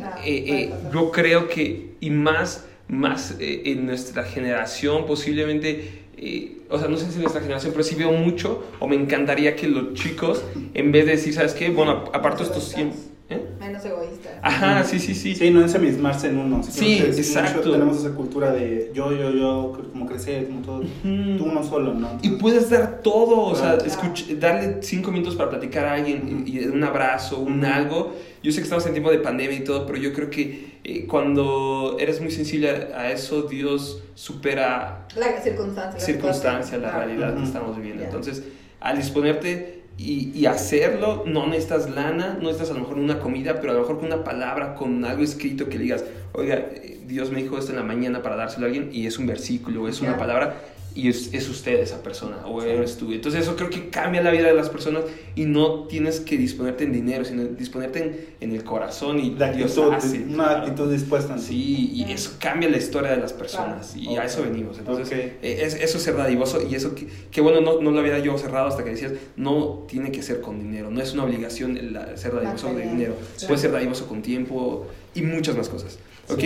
Ah, 0.01 0.19
eh, 0.25 0.43
eh, 0.47 0.73
yo 0.93 1.11
creo 1.11 1.47
que, 1.47 1.95
y 1.99 2.09
más, 2.09 2.65
más 2.87 3.37
eh, 3.39 3.61
en 3.65 3.85
nuestra 3.85 4.23
generación, 4.23 5.05
posiblemente, 5.05 6.02
eh, 6.25 6.57
o 6.69 6.79
sea, 6.79 6.87
no 6.87 6.97
sé 6.97 7.07
si 7.09 7.15
en 7.15 7.21
nuestra 7.21 7.41
generación, 7.41 7.71
pero 7.73 7.83
sí 7.83 7.95
veo 7.95 8.11
mucho, 8.11 8.63
o 8.79 8.87
me 8.87 8.95
encantaría 8.95 9.55
que 9.55 9.67
los 9.67 9.93
chicos, 9.93 10.43
en 10.73 10.91
vez 10.91 11.05
de 11.05 11.11
decir, 11.11 11.33
¿sabes 11.33 11.53
qué? 11.53 11.69
Bueno, 11.69 12.05
aparte 12.13 12.43
estos 12.43 12.63
100... 12.69 12.91
¿eh? 13.29 13.41
Menos 13.59 13.83
egoísta. 13.85 14.29
Ajá, 14.41 14.83
sí, 14.83 14.99
sí, 14.99 15.15
sí. 15.15 15.35
Sí, 15.35 15.49
no 15.49 15.61
ensimismarse 15.61 16.27
en 16.27 16.37
uno. 16.37 16.61
Sí, 16.63 16.97
que 16.99 17.09
es 17.09 17.17
exacto. 17.17 17.59
mucho- 17.59 17.71
tenemos 17.71 17.97
esa 17.99 18.13
cultura 18.13 18.51
de 18.51 18.91
yo, 18.93 19.11
yo, 19.13 19.31
yo, 19.31 19.79
como 19.91 20.05
crecer, 20.05 20.47
como 20.47 20.61
todo. 20.61 20.77
Ujú. 20.79 21.37
Tú 21.37 21.45
uno 21.45 21.63
solo, 21.63 21.93
¿no? 21.93 22.17
Y 22.21 22.29
puedes 22.31 22.69
dar 22.69 23.01
todo, 23.01 23.39
o 23.41 23.55
sea, 23.55 23.77
Claro. 23.77 23.85
escuch- 23.89 24.37
darle 24.37 24.77
cinco 24.83 25.11
minutos 25.11 25.35
para 25.35 25.49
platicar 25.49 25.85
a 25.85 25.93
alguien 25.93 26.43
y, 26.45 26.51
y 26.59 26.65
un 26.65 26.83
abrazo, 26.83 27.39
un 27.39 27.63
algo. 27.65 28.13
Yo 28.43 28.51
sé 28.51 28.57
que 28.57 28.63
estamos 28.63 28.85
en 28.85 28.91
tiempo 28.91 29.09
de 29.11 29.19
pandemia 29.19 29.57
y 29.57 29.63
todo, 29.63 29.85
pero 29.85 29.97
yo 29.97 30.11
creo 30.13 30.29
que 30.29 30.72
cuando 31.07 31.95
eres 31.99 32.19
muy 32.21 32.31
sensible 32.31 32.69
a, 32.69 33.11
eso, 33.11 33.43
Dios 33.43 34.03
supera 34.15 35.07
La 35.15 35.41
circunstancia. 35.41 35.99
la 35.99 36.05
circunstancia, 36.05 36.77
la 36.77 36.89
Claro. 36.91 37.05
realidad 37.05 37.37
que 37.37 37.43
estamos 37.43 37.77
viviendo. 37.77 38.03
Entonces, 38.03 38.43
al 38.81 38.97
disponerte 38.97 39.83
y, 39.97 40.31
y 40.37 40.45
hacerlo, 40.45 41.23
no 41.25 41.47
necesitas 41.47 41.89
lana, 41.91 42.33
no 42.41 42.47
necesitas 42.47 42.71
a 42.71 42.73
lo 42.73 42.79
mejor 42.81 42.97
una 42.97 43.19
comida, 43.19 43.59
pero 43.61 43.71
a 43.71 43.75
lo 43.75 43.81
mejor 43.81 43.97
con 43.97 44.07
una 44.07 44.23
palabra, 44.23 44.75
con 44.75 45.05
algo 45.05 45.23
escrito 45.23 45.69
que 45.69 45.77
le 45.77 45.83
digas, 45.83 46.03
oiga, 46.33 46.55
eh, 46.55 46.99
Dios 47.05 47.31
me 47.31 47.41
dijo 47.41 47.57
esto 47.57 47.71
en 47.71 47.77
la 47.77 47.83
mañana 47.83 48.21
para 48.21 48.35
dárselo 48.35 48.65
a 48.65 48.67
alguien 48.69 48.89
y 48.91 49.05
es 49.07 49.17
un 49.19 49.27
versículo, 49.27 49.87
es 49.87 50.01
una 50.01 50.17
palabra 50.17 50.55
y 50.95 51.09
es, 51.09 51.33
es 51.33 51.49
usted 51.49 51.79
esa 51.79 52.01
persona 52.03 52.45
o 52.45 52.61
eres 52.61 52.97
tú. 52.97 53.11
Entonces 53.11 53.41
eso 53.41 53.55
creo 53.55 53.69
que 53.69 53.89
cambia 53.89 54.21
la 54.21 54.31
vida 54.31 54.47
de 54.47 54.53
las 54.53 54.69
personas 54.69 55.03
y 55.35 55.45
no 55.45 55.83
tienes 55.85 56.19
que 56.19 56.37
disponerte 56.37 56.83
en 56.83 56.91
dinero, 56.93 57.25
sino 57.25 57.43
disponerte 57.45 57.99
en, 58.39 58.49
en 58.49 58.55
el 58.55 58.63
corazón 58.63 59.19
y 59.19 59.31
Dios 59.31 59.77
actitud, 59.77 59.93
hace. 59.93 60.19
una 60.23 60.51
actitud 60.59 60.91
dispuesta. 60.91 61.37
sí. 61.37 61.43
Sí, 61.53 61.91
y 61.93 62.11
eso 62.11 62.33
cambia 62.39 62.69
la 62.69 62.77
historia 62.77 63.11
de 63.11 63.17
las 63.17 63.33
personas 63.33 63.91
Claro. 63.93 64.11
y 64.11 64.17
a 64.17 64.25
eso 64.25 64.43
venimos. 64.43 64.77
Entonces, 64.79 65.11
eh, 65.11 65.37
es, 65.41 65.75
eso 65.75 65.97
es 65.97 66.03
ser 66.03 66.15
dadivoso 66.17 66.59
y 66.67 66.75
eso 66.75 66.93
que, 66.95 67.07
que 67.31 67.41
bueno, 67.41 67.61
no, 67.61 67.79
no 67.81 67.91
lo 67.91 67.99
había 67.99 68.19
yo 68.19 68.37
cerrado 68.37 68.67
hasta 68.67 68.83
que 68.83 68.91
decías, 68.91 69.13
no 69.35 69.85
tiene 69.87 70.11
que 70.11 70.21
ser 70.21 70.41
con 70.41 70.59
dinero, 70.59 70.89
no 70.91 71.01
es 71.01 71.13
una 71.13 71.23
obligación 71.23 71.77
el, 71.77 71.93
la- 71.93 72.17
ser 72.17 72.33
dadivoso 72.35 72.73
de 72.73 72.83
dinero, 72.83 73.15
Claro. 73.15 73.47
puede 73.47 73.61
ser 73.61 73.71
dadivoso 73.71 74.07
con 74.07 74.21
tiempo 74.21 74.87
y 75.15 75.21
muchas 75.21 75.55
más 75.55 75.69
cosas. 75.69 75.97
¿Ok? 76.29 76.43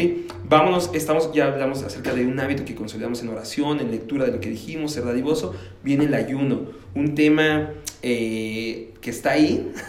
Vámonos, 0.50 0.92
estamos, 0.94 1.32
ya 1.34 1.48
hablamos 1.48 1.84
acerca 1.84 2.14
de 2.14 2.26
un 2.26 2.40
hábito 2.40 2.66
que 2.66 2.74
consolidamos 2.74 3.22
en 3.22 3.30
oración, 3.30 3.80
en 3.80 3.92
lectura 3.92 4.26
de 4.26 4.32
lo 4.32 4.40
que 4.40 4.50
dijimos, 4.50 4.94
ser 4.94 5.06
dadivoso, 5.06 5.54
viene 5.84 6.06
el 6.06 6.14
ayuno, 6.14 6.62
un 6.96 7.16
tema 7.16 7.72
eh, 8.02 8.94
que 9.02 9.10
está 9.10 9.32
ahí. 9.32 9.72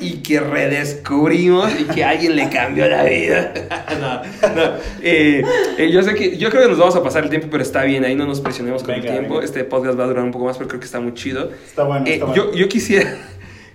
y 0.00 0.22
que 0.22 0.38
redescubrimos 0.40 1.72
y 1.80 1.84
que 1.84 2.04
alguien 2.04 2.36
le 2.36 2.48
cambió 2.48 2.88
la 2.88 3.02
vida. 3.04 3.52
no, 4.00 4.54
no. 4.54 4.76
Eh, 5.02 5.42
eh, 5.78 5.90
yo 5.90 6.02
sé 6.02 6.14
que, 6.14 6.36
yo 6.36 6.50
creo 6.50 6.62
que 6.62 6.68
nos 6.68 6.78
vamos 6.78 6.96
a 6.96 7.02
pasar 7.02 7.24
el 7.24 7.30
tiempo, 7.30 7.48
pero 7.50 7.62
está 7.62 7.82
bien, 7.82 8.04
ahí 8.04 8.14
no 8.14 8.26
nos 8.26 8.40
presionemos 8.40 8.82
con 8.82 8.94
el 8.94 9.02
tiempo. 9.02 9.34
venga. 9.34 9.44
Este 9.44 9.64
podcast 9.64 9.98
va 9.98 10.04
a 10.04 10.06
durar 10.06 10.24
un 10.24 10.30
poco 10.30 10.44
más, 10.44 10.56
pero 10.56 10.68
creo 10.68 10.80
que 10.80 10.86
está 10.86 11.00
muy 11.00 11.14
chido. 11.14 11.50
Está 11.66 11.84
bueno, 11.84 12.06
está 12.06 12.26
bueno. 12.26 12.52
yo, 12.52 12.54
yo 12.54 12.68
quisiera, 12.68 13.16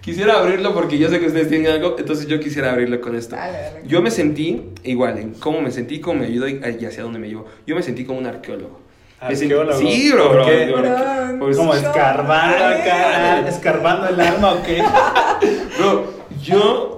quisiera 0.04 0.38
abrirlo 0.40 0.74
porque 0.74 0.98
yo 0.98 1.10
sé 1.10 1.20
que 1.20 1.28
ustedes 1.28 1.48
tienen 1.50 1.72
algo, 1.72 1.96
entonces 1.98 2.28
yo 2.28 2.40
quisiera 2.40 2.72
abrirlo 2.72 3.00
con 3.02 3.16
esto. 3.16 3.36
Dale, 3.36 3.58
dale. 3.58 3.82
Yo 3.88 4.02
me 4.02 4.12
sentí 4.12 4.62
igual, 4.84 5.18
en 5.18 5.34
cómo 5.34 5.62
me 5.62 5.72
sentí, 5.72 6.00
cómo 6.00 6.20
me 6.20 6.26
ayudó 6.28 6.48
y 6.48 6.60
hacia 6.86 7.04
dónde 7.04 7.20
me 7.20 7.28
llevó. 7.30 7.46
Yo 7.66 7.76
me 7.76 7.82
sentí 7.84 8.04
como 8.06 8.20
un 8.20 8.26
arqueólogo. 8.26 8.80
Me 9.28 9.36
sentí- 9.36 9.54
Arqueólogo. 9.54 9.80
Sí, 9.80 10.12
bro. 10.12 10.28
¿Por 10.28 10.36
bro, 10.36 10.46
qué? 10.46 10.66
bro, 10.66 10.82
Bro, 10.82 11.40
pues, 11.40 11.58
Como 11.58 11.74
escarbando 11.74 12.66
acá, 12.66 13.48
escarbando 13.48 14.10
el 14.10 14.20
alma 14.20 14.54
o 14.54 14.64
qué. 14.64 14.84
Bro, 15.80 16.14
yo. 16.42 16.90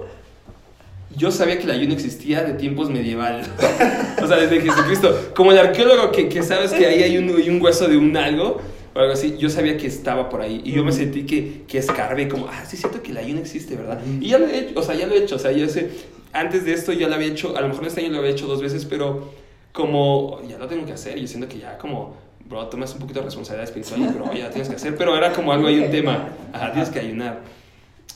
Yo 1.16 1.30
sabía 1.30 1.56
que 1.56 1.62
el 1.64 1.70
ayuno 1.70 1.94
existía 1.94 2.42
de 2.42 2.52
tiempos 2.54 2.90
medievales. 2.90 3.48
o 4.22 4.26
sea, 4.26 4.36
desde 4.36 4.60
Jesucristo. 4.60 5.30
Como 5.34 5.50
el 5.52 5.58
arqueólogo 5.58 6.12
que, 6.12 6.28
que 6.28 6.42
sabes 6.42 6.72
que 6.72 6.84
ahí 6.84 7.02
hay 7.02 7.16
un, 7.16 7.34
hay 7.34 7.48
un 7.48 7.62
hueso 7.62 7.88
de 7.88 7.96
un 7.96 8.14
algo 8.16 8.60
o 8.96 9.00
algo 9.00 9.12
así. 9.12 9.36
Yo 9.38 9.50
sabía 9.50 9.76
que 9.76 9.86
estaba 9.86 10.28
por 10.28 10.40
ahí. 10.40 10.62
Y 10.64 10.72
yo 10.72 10.84
me 10.84 10.92
sentí 10.92 11.24
que, 11.24 11.62
que 11.68 11.78
escarbé, 11.78 12.28
como, 12.28 12.48
ah, 12.48 12.64
sí, 12.66 12.76
siento 12.76 13.02
que 13.02 13.10
el 13.10 13.18
ayuno 13.18 13.40
existe, 13.40 13.76
¿verdad? 13.76 14.00
Y 14.20 14.28
ya 14.28 14.38
lo 14.38 14.46
he 14.46 14.58
hecho, 14.58 14.80
o 14.80 14.82
sea, 14.82 14.94
ya 14.94 15.06
lo 15.06 15.14
he 15.14 15.18
hecho. 15.18 15.36
O 15.36 15.38
sea, 15.38 15.52
yo 15.52 15.68
sé. 15.68 15.90
Antes 16.32 16.64
de 16.64 16.72
esto 16.72 16.92
ya 16.92 17.08
lo 17.08 17.14
había 17.14 17.28
hecho. 17.28 17.56
A 17.56 17.60
lo 17.60 17.68
mejor 17.68 17.86
este 17.86 18.00
año 18.00 18.10
lo 18.10 18.18
había 18.18 18.30
hecho 18.30 18.46
dos 18.46 18.62
veces, 18.62 18.84
pero 18.84 19.30
como 19.72 20.40
ya 20.48 20.58
lo 20.58 20.66
tengo 20.66 20.86
que 20.86 20.92
hacer. 20.92 21.18
Yo 21.18 21.26
siento 21.26 21.48
que 21.48 21.58
ya, 21.58 21.78
como, 21.78 22.16
bro, 22.48 22.66
tomas 22.68 22.92
un 22.94 23.00
poquito 23.00 23.20
de 23.20 23.26
responsabilidad 23.26 23.68
espiritual 23.68 24.12
bro, 24.14 24.32
ya 24.32 24.50
tienes 24.50 24.68
que 24.68 24.76
hacer. 24.76 24.96
Pero 24.96 25.16
era 25.16 25.32
como 25.32 25.52
algo, 25.52 25.68
hay 25.68 25.78
un 25.78 25.90
tema. 25.90 26.30
Ajá, 26.52 26.72
tienes 26.72 26.90
que 26.90 27.00
ayunar. 27.00 27.40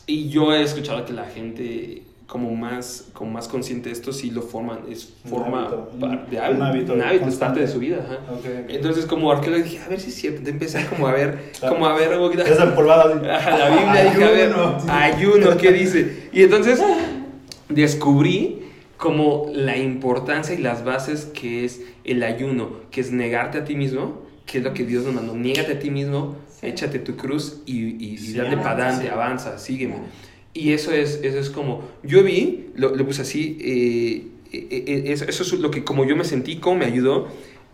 Y 0.06 0.28
yo 0.28 0.52
he 0.52 0.62
escuchado 0.62 1.04
que 1.04 1.12
la 1.12 1.24
gente 1.26 2.02
como 2.30 2.54
más, 2.54 3.08
como 3.12 3.32
más 3.32 3.48
consciente 3.48 3.88
de 3.88 3.92
esto 3.92 4.12
sí 4.12 4.30
lo 4.30 4.40
forman, 4.42 4.82
es 4.88 5.14
Un 5.24 5.30
forma 5.30 5.62
hábito, 5.66 5.90
un- 5.94 6.00
de 6.00 6.06
un 6.06 6.42
hábito, 6.44 6.64
hábito 6.64 6.92
un 6.94 7.00
hábito, 7.02 7.14
es 7.16 7.20
constante. 7.22 7.44
parte 7.46 7.60
de 7.60 7.66
su 7.72 7.78
vida. 7.80 8.04
Ajá. 8.04 8.18
Ok, 8.32 8.38
ok. 8.38 8.46
Entonces 8.70 9.06
como 9.06 9.32
arqueólogo 9.32 9.64
dije, 9.64 9.80
a 9.84 9.88
ver 9.88 9.98
si 10.00 10.10
es 10.10 10.14
cierto, 10.14 10.38
Entonces, 10.48 10.74
empecé 10.76 10.86
como 10.88 11.08
a 11.08 11.12
ver, 11.12 11.50
como 11.68 11.86
a 11.86 11.94
ver, 11.96 12.10
Desempolvado 12.36 13.14
así. 13.14 13.26
Ajá, 13.28 13.58
la 13.58 13.68
Biblia, 13.70 14.04
dije, 14.04 14.24
a 14.24 14.30
ver, 14.30 14.52
Ayuno. 14.52 14.76
ayuno, 14.88 15.56
¿qué 15.56 15.72
dice? 15.72 16.28
Y 16.32 16.44
entonces 16.44 16.80
descubrí 17.68 18.62
como 18.96 19.50
la 19.52 19.76
importancia 19.76 20.54
y 20.54 20.58
las 20.58 20.84
bases 20.84 21.24
que 21.26 21.64
es 21.64 21.80
el 22.04 22.22
ayuno, 22.22 22.70
que 22.90 23.00
es 23.00 23.10
negarte 23.10 23.58
a 23.58 23.64
ti 23.64 23.74
mismo, 23.74 24.22
que 24.46 24.58
es 24.58 24.64
lo 24.64 24.72
que 24.74 24.84
Dios 24.84 25.04
nos 25.04 25.14
mandó, 25.14 25.34
niégate 25.34 25.72
a 25.72 25.78
ti 25.78 25.90
mismo, 25.90 26.36
Sí. 26.60 26.66
échate 26.66 26.98
tu 26.98 27.16
cruz 27.16 27.62
y, 27.64 27.78
y, 28.04 28.12
y 28.14 28.18
Sí, 28.18 28.34
dale 28.36 28.56
para 28.58 28.72
adelante, 28.72 29.04
sí. 29.06 29.10
avanza, 29.10 29.56
sígueme. 29.58 29.94
Y 30.52 30.72
eso 30.72 30.92
es, 30.92 31.20
eso 31.22 31.38
es 31.38 31.50
como, 31.50 31.82
yo 32.02 32.24
vi, 32.24 32.70
lo, 32.74 32.94
lo 32.96 33.06
puse 33.06 33.22
así, 33.22 33.56
eh, 33.60 34.26
eh, 34.52 34.84
eh, 34.86 35.02
eso, 35.12 35.24
eso 35.24 35.42
es 35.42 35.52
lo 35.60 35.70
que 35.70 35.84
como 35.84 36.04
yo 36.04 36.16
me 36.16 36.24
sentí, 36.24 36.56
cómo 36.56 36.76
me 36.76 36.86
ayudó 36.86 37.28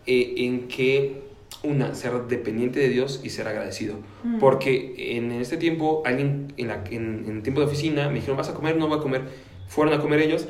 eh, 0.06 0.34
en 0.38 0.68
que, 0.68 1.24
una, 1.62 1.94
ser 1.94 2.12
dependiente 2.28 2.78
de 2.80 2.88
Dios 2.88 3.20
y 3.24 3.30
ser 3.30 3.48
agradecido. 3.48 3.96
Mm. 4.24 4.38
Porque 4.38 4.94
en 5.16 5.32
este 5.32 5.56
tiempo, 5.56 6.02
alguien 6.04 6.52
en, 6.56 6.68
la, 6.68 6.84
en, 6.90 7.24
en 7.26 7.42
tiempo 7.42 7.60
de 7.60 7.66
oficina 7.66 8.08
me 8.08 8.16
dijeron, 8.16 8.36
¿vas 8.36 8.48
a 8.50 8.54
comer? 8.54 8.76
No 8.76 8.88
voy 8.88 8.98
a 8.98 9.02
comer. 9.02 9.22
Fueron 9.68 9.94
a 9.94 10.00
comer 10.00 10.20
ellos. 10.20 10.46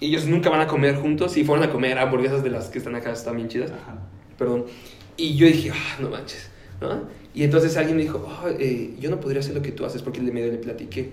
Ellos 0.00 0.26
nunca 0.26 0.50
van 0.50 0.60
a 0.60 0.66
comer 0.66 0.96
juntos 0.96 1.36
y 1.36 1.44
fueron 1.44 1.66
a 1.66 1.72
comer 1.72 1.98
hamburguesas 1.98 2.44
de 2.44 2.50
las 2.50 2.68
que 2.68 2.78
están 2.78 2.94
acá, 2.94 3.12
están 3.12 3.36
bien 3.36 3.48
chidas. 3.48 3.70
Ajá. 3.70 4.06
Perdón. 4.38 4.66
Y 5.16 5.36
yo 5.36 5.46
dije, 5.46 5.70
ah, 5.72 5.96
no 6.00 6.10
manches. 6.10 6.50
¿no? 6.80 7.08
Y 7.34 7.42
entonces 7.42 7.76
alguien 7.76 7.96
me 7.96 8.02
dijo, 8.02 8.26
"Ah, 8.28 8.50
eh, 8.58 8.94
yo 9.00 9.10
no 9.10 9.18
podría 9.20 9.40
hacer 9.40 9.54
lo 9.54 9.62
que 9.62 9.72
tú 9.72 9.84
haces 9.86 10.02
porque 10.02 10.20
le 10.20 10.30
medio 10.32 10.52
le 10.52 10.58
platiqué. 10.58 11.10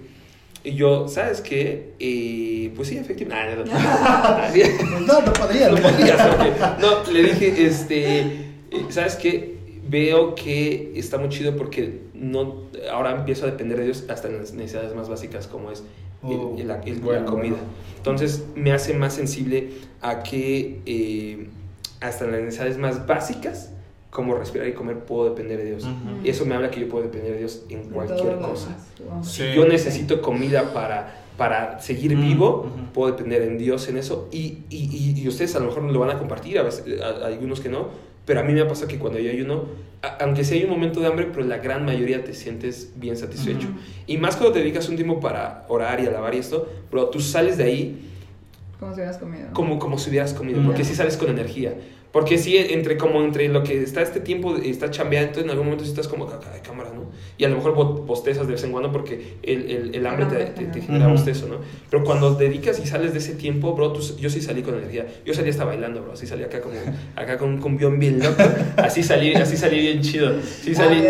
Y 0.66 0.76
yo, 0.76 1.08
¿sabes 1.10 1.42
qué? 1.42 1.94
Eh, 2.00 2.72
pues 2.76 2.88
sí, 2.88 2.98
efectivamente. 2.98 3.70
No, 3.70 3.80
no, 3.80 5.00
no. 5.02 5.22
No, 5.24 5.34
podría. 5.34 5.70
no 5.70 5.76
podías, 5.76 6.34
ok. 6.34 6.80
No, 6.80 7.12
le 7.12 7.24
dije, 7.24 7.66
este, 7.66 8.20
eh, 8.22 8.86
¿sabes 8.90 9.16
qué? 9.16 9.58
Veo 9.86 10.36
que 10.36 10.94
está 10.96 11.18
muy 11.18 11.28
chido 11.30 11.56
porque 11.58 12.00
no, 12.14 12.64
ahora 12.92 13.12
empiezo 13.12 13.46
a 13.46 13.52
depender 13.52 13.78
de 13.80 13.86
Dios 13.86 14.06
hasta 14.10 14.30
en 14.30 14.38
las 14.38 14.54
necesidades 14.54 14.96
más 14.96 15.10
básicas 15.10 15.48
como 15.48 15.72
es 15.72 15.84
Oh, 16.26 16.56
el- 16.58 16.70
la, 16.70 16.80
el- 16.86 17.00
la 17.00 17.06
bueno, 17.06 17.26
comida. 17.26 17.50
bueno. 17.56 17.64
Entonces 17.98 18.46
me 18.56 18.72
hace 18.72 18.94
más 18.94 19.14
sensible 19.14 19.72
a 20.02 20.24
que 20.24 20.80
eh, 20.86 21.50
hasta 22.00 22.24
en 22.24 22.32
las 22.32 22.42
necesidades 22.42 22.78
más 22.78 23.06
básicas, 23.06 23.72
como 24.14 24.36
respirar 24.36 24.68
y 24.68 24.74
comer, 24.74 25.00
puedo 25.00 25.30
depender 25.30 25.58
de 25.58 25.66
Dios. 25.66 25.84
Ujú. 25.84 26.24
Y 26.24 26.30
eso 26.30 26.46
me 26.46 26.54
habla 26.54 26.70
que 26.70 26.80
yo 26.80 26.88
puedo 26.88 27.04
depender 27.04 27.34
de 27.34 27.40
Dios 27.40 27.64
en 27.70 27.90
De 27.90 27.90
cualquier 27.90 28.38
cosa. 28.38 28.78
wow. 29.10 29.24
Sí. 29.24 29.42
Si 29.50 29.56
yo 29.56 29.66
necesito 29.66 30.22
comida 30.22 30.72
para, 30.72 31.24
para 31.36 31.80
seguir 31.80 32.16
Mm, 32.16 32.22
vivo, 32.22 32.60
ujú. 32.68 32.94
puedo 32.94 33.12
depender 33.12 33.42
en 33.42 33.58
Dios 33.58 33.88
en 33.90 33.98
eso. 33.98 34.30
Y, 34.32 34.60
y, 34.70 35.14
y- 35.18 35.22
y 35.22 35.28
ustedes 35.28 35.56
a 35.56 35.60
lo 35.60 35.66
mejor 35.66 35.84
lo 35.84 36.00
van 36.00 36.12
a 36.12 36.20
compartir, 36.20 36.60
a, 36.60 36.64
veces, 36.64 37.02
a- 37.02 37.24
a 37.24 37.28
algunos 37.28 37.60
que 37.60 37.70
no. 37.70 37.88
Pero 38.26 38.40
a 38.40 38.44
mí 38.44 38.54
me 38.54 38.64
pasa 38.66 38.88
que 38.88 39.00
cuando 39.00 39.18
yo 39.20 39.32
ayuno, 39.32 39.64
a- 40.04 40.18
aunque 40.24 40.44
sí 40.44 40.54
hay 40.56 40.64
un 40.64 40.70
momento 40.70 41.00
de 41.02 41.08
hambre, 41.08 41.28
pero 41.34 41.46
la 41.46 41.58
gran 41.58 41.84
mayoría 41.84 42.24
te 42.24 42.34
sientes 42.36 42.92
bien 42.96 43.18
satisfecho. 43.18 43.68
Y 44.06 44.18
más 44.18 44.36
cuando 44.36 44.54
te 44.54 44.60
dedicas 44.60 44.88
un 44.90 44.96
tiempo 44.96 45.20
para 45.20 45.66
orar 45.70 46.00
y 46.00 46.06
alabar 46.06 46.36
y 46.36 46.38
esto, 46.38 46.70
pero 46.92 47.08
tú 47.10 47.20
sales 47.20 47.58
de 47.58 47.64
ahí 47.64 48.10
Como 48.80 48.94
si 48.94 49.00
hubieras 49.02 49.18
comido. 49.18 49.48
como, 49.54 49.80
como 49.80 49.98
si 49.98 50.10
hubieras 50.12 50.34
comido, 50.36 50.62
porque 50.64 50.84
sí 50.86 50.94
sales 50.96 51.18
con 51.18 51.30
energía. 51.30 51.74
Porque 52.14 52.38
sí, 52.38 52.56
entre, 52.58 52.96
como 52.96 53.22
entre 53.24 53.48
lo 53.50 53.64
que 53.64 53.82
está 53.82 54.04
este 54.04 54.20
tiempo, 54.20 54.56
está 54.64 54.92
chambeando, 54.92 55.40
en 55.40 55.50
algún 55.50 55.66
momento 55.66 55.84
sí 55.84 55.90
estás 55.90 56.08
como 56.08 56.26
acá 56.26 56.52
de 56.52 56.60
cámara, 56.62 56.92
¿no? 56.94 57.06
Y 57.40 57.44
a 57.44 57.50
lo 57.50 57.56
mejor 57.56 57.74
bo- 57.74 58.04
bostezas 58.06 58.46
de 58.46 58.54
vez 58.54 58.64
en 58.64 58.72
cuando 58.72 58.92
porque 58.92 59.34
el, 59.42 59.72
el, 59.72 59.96
el 59.96 60.06
hambre 60.06 60.28
te, 60.28 60.46
te, 60.46 60.66
te 60.66 60.82
genera. 60.82 61.08
bostezo, 61.08 61.48
¿no? 61.48 61.56
Pero 61.90 62.04
cuando 62.04 62.36
dedicas 62.36 62.80
y 62.80 62.86
sales 62.86 63.14
de 63.14 63.18
ese 63.18 63.34
tiempo, 63.34 63.74
bro, 63.74 63.94
tú- 63.94 64.16
yo 64.20 64.30
sí 64.30 64.44
salí 64.44 64.62
con 64.62 64.76
energía. 64.78 65.08
Yo 65.26 65.34
salí 65.34 65.50
hasta 65.50 65.66
bailando, 65.66 66.04
bro. 66.04 66.16
Sí 66.16 66.28
salí 66.28 66.44
acá 66.44 66.62
como, 66.62 66.76
acá 67.16 67.40
con 67.40 67.50
un 67.50 67.58
cumbión 67.58 67.98
bien 67.98 68.20
loco. 68.20 68.44
Así 68.78 69.02
salí, 69.02 69.34
así 69.34 69.58
salí 69.58 69.80
bien 69.80 70.02
chido. 70.02 70.34
Sí 70.44 70.76
salí... 70.76 71.04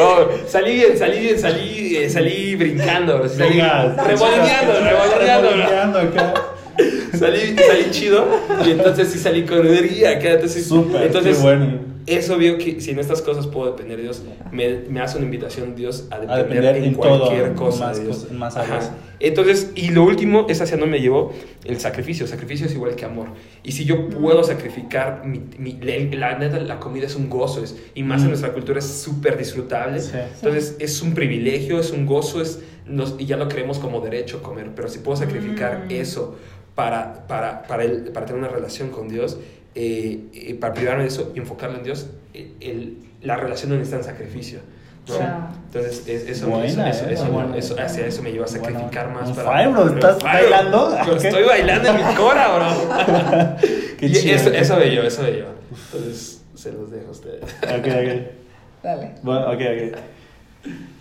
Oh, 0.00 0.26
salí 0.46 0.74
bien, 0.74 0.96
salí 0.96 1.20
bien, 1.20 1.38
salí, 1.38 1.96
eh, 1.96 2.08
salí 2.08 2.54
brincando, 2.56 3.18
bro. 3.18 3.28
Salí 3.28 3.50
Venga. 3.56 3.94
Remolineando 4.06 5.98
acá. 5.98 6.34
Salí, 7.18 7.56
salí 7.56 7.90
chido 7.90 8.26
y 8.66 8.70
entonces 8.70 9.08
sí 9.08 9.18
salí 9.18 9.44
con 9.44 9.66
energía. 9.66 10.12
Entonces, 10.12 10.66
Súper, 10.66 11.02
entonces 11.02 11.36
qué 11.36 11.42
bueno. 11.42 11.78
es 12.06 12.30
obvio 12.30 12.58
que 12.58 12.80
si 12.80 12.90
en 12.90 12.98
estas 12.98 13.20
cosas 13.22 13.46
puedo 13.46 13.70
depender 13.72 13.98
de 13.98 14.04
Dios, 14.04 14.22
me, 14.50 14.78
me 14.88 15.00
hace 15.00 15.16
una 15.18 15.26
invitación 15.26 15.74
Dios 15.76 16.06
a 16.10 16.18
depender, 16.18 16.46
depender 16.48 16.76
en, 16.76 16.84
en 16.84 16.94
cualquier 16.94 17.54
todo, 17.54 17.66
cosa 17.66 17.86
más 17.88 17.98
de 17.98 18.04
Dios. 18.04 18.16
cosas- 18.16 18.30
en 18.30 18.38
más 18.38 18.56
Ajá. 18.56 18.76
áreas. 18.76 18.90
Entonces, 19.20 19.70
y 19.76 19.90
lo 19.90 20.02
último 20.02 20.46
es 20.48 20.60
hacia 20.60 20.76
dónde 20.76 20.90
me 20.90 21.00
llevó 21.00 21.32
el 21.64 21.78
sacrificio. 21.78 22.26
Sacrificio 22.26 22.66
es 22.66 22.72
igual 22.72 22.96
que 22.96 23.04
amor. 23.04 23.28
Y 23.62 23.70
si 23.72 23.84
yo 23.84 24.08
puedo 24.08 24.42
sacrificar, 24.42 25.22
mi, 25.24 25.42
mi- 25.58 25.78
la, 25.80 26.32
la 26.32 26.38
neta, 26.38 26.58
la 26.58 26.80
comida 26.80 27.06
es 27.06 27.14
un 27.14 27.28
gozo, 27.30 27.62
es, 27.62 27.76
y 27.94 28.02
más 28.02 28.20
en 28.22 28.26
Mm. 28.26 28.30
nuestra 28.30 28.52
cultura 28.52 28.78
es 28.80 28.86
súper 28.86 29.36
disfrutable. 29.38 30.00
Sí. 30.00 30.10
Entonces, 30.36 30.76
es 30.80 31.02
un 31.02 31.14
privilegio, 31.14 31.78
es 31.78 31.92
un 31.92 32.04
gozo, 32.06 32.40
es, 32.42 32.60
nos- 32.86 33.14
y 33.18 33.26
ya 33.26 33.36
lo 33.36 33.48
creemos 33.48 33.78
como 33.78 34.00
derecho 34.00 34.42
comer. 34.42 34.70
Pero 34.74 34.88
si 34.88 34.98
puedo 34.98 35.16
sacrificar 35.16 35.84
Mm. 35.86 35.92
eso 35.92 36.36
para, 36.74 37.26
para, 37.26 37.62
para, 37.62 37.84
el- 37.84 38.04
para 38.12 38.26
tener 38.26 38.40
una 38.40 38.48
relación 38.50 38.90
con 38.90 39.08
Dios, 39.08 39.38
eh, 39.74 40.20
eh, 40.34 40.54
para 40.60 40.74
privarme 40.74 41.02
de 41.02 41.08
eso 41.08 41.32
y 41.34 41.38
enfocarlo 41.38 41.78
en 41.78 41.84
Dios, 41.84 42.08
eh, 42.34 42.52
el- 42.60 42.98
la 43.22 43.36
relación 43.36 43.70
no 43.70 43.76
necesita 43.76 43.98
un 43.98 44.04
sacrificio. 44.04 44.60
¿no? 45.08 45.14
Sí. 45.14 45.20
Entonces, 45.66 46.06
es- 46.06 46.28
eso, 46.28 46.46
Buena, 46.48 46.64
eso, 46.66 46.84
eso, 46.86 47.06
eh, 47.10 47.14
eso, 47.14 47.26
buena. 47.26 47.56
eso- 47.56 47.76
hacia 47.78 48.06
eso 48.06 48.22
me 48.22 48.30
lleva 48.30 48.44
a 48.44 48.48
sacrificar 48.48 49.10
Bueno, 49.12 49.28
más. 49.28 49.36
para, 49.36 49.50
fire, 49.50 49.68
bro, 49.70 49.88
¿estás 49.94 50.18
fire, 50.22 50.32
bailando? 50.50 50.86
Ok. 50.88 51.24
Estoy 51.24 51.42
bailando 51.44 51.88
en 51.88 51.96
mi 51.96 52.14
cora, 52.14 52.48
bro. 52.56 53.56
Qué 53.98 54.06
Y 54.06 54.12
chido. 54.12 54.36
eso, 54.36 54.50
eso 54.50 54.76
me 54.76 54.86
lleva, 54.90 55.06
eso 55.08 55.22
me 55.22 55.30
lleva. 55.32 55.50
Entonces, 55.92 56.44
se 56.54 56.72
los 56.72 56.90
dejo 56.90 57.08
a 57.08 57.10
ustedes. 57.10 57.42
Ok, 57.42 57.86
ok. 57.86 58.82
Dale. 58.82 59.14
Bueno, 59.22 59.46
ok, 59.50 59.60
ok. 59.60 59.98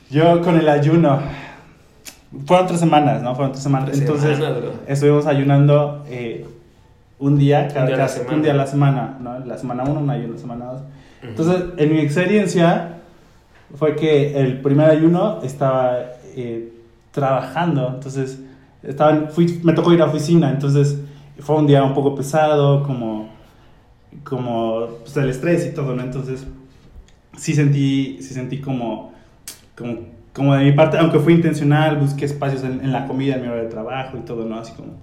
Yo 0.10 0.42
con 0.42 0.58
el 0.60 0.68
ayuno. 0.68 1.22
Fueron 2.46 2.68
tres 2.68 2.80
semanas, 2.80 3.22
¿no? 3.22 3.36
Fueron 3.36 3.52
tres 3.52 3.64
semanas. 3.64 3.90
Tres 3.90 4.00
Entonces, 4.02 4.38
semanas, 4.38 4.64
estuvimos 4.88 5.26
ayunando 5.28 6.04
eh, 6.08 6.46
un 7.20 7.38
día, 7.38 7.68
cada, 7.68 7.86
día 7.88 7.96
a 7.96 7.98
la 8.00 8.06
cada- 8.06 8.08
semana. 8.18 8.36
un 8.38 8.42
día 8.44 8.52
a 8.52 8.56
la 8.56 8.68
semana, 8.68 9.18
¿no? 9.22 9.40
La 9.40 9.58
semana 9.58 9.84
uno, 9.84 10.00
un 10.00 10.10
ayuno, 10.10 10.34
la 10.34 10.40
semana 10.40 10.66
dos. 10.66 10.82
Entonces, 11.22 11.64
en 11.78 11.92
mi 11.94 12.00
experiencia, 12.00 12.98
fue 13.76 13.96
que 13.96 14.40
el 14.40 14.60
primer 14.62 14.90
ayuno 14.90 15.40
estaba 15.44 15.98
eh, 16.36 16.72
trabajando. 17.12 17.92
Entonces, 17.96 18.40
estaba, 18.82 19.28
fui, 19.28 19.60
me 19.64 19.74
tocó 19.74 19.92
ir 19.94 20.02
a 20.02 20.06
oficina. 20.06 20.50
Entonces, 20.52 21.00
fue 21.40 21.58
un 21.58 21.68
día 21.68 21.84
un 21.84 21.94
poco 21.94 22.16
pesado, 22.16 22.84
como, 22.84 23.30
como 24.24 24.88
pues, 25.02 25.16
el 25.18 25.30
estrés 25.30 25.66
y 25.68 25.74
todo, 25.74 25.96
¿no? 25.96 26.02
Entonces, 26.02 26.46
sí 27.38 27.54
sentí, 27.54 28.18
sí 28.22 28.34
sentí 28.34 28.60
como, 28.60 29.14
como, 29.78 29.98
como 30.34 30.56
de 30.56 30.64
mi 30.64 30.72
parte, 30.72 30.98
aunque 30.98 31.20
fue 31.20 31.34
intencional, 31.34 31.98
busqué 31.98 32.26
espacios 32.26 32.64
en, 32.64 32.82
en 32.84 32.92
la 32.92 33.08
comida, 33.08 33.36
en 33.36 33.42
mi 33.42 33.48
hora 33.48 33.62
de 33.62 33.68
trabajo 33.68 34.18
y 34.18 34.22
todo, 34.22 34.46
¿no? 34.46 34.58
Así 34.60 34.74
como 34.74 34.94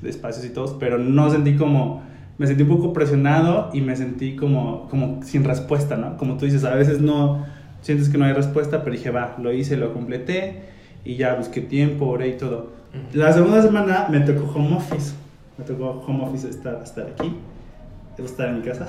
de 0.00 0.10
espacios 0.10 0.44
y 0.44 0.50
todo, 0.50 0.78
pero 0.78 0.98
no 0.98 1.30
sentí 1.30 1.56
como, 1.56 2.02
me 2.38 2.46
sentí 2.46 2.62
un 2.62 2.68
poco 2.68 2.92
presionado 2.92 3.70
y 3.72 3.80
me 3.80 3.96
sentí 3.96 4.36
como, 4.36 4.88
como 4.88 5.22
sin 5.22 5.44
respuesta, 5.44 5.96
¿no? 5.96 6.16
Como 6.16 6.36
tú 6.36 6.44
dices, 6.44 6.64
a 6.64 6.74
veces 6.74 7.00
no, 7.00 7.44
sientes 7.80 8.08
que 8.08 8.18
no 8.18 8.24
hay 8.24 8.32
respuesta, 8.32 8.84
pero 8.84 8.94
dije, 8.94 9.10
va, 9.10 9.36
lo 9.38 9.52
hice, 9.52 9.76
lo 9.76 9.92
completé 9.92 10.62
y 11.04 11.16
ya 11.16 11.34
busqué 11.34 11.60
tiempo, 11.60 12.06
oré 12.06 12.28
y 12.28 12.36
todo. 12.36 12.70
La 13.12 13.32
segunda 13.32 13.60
semana 13.60 14.06
me 14.10 14.20
tocó 14.20 14.50
home 14.54 14.76
office, 14.76 15.14
me 15.58 15.64
tocó 15.64 16.02
home 16.06 16.24
office 16.24 16.48
estar, 16.48 16.80
estar 16.82 17.06
aquí, 17.06 17.34
estar 18.16 18.48
en 18.48 18.56
mi 18.56 18.62
casa. 18.62 18.86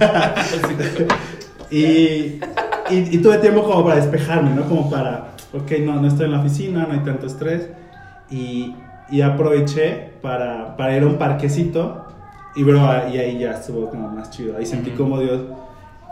y 1.70 2.38
y, 2.90 3.16
y 3.16 3.18
tuve 3.18 3.38
tiempo 3.38 3.62
como 3.64 3.84
para 3.84 3.96
despejarme, 3.96 4.50
¿no? 4.50 4.64
Como 4.68 4.90
para, 4.90 5.32
ok, 5.52 5.72
no, 5.80 6.00
no 6.00 6.08
estoy 6.08 6.26
en 6.26 6.32
la 6.32 6.40
oficina, 6.40 6.86
no 6.86 6.94
hay 6.94 7.00
tanto 7.00 7.26
estrés. 7.26 7.70
Y, 8.30 8.74
y 9.10 9.20
aproveché 9.20 10.12
para, 10.22 10.76
para 10.76 10.96
ir 10.96 11.02
a 11.02 11.06
un 11.06 11.16
parquecito. 11.16 12.04
Y, 12.56 12.62
bro, 12.62 12.78
y 13.12 13.18
ahí 13.18 13.38
ya 13.38 13.52
estuvo 13.52 13.88
como 13.90 14.08
más 14.08 14.30
chido. 14.30 14.56
Ahí 14.56 14.66
sentí 14.66 14.90
como 14.90 15.18
Dios, 15.20 15.42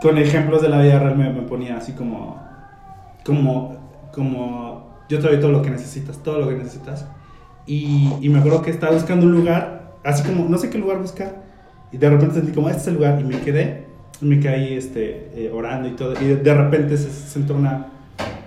con 0.01 0.17
ejemplos 0.17 0.61
de 0.61 0.69
la 0.69 0.81
vida 0.81 0.99
real, 0.99 1.17
me, 1.17 1.29
me 1.29 1.43
ponía 1.43 1.77
así 1.77 1.93
como, 1.93 2.41
como, 3.25 3.77
como, 4.11 5.05
yo 5.07 5.19
te 5.19 5.27
doy 5.27 5.39
todo 5.39 5.51
lo 5.51 5.61
que 5.61 5.69
necesitas, 5.69 6.17
todo 6.17 6.39
lo 6.39 6.49
que 6.49 6.55
necesitas. 6.55 7.07
Y, 7.65 8.11
y 8.19 8.29
me 8.29 8.39
acuerdo 8.39 8.61
que 8.61 8.71
estaba 8.71 8.91
buscando 8.91 9.25
un 9.25 9.31
lugar, 9.31 9.93
así 10.03 10.23
como, 10.23 10.49
no 10.49 10.57
sé 10.57 10.69
qué 10.69 10.77
lugar 10.77 10.99
buscar. 10.99 11.43
Y 11.93 11.97
de 11.97 12.09
repente 12.09 12.35
sentí 12.35 12.51
como, 12.51 12.67
este 12.69 12.81
es 12.81 12.87
el 12.87 12.95
lugar. 12.95 13.21
Y 13.21 13.23
me 13.23 13.39
quedé, 13.39 13.82
me 14.21 14.39
quedé 14.39 14.77
este, 14.77 15.31
eh, 15.35 15.51
orando 15.53 15.87
y 15.89 15.91
todo. 15.91 16.13
Y 16.21 16.25
de, 16.25 16.35
de 16.37 16.53
repente 16.53 16.97
se 16.97 17.09
sentó 17.09 17.55
una, 17.55 17.87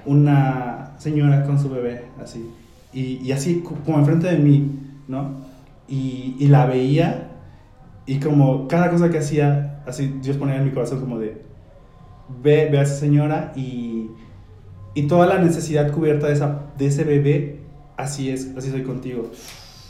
una 0.05 0.93
señora 0.99 1.45
con 1.45 1.59
su 1.59 1.69
bebé, 1.71 2.03
así. 2.23 2.51
Y, 2.93 3.17
y 3.23 3.33
así, 3.33 3.61
co- 3.61 3.75
como 3.85 3.99
enfrente 3.99 4.27
de 4.29 4.39
mí, 4.39 4.71
¿no? 5.09 5.33
Y, 5.89 6.37
y 6.39 6.47
la 6.49 6.67
veía. 6.67 7.29
Y 8.07 8.19
como 8.21 8.69
cada 8.69 8.91
cosa 8.91 9.11
que 9.11 9.19
hacía, 9.19 9.83
así 9.87 10.14
Dios 10.23 10.37
ponía 10.37 10.57
en 10.57 10.64
mi 10.64 10.71
corazón 10.71 11.01
como 11.01 11.19
de, 11.19 11.43
ve, 12.43 12.69
ve 12.71 12.79
a 12.79 12.83
esa 12.83 12.95
señora 12.95 13.53
y, 13.57 14.11
y 14.95 15.03
toda 15.09 15.27
la 15.27 15.39
necesidad 15.39 15.91
cubierta 15.93 16.29
de, 16.29 16.35
esa, 16.35 16.61
de 16.79 16.87
ese 16.87 17.03
bebé, 17.05 17.61
así 17.97 18.31
es, 18.31 18.57
así 18.57 18.71
soy 18.71 18.83
contigo. 18.85 19.31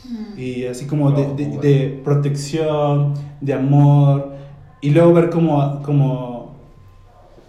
Mm. 0.09 0.39
Y 0.39 0.65
así 0.65 0.85
como 0.87 1.11
de, 1.11 1.47
de 1.61 2.01
protección, 2.03 3.13
de 3.39 3.53
amor. 3.53 4.36
Y 4.81 4.91
luego 4.91 5.13
ver 5.13 5.29
como, 5.29 5.81
como, 5.83 6.55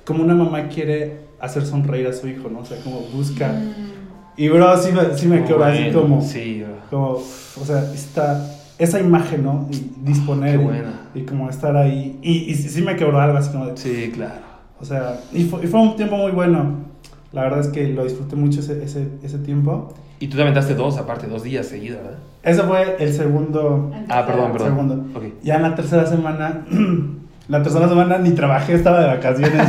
como 0.04 0.24
una 0.24 0.34
mamá 0.34 0.68
quiere 0.68 1.28
hacer 1.40 1.64
sonreír 1.66 2.06
a 2.06 2.12
su 2.12 2.26
hijo, 2.28 2.48
¿no? 2.48 2.60
O 2.60 2.64
sea, 2.64 2.78
como 2.82 3.00
busca. 3.14 3.52
Mm. 3.52 4.40
Y 4.40 4.48
bro, 4.48 4.76
sí 4.80 4.90
me, 4.92 5.16
sí 5.16 5.26
me 5.26 5.44
quedó 5.44 5.62
así 5.64 5.90
como, 5.92 6.22
Sí, 6.22 6.62
bro. 6.62 6.76
como, 6.90 7.06
o 7.16 7.64
sea, 7.66 7.82
está 7.92 8.48
esa 8.78 9.00
imagen, 9.00 9.42
¿no? 9.44 9.68
Y 9.70 9.90
disponer. 10.08 10.56
Qué 10.56 10.62
y- 10.62 10.64
buena. 10.64 11.00
Y, 11.14 11.22
como 11.22 11.50
estar 11.50 11.76
ahí. 11.76 12.18
Y, 12.22 12.50
y 12.50 12.54
sí 12.54 12.68
sí 12.68 12.82
me 12.82 12.96
quebró 12.96 13.20
algo 13.20 13.36
así 13.38 13.50
como 13.50 13.66
de, 13.66 13.76
Sí, 13.76 14.10
claro. 14.14 14.40
o 14.80 14.84
sea, 14.84 15.20
y 15.32 15.44
fue, 15.44 15.64
y 15.64 15.66
fue 15.66 15.80
un 15.80 15.96
tiempo 15.96 16.16
muy 16.16 16.30
bueno. 16.32 16.86
La 17.32 17.42
verdad 17.42 17.60
es 17.60 17.68
que 17.68 17.88
lo 17.88 18.04
disfruté 18.04 18.36
mucho 18.36 18.60
ese, 18.60 18.82
ese, 18.82 19.06
ese 19.22 19.38
tiempo. 19.38 19.92
Y 20.20 20.26
tú 20.28 20.36
te 20.36 20.42
aventaste 20.42 20.74
dos, 20.74 20.98
aparte, 20.98 21.26
dos 21.26 21.42
días 21.44 21.66
seguidos, 21.66 22.02
¿verdad? 22.02 22.18
Ese 22.42 22.62
fue 22.62 22.96
el 22.98 23.12
segundo, 23.12 23.92
Ah, 24.08 24.24
perdón, 24.26 24.52
perdón. 24.52 24.68
segundo. 24.68 25.18
Ok. 25.18 25.24
Ya 25.42 25.56
en 25.56 25.62
la 25.62 25.74
tercera 25.74 26.06
semana, 26.06 26.64
la 27.48 27.62
tercera 27.62 27.88
semana 27.88 28.18
ni 28.18 28.30
trabajé, 28.32 28.74
estaba 28.74 29.00
de 29.00 29.06
vacaciones. 29.06 29.68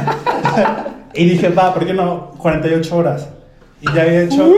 y 1.13 1.25
dije, 1.29 1.49
va, 1.49 1.73
¿por 1.73 1.85
qué 1.85 1.93
no? 1.93 2.31
48 2.39 2.97
horas. 2.97 3.29
Y 3.81 3.85
ya 3.93 4.01
había 4.01 4.23
hecho, 4.23 4.51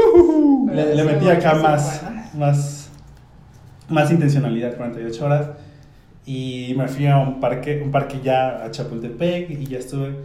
le, 0.72 0.96
le 0.96 1.04
metí 1.04 1.28
acá 1.30 1.56
más, 1.56 2.02
más, 2.38 2.89
más 3.89 4.10
intencionalidad, 4.12 4.76
48 4.78 5.26
horas. 5.26 5.48
Y 6.26 6.74
me 6.78 6.88
fui 6.88 7.08
a 7.08 7.18
un 7.18 7.39
parque, 7.39 7.82
un 7.84 7.92
parque 7.92 8.20
ya 8.24 8.64
a 8.64 8.72
Chapultepec 8.72 9.50
y 9.50 9.66
ya 9.66 9.80
estuve. 9.80 10.16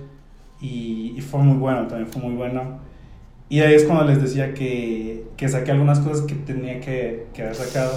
Y, 0.61 1.15
y 1.17 1.21
fue 1.21 1.41
muy 1.41 1.57
bueno, 1.59 1.87
también 1.89 2.07
fue 2.09 2.23
muy 2.23 2.35
bueno. 2.35 2.86
Y 3.49 3.61
ahí 3.61 3.75
es 3.75 3.85
cuando 3.85 4.05
les 4.05 4.21
decía 4.21 4.55
que, 4.55 5.25
que 5.37 5.49
saqué 5.49 5.71
algunas 5.71 6.01
cosas 6.01 6.23
que 6.27 6.35
tenía 6.35 6.81
que, 6.81 7.27
que 7.33 7.43
haber 7.43 7.55
sacado. 7.55 7.93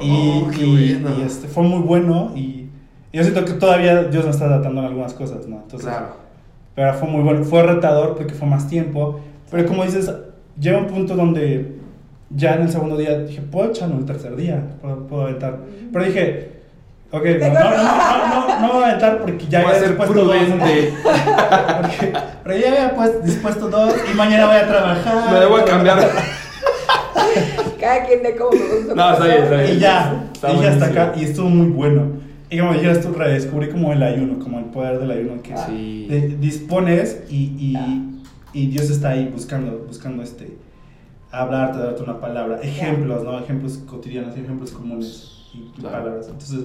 Y, 0.00 0.10
Oh, 0.44 0.50
qué 0.50 0.64
y- 0.64 0.94
bueno. 1.02 1.16
y, 1.18 1.22
este, 1.22 1.48
fue 1.48 1.64
muy 1.64 1.80
bueno 1.80 2.32
y, 2.36 2.40
y 3.12 3.16
yo 3.18 3.22
siento 3.24 3.44
que 3.44 3.52
todavía 3.54 4.04
Dios 4.04 4.24
me 4.24 4.30
está 4.30 4.46
tratando 4.46 4.80
en 4.80 4.86
algunas 4.86 5.12
cosas, 5.14 5.46
¿no? 5.48 5.56
Entonces, 5.62 5.88
Claro. 5.88 6.22
Pero 6.74 6.94
fue 6.94 7.08
muy 7.08 7.22
bueno, 7.22 7.44
fue 7.44 7.62
retador 7.64 8.16
porque 8.16 8.32
fue 8.34 8.48
más 8.48 8.66
tiempo. 8.68 9.20
Pero 9.50 9.66
como 9.68 9.84
dices, 9.84 10.10
llega 10.58 10.78
un 10.78 10.86
punto 10.86 11.14
donde 11.16 11.76
ya 12.30 12.54
en 12.54 12.62
el 12.62 12.70
segundo 12.70 12.96
día 12.96 13.18
dije, 13.18 13.42
puedo 13.42 13.68
echarlo 13.70 13.98
el 13.98 14.06
tercer 14.06 14.36
día, 14.36 14.76
puedo, 14.80 15.06
puedo 15.06 15.22
aventar. 15.24 15.58
Pero 15.92 16.04
dije, 16.06 16.61
ok, 17.12 17.24
no, 17.40 17.48
no, 17.48 17.54
no, 17.54 17.70
no, 17.70 18.48
no, 18.48 18.60
no 18.66 18.72
voy 18.74 18.82
a 18.82 18.86
aventar 18.88 19.20
porque 19.20 19.46
ya 19.46 19.60
Voy 19.62 19.66
a 19.66 19.68
había 19.76 19.80
ser 19.80 19.88
dispuesto 19.90 20.14
dos, 20.24 20.26
¿no? 20.34 20.56
prudente. 20.56 20.94
Porque- 21.82 22.12
pero 22.44 22.56
ya 22.58 22.68
había 22.68 22.94
pues, 22.96 23.24
dispuesto 23.24 23.68
dos 23.68 23.94
y 24.12 24.16
mañana 24.16 24.46
voy 24.46 24.56
a 24.56 24.66
trabajar. 24.66 25.32
Me 25.32 25.40
debo 25.40 25.56
a 25.56 25.64
cambiar. 25.64 25.98
Cada 27.80 28.04
quien 28.06 28.22
de 28.22 28.36
cómo 28.36 28.50
me 28.52 28.58
gusta. 28.78 28.94
No, 28.94 29.12
está 29.12 29.24
bien, 29.26 29.42
está 29.42 29.56
bien. 29.56 29.76
Y 29.76 29.78
ya, 29.78 30.24
Está 30.32 30.52
y 30.52 30.60
ya 30.60 30.70
hasta 30.70 30.86
acá, 30.86 31.12
y 31.16 31.24
estuvo 31.24 31.48
muy 31.48 31.66
bueno. 31.68 32.20
Y 32.50 32.58
como 32.58 32.74
dijeras 32.74 33.00
tú, 33.00 33.12
redescubrí 33.12 33.70
como 33.70 33.92
el 33.92 34.02
ayuno, 34.02 34.38
como 34.38 34.58
el 34.58 34.66
poder 34.66 34.98
del 34.98 35.10
ayuno, 35.10 35.42
que 35.42 35.56
Sí. 35.66 36.06
de- 36.08 36.36
dispones 36.36 37.22
y, 37.30 37.36
y, 37.58 38.20
y 38.52 38.66
Dios 38.68 38.90
está 38.90 39.10
ahí 39.10 39.28
buscando, 39.32 39.84
buscando 39.86 40.22
este, 40.22 40.56
hablarte, 41.30 41.78
darte 41.78 42.02
una 42.02 42.20
palabra, 42.20 42.58
ejemplos, 42.62 43.24
¿no? 43.24 43.38
Ejemplos 43.38 43.78
cotidianos, 43.86 44.36
ejemplos 44.36 44.70
comunes 44.72 45.30
y, 45.54 45.58
y 45.58 45.80
Claro. 45.80 45.98
palabras. 45.98 46.26
Entonces, 46.28 46.60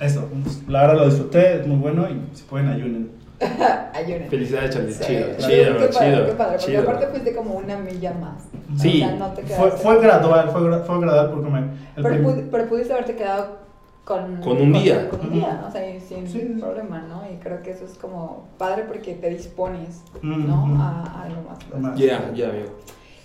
eso, 0.00 0.28
la 0.68 0.82
verdad 0.82 0.96
lo 0.98 1.06
disfruté, 1.06 1.60
es 1.60 1.66
muy 1.66 1.76
bueno 1.78 2.06
y 2.08 2.36
si 2.36 2.42
pueden 2.44 2.68
ayunen. 2.68 3.10
Ayunen. 3.92 4.28
Felicidades, 4.30 4.70
Charlie. 4.74 4.92
Sí. 4.94 5.04
Chido, 5.04 5.26
Qué 5.36 5.42
chido, 5.42 5.74
padre, 5.76 5.88
chido. 5.90 6.26
Qué 6.26 6.32
padre, 6.32 6.52
porque 6.56 6.64
chido. 6.66 6.82
aparte 6.82 7.06
fuiste 7.08 7.34
como 7.34 7.54
una 7.54 7.76
milla 7.76 8.14
más. 8.14 8.44
Sí. 8.80 9.02
O 9.02 9.06
sea, 9.08 9.16
no 9.16 9.28
te 9.34 9.42
Fue, 9.42 9.70
fue 9.72 10.00
gradual, 10.00 10.48
fue, 10.50 10.60
gra- 10.62 10.82
fue 10.84 11.00
gradual 11.00 11.30
porque 11.32 11.50
me... 11.50 11.58
el 11.60 12.02
Pero, 12.02 12.14
pudi- 12.24 12.48
pero 12.50 12.66
pudiste 12.66 12.92
haberte 12.94 13.14
quedado 13.14 13.58
con, 14.04 14.36
Con 14.40 14.56
un 14.62 14.72
día. 14.72 15.08
Con 15.10 15.20
un 15.20 15.32
día, 15.34 15.64
o 15.68 15.70
sea, 15.70 15.86
y 15.94 16.00
sin 16.00 16.26
Sí, 16.26 16.40
sí. 16.40 16.60
problema, 16.60 17.00
¿no? 17.02 17.24
Y 17.30 17.36
creo 17.36 17.62
que 17.62 17.72
eso 17.72 17.84
es 17.84 17.98
como 17.98 18.48
padre 18.56 18.84
porque 18.88 19.12
te 19.14 19.28
dispones, 19.28 20.00
Mm, 20.22 20.46
¿no? 20.48 20.66
mm. 20.66 20.80
A, 20.80 21.02
a 21.02 21.22
algo 21.24 21.42
más. 21.80 21.98
Ya, 21.98 22.30
ya, 22.34 22.48
amigo. 22.48 22.70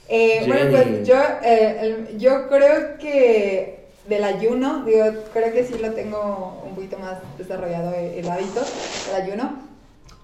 Eh, 0.10 0.44
bueno, 0.46 0.72
pues 0.72 1.08
yo, 1.08 1.16
eh, 1.42 1.78
el- 2.10 2.18
yo 2.20 2.50
creo 2.50 2.98
que 3.00 3.81
del 4.08 4.24
ayuno, 4.24 4.84
digo, 4.84 5.06
creo 5.34 5.54
que 5.54 5.64
sí 5.64 5.78
lo 5.78 5.92
tengo 5.92 6.62
un 6.68 6.76
poquito 6.76 6.98
más 6.98 7.18
desarrollado 7.38 7.94
el, 7.94 8.20
el 8.20 8.30
hábito 8.30 8.62
del 9.08 9.22
ayuno. 9.24 9.72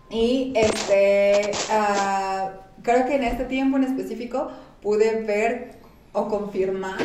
Y 0.10 0.54
este, 0.56 1.52
ah, 1.72 2.52
creo 2.82 3.06
que 3.06 3.16
en 3.16 3.24
este 3.24 3.46
tiempo 3.46 3.78
en 3.78 3.84
específico 3.84 4.50
pude 4.82 5.24
ver 5.24 5.76
o 6.14 6.28
confirmar 6.28 6.98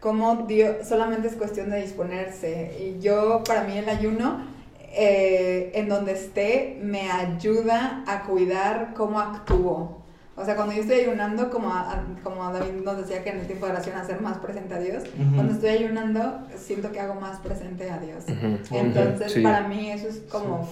cómo 0.00 0.46
Dios 0.48 0.86
solamente 0.86 1.28
es 1.28 1.34
cuestión 1.34 1.70
de 1.70 1.82
disponerse. 1.82 2.76
Y 2.80 3.00
yo, 3.00 3.42
para 3.44 3.64
mí, 3.64 3.78
el 3.78 3.88
ayuno, 3.88 4.44
eh, 4.92 5.70
en 5.74 5.88
donde 5.88 6.12
esté, 6.12 6.78
me 6.82 7.10
ayuda 7.10 8.04
a 8.06 8.24
cuidar 8.24 8.94
cómo 8.94 9.20
actúo. 9.20 9.97
O 10.38 10.44
sea, 10.44 10.54
cuando 10.56 10.72
yo 10.74 10.82
estoy 10.82 11.00
ayunando, 11.00 11.50
como, 11.50 11.72
a- 11.72 12.04
como 12.22 12.52
David 12.52 12.82
nos 12.84 12.96
decía 12.98 13.24
que 13.24 13.30
en 13.30 13.40
el 13.40 13.46
tiempo 13.46 13.66
de 13.66 13.72
oración 13.72 13.96
hacer 13.96 14.20
más 14.20 14.38
presente 14.38 14.74
a 14.74 14.78
Dios, 14.78 15.02
Ujú. 15.18 15.34
cuando 15.34 15.52
estoy 15.54 15.70
ayunando, 15.70 16.40
siento 16.56 16.92
que 16.92 17.00
hago 17.00 17.14
más 17.20 17.38
presente 17.40 17.90
a 17.90 17.98
Dios. 17.98 18.24
Ujú. 18.28 18.76
Entonces, 18.76 19.32
Sí. 19.32 19.40
para 19.42 19.66
mí 19.66 19.90
eso 19.90 20.08
es 20.08 20.20
como, 20.30 20.68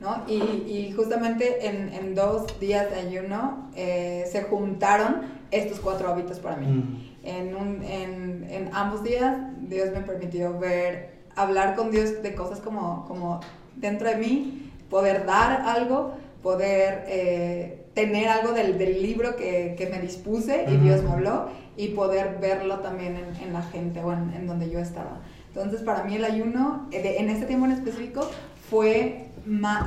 ¿no? 0.00 0.22
Y, 0.28 0.34
y 0.34 0.92
justamente 0.94 1.66
en, 1.66 1.88
en 1.94 2.14
dos 2.14 2.60
días 2.60 2.90
de 2.90 2.96
ayuno 2.96 3.70
eh, 3.74 4.24
se 4.30 4.42
juntaron 4.42 5.22
estos 5.50 5.80
cuatro 5.80 6.08
hábitos 6.08 6.38
para 6.38 6.56
mí. 6.56 6.66
Mm. 6.66 7.06
En, 7.24 7.56
un, 7.56 7.82
en, 7.82 8.46
en 8.50 8.70
ambos 8.74 9.02
días, 9.02 9.36
Dios 9.62 9.90
me 9.92 10.00
permitió 10.00 10.58
ver, 10.58 11.22
hablar 11.34 11.74
con 11.74 11.90
Dios 11.90 12.22
de 12.22 12.34
cosas 12.34 12.60
como, 12.60 13.04
como 13.06 13.40
dentro 13.76 14.08
de 14.08 14.16
mí, 14.16 14.70
poder 14.90 15.24
dar 15.26 15.62
algo, 15.62 16.14
poder 16.46 17.06
eh, 17.08 17.86
tener 17.92 18.28
algo 18.28 18.52
del, 18.52 18.78
del 18.78 19.02
libro 19.02 19.34
que, 19.34 19.74
que 19.76 19.88
me 19.88 19.98
dispuse 19.98 20.64
y. 20.68 20.76
Dios 20.76 21.02
me 21.02 21.10
habló 21.10 21.48
y 21.76 21.88
poder 21.88 22.38
verlo 22.40 22.78
también 22.78 23.16
en, 23.16 23.34
en 23.48 23.52
la 23.52 23.62
gente 23.62 23.98
o 23.98 24.12
en, 24.12 24.32
en 24.32 24.46
donde 24.46 24.70
yo 24.70 24.78
estaba. 24.78 25.22
Entonces, 25.48 25.80
para 25.82 26.04
mí 26.04 26.14
el 26.14 26.24
ayuno, 26.24 26.86
eh, 26.92 27.16
en 27.18 27.30
este 27.30 27.46
tiempo 27.46 27.66
en 27.66 27.72
específico, 27.72 28.30
fue 28.70 29.26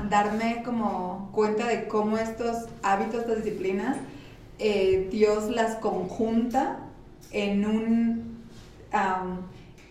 darme 0.10 0.62
como 0.66 1.30
cuenta 1.32 1.66
de 1.66 1.88
cómo 1.88 2.18
estos 2.18 2.68
hábitos, 2.84 3.22
estas 3.22 3.42
disciplinas, 3.42 3.96
eh, 4.58 5.08
Dios 5.10 5.50
las 5.50 5.76
conjunta 5.78 6.80
en 7.32 7.66
un, 7.66 8.38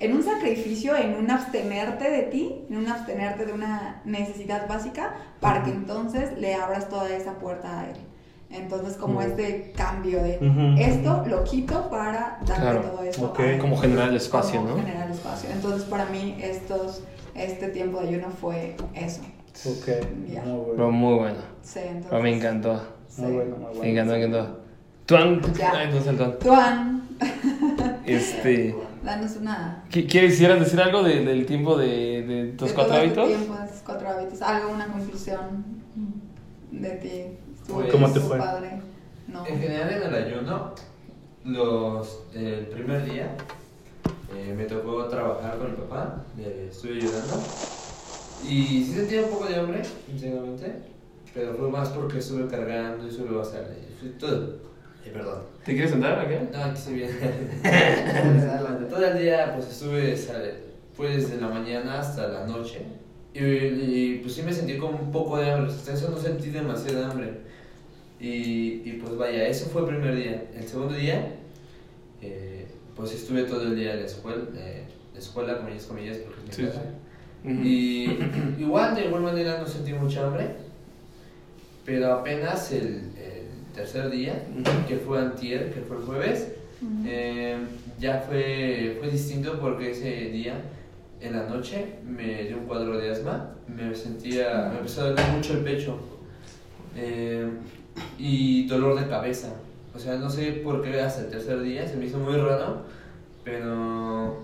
en 0.01 0.15
un 0.15 0.23
sacrificio, 0.23 0.97
en 0.97 1.15
un 1.17 1.31
abstenerte 1.31 2.09
de 2.11 2.23
ti, 2.23 2.65
en 2.71 2.77
un 2.77 2.87
abstenerte 2.89 3.47
de 3.47 3.53
una 3.53 4.01
necesidad 4.05 4.69
básica, 4.69 5.15
para 5.41 5.63
que 5.65 5.71
entonces 5.71 6.39
le 6.39 6.55
abras 6.55 6.89
toda 6.89 7.09
esa 7.15 7.35
puerta 7.39 7.81
a 7.81 7.85
Él. 7.91 7.97
Entonces, 8.51 8.97
como 8.97 9.19
Ujú. 9.19 9.29
este 9.29 9.73
cambio 9.77 10.23
de 10.23 10.39
Ujú, 10.41 10.81
esto 10.81 11.19
ujú. 11.21 11.29
lo 11.31 11.45
quito 11.45 11.91
para 11.91 12.39
darte 12.47 12.63
Claro. 12.63 12.81
todo 12.81 13.03
eso. 13.03 13.25
Ok. 13.27 13.41
a 13.41 13.45
Él 13.53 13.59
Como 13.59 13.77
generar 13.77 14.09
el 14.09 14.17
espacio, 14.17 14.61
como 14.61 14.77
¿no? 14.77 14.83
generar 14.83 15.11
espacio. 15.11 15.51
Entonces, 15.51 15.83
para 15.83 16.07
mí, 16.07 16.39
estos, 16.41 17.03
este 17.35 17.69
tiempo 17.69 18.01
de 18.01 18.09
ayuno 18.09 18.31
fue 18.31 18.77
eso. 18.95 19.21
Ok, 19.67 19.89
Ya. 20.33 20.43
muy 20.45 20.53
bueno. 20.55 20.73
Pero 20.77 20.91
muy 20.93 21.15
bueno. 21.19 21.39
Sí, 21.63 21.81
entonces, 21.81 22.07
Pero 22.11 22.23
me 22.23 22.37
encantó. 22.37 22.83
sí. 23.09 23.23
Muy 23.23 23.33
bueno, 23.33 23.57
muy 23.57 23.65
bueno. 23.67 23.81
Me 23.83 23.91
encantó, 23.91 24.13
me 24.13 24.25
encantó. 24.25 24.61
Tuan. 25.07 25.55
Ya. 25.55 25.73
Ay, 25.73 25.87
¿dónde 25.91 25.99
está 25.99 26.11
el 26.25 26.39
Tuan? 26.39 26.39
Tuan, 26.39 27.09
Este. 28.07 28.75
Danos 29.05 29.37
una... 29.37 29.85
¿qui- 29.91 30.07
¿Quisieras 30.07 30.61
decir 30.61 30.81
algo 30.81 31.03
de- 31.03 31.25
del 31.25 31.47
tiempo 31.47 31.77
de, 31.77 32.23
de 32.27 32.53
tus 32.57 32.69
de 32.69 32.75
cuatro 32.75 32.93
todo 32.95 33.03
hábitos? 33.03 33.29
tiempo, 33.29 33.55
esos 33.65 33.83
cuatro 33.85 34.09
hábitos. 34.09 34.43
Algo, 34.43 34.73
una 34.73 34.87
conclusión 34.89 35.65
de 36.71 36.91
ti. 36.91 37.23
Pues- 37.73 37.93
¿Cómo 37.93 38.11
te 38.13 38.21
fue? 38.21 38.39
Padre. 38.39 38.81
No. 39.29 39.47
En 39.47 39.59
general 39.61 39.91
en 39.91 40.03
el 40.03 40.15
ayuno, 40.15 40.73
los, 41.45 42.21
el 42.35 42.67
primer 42.67 43.05
día 43.05 43.35
eh, 44.35 44.55
me 44.57 44.65
tocó 44.65 45.05
trabajar 45.07 45.59
con 45.59 45.71
mi 45.73 45.77
papá, 45.77 46.23
le 46.37 46.69
estuve 46.69 46.97
ayudando 46.99 47.35
y 48.45 48.85
sí 48.85 48.93
sentía 48.95 49.23
un 49.23 49.31
poco 49.31 49.47
de 49.47 49.57
hambre, 49.57 49.83
sinceramente, 50.07 50.73
pero 51.35 51.55
fue 51.55 51.69
más 51.71 51.89
porque 51.91 52.19
estuve 52.19 52.47
cargando 52.47 53.05
y 53.07 53.11
estuve 53.11 53.37
bastante, 53.37 53.73
fue 54.01 54.09
todo. 54.11 54.57
Eh, 55.09 55.11
perdón. 55.13 55.43
¿Te 55.65 55.73
quieres 55.73 55.91
sentar 55.91 56.19
acá? 56.19 56.41
No, 56.53 56.65
aquí 56.65 56.79
estoy 56.79 56.95
bien. 56.95 57.11
Todo 58.91 59.07
el 59.07 59.19
día 59.19 59.55
pues 59.55 59.71
estuve 59.71 60.17
sale, 60.17 60.55
pues 60.97 61.29
desde 61.29 61.41
la 61.41 61.49
mañana 61.49 62.01
hasta 62.01 62.29
la 62.29 62.47
noche 62.47 62.83
y, 63.35 63.45
y, 63.45 64.21
pues 64.23 64.35
sí 64.35 64.43
me 64.43 64.53
sentí 64.53 64.79
con 64.79 64.95
un 64.95 65.13
poco 65.13 65.39
de 65.39 65.51
hambre, 65.51 65.71
hasta 65.73 65.93
eso 65.93 66.11
no 66.11 66.19
sentí 66.19 66.51
demasiada 66.51 67.11
hambre. 67.11 67.33
Y, 68.19 68.83
y 68.85 69.01
pues 69.01 69.17
vaya, 69.17 69.47
eso 69.47 69.67
fue 69.67 69.83
el 69.83 69.89
primer 69.89 70.17
día. 70.17 70.45
El 70.57 70.67
segundo 70.67 70.95
día, 70.95 71.37
eh, 72.21 72.67
pues 72.97 73.13
estuve 73.13 73.45
todo 73.45 73.63
el 73.63 73.77
día 73.77 73.93
en 73.95 74.01
la 74.01 74.07
escuela, 74.07 74.43
eh, 74.57 74.85
la 75.13 75.19
escuela, 75.21 75.59
comillas, 75.59 75.85
comillas, 75.85 76.17
porque 76.19 76.41
es 76.41 76.59
mi 76.59 76.65
Sí, 76.65 76.71
casa. 76.71 76.83
Y 77.45 78.61
igual, 78.61 78.97
de 78.97 79.05
igual 79.05 79.23
manera, 79.23 79.59
no 79.59 79.67
sentí 79.67 79.93
mucha 79.93 80.27
hambre, 80.27 80.57
pero 81.85 82.13
apenas 82.13 82.73
el 82.73 83.13
tercer 83.79 84.11
día, 84.11 84.45
que 84.89 84.97
fue 84.97 85.21
antier, 85.21 85.73
que 85.73 85.81
fue 85.83 85.99
el 85.99 86.03
jueves, 86.03 86.53
eh, 87.07 87.57
ya 87.99 88.25
fue, 88.29 88.97
fue 88.99 89.09
distinto 89.11 89.59
porque 89.61 89.93
ese 89.93 90.31
día, 90.31 90.61
en 91.21 91.33
la 91.37 91.45
noche, 91.45 91.95
me 92.05 92.45
dio 92.45 92.59
un 92.59 92.67
cuadro 92.67 92.99
de 92.99 93.11
asma, 93.11 93.55
me 93.69 93.95
sentía, 93.95 94.69
me 94.73 94.79
empezó 94.79 95.03
a 95.03 95.11
doler 95.11 95.27
mucho 95.29 95.53
el 95.55 95.61
pecho 95.61 95.97
eh, 96.97 97.49
y 98.19 98.67
dolor 98.67 98.99
de 98.99 99.09
cabeza. 99.09 99.55
O 99.95 99.99
sea, 99.99 100.17
no 100.17 100.29
sé 100.29 100.61
por 100.65 100.83
qué 100.83 101.01
hasta 101.01 101.23
el 101.23 101.31
tercer 101.31 101.61
día, 101.61 101.87
se 101.87 101.97
me 101.97 102.07
hizo 102.07 102.19
muy 102.19 102.37
raro, 102.37 102.83
pero 103.45 104.43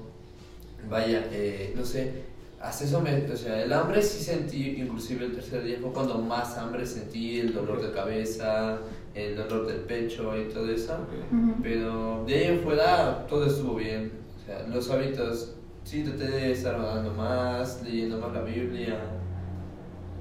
vaya, 0.88 1.26
eh, 1.32 1.74
no 1.76 1.84
sé, 1.84 2.22
hasta 2.60 2.84
eso 2.84 3.00
me, 3.00 3.30
o 3.30 3.36
sea, 3.36 3.62
el 3.62 3.72
hambre 3.72 4.00
sí 4.00 4.22
sentí, 4.22 4.76
inclusive 4.78 5.26
el 5.26 5.34
tercer 5.34 5.64
día 5.64 5.78
fue 5.80 5.92
cuando 5.92 6.18
más 6.18 6.56
hambre 6.56 6.86
sentí, 6.86 7.40
el 7.40 7.52
dolor 7.52 7.82
de 7.82 7.92
cabeza, 7.92 8.78
el 9.14 9.36
dolor 9.36 9.66
del 9.66 9.80
pecho 9.80 10.36
y 10.36 10.52
todo 10.52 10.68
eso. 10.70 10.94
Ujú. 11.32 11.54
Pero 11.62 12.24
de 12.26 12.34
ahí 12.34 12.44
en 12.44 12.60
fuera 12.60 13.26
todo 13.28 13.46
estuvo 13.46 13.74
bien. 13.76 14.12
O 14.42 14.46
sea, 14.46 14.66
los 14.68 14.90
hábitos, 14.90 15.54
sí 15.84 16.02
traté 16.02 16.28
de 16.30 16.52
estar 16.52 16.74
orando 16.78 17.12
más, 17.12 17.82
leyendo 17.84 18.18
más 18.18 18.32
la 18.32 18.42
Biblia. 18.42 18.98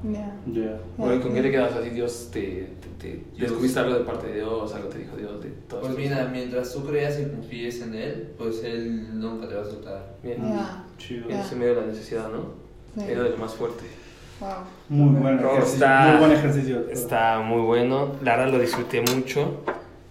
Ya. 0.04 0.36
Ya. 0.52 0.80
Bueno, 0.98 1.22
¿con 1.22 1.34
qué 1.34 1.42
te 1.42 1.52
quedas 1.52 1.74
así? 1.76 1.90
Dios 1.92 2.30
te, 2.32 2.74
te, 2.82 2.90
te- 3.00 3.08
Dios. 3.14 3.40
descubriste 3.40 3.80
algo 3.80 3.96
de 4.00 4.04
parte 4.04 4.28
de 4.28 4.34
Dios, 4.36 4.74
algo 4.74 4.90
te 4.90 4.98
dijo 4.98 5.16
Dios 5.16 5.42
de 5.42 5.50
todas 5.70 5.86
Pues 5.86 5.98
mira, 5.98 6.28
mientras 6.30 6.74
tú 6.74 6.84
creas 6.86 7.18
y 7.22 7.26
confíes 7.26 7.82
en 7.82 7.96
Él, 7.96 8.34
pues 8.38 8.64
Él 8.66 9.18
nunca 9.20 9.48
te 9.48 9.56
va 9.56 9.62
a 9.62 9.66
soltar. 9.66 10.18
Bien. 10.22 10.42
Ya. 10.42 10.86
Chido. 10.98 11.30
En 11.30 11.60
medio 11.60 11.76
de 11.76 11.82
la 11.82 11.88
necesidad, 11.88 12.30
¿no? 12.30 12.54
Medio 13.02 13.24
de 13.24 13.30
lo 13.30 13.38
más 13.38 13.54
fuerte. 13.54 13.86
Wow. 14.44 14.64
Muy 14.90 15.22
buen 15.22 15.40
ejercicio. 15.40 15.74
está- 15.74 16.08
Muy 16.10 16.18
buen 16.20 16.32
ejercicio. 16.32 16.86
Está 16.92 17.40
muy 17.40 17.62
bueno. 17.62 18.12
La 18.22 18.36
verdad 18.36 18.52
lo 18.54 18.60
disfruté 18.60 19.02
mucho. 19.02 19.62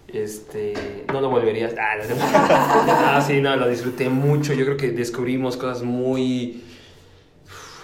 Este, 0.07 0.73
no 1.11 1.21
lo 1.21 1.29
volverías. 1.29 1.73
Ah, 1.79 1.95
no, 1.97 2.15
ah, 2.23 3.23
sí, 3.25 3.41
no, 3.41 3.55
lo 3.55 3.67
disfruté 3.67 4.09
mucho. 4.09 4.53
Yo 4.53 4.65
creo 4.65 4.77
que 4.77 4.91
descubrimos 4.91 5.57
cosas 5.57 5.83
muy. 5.83 6.63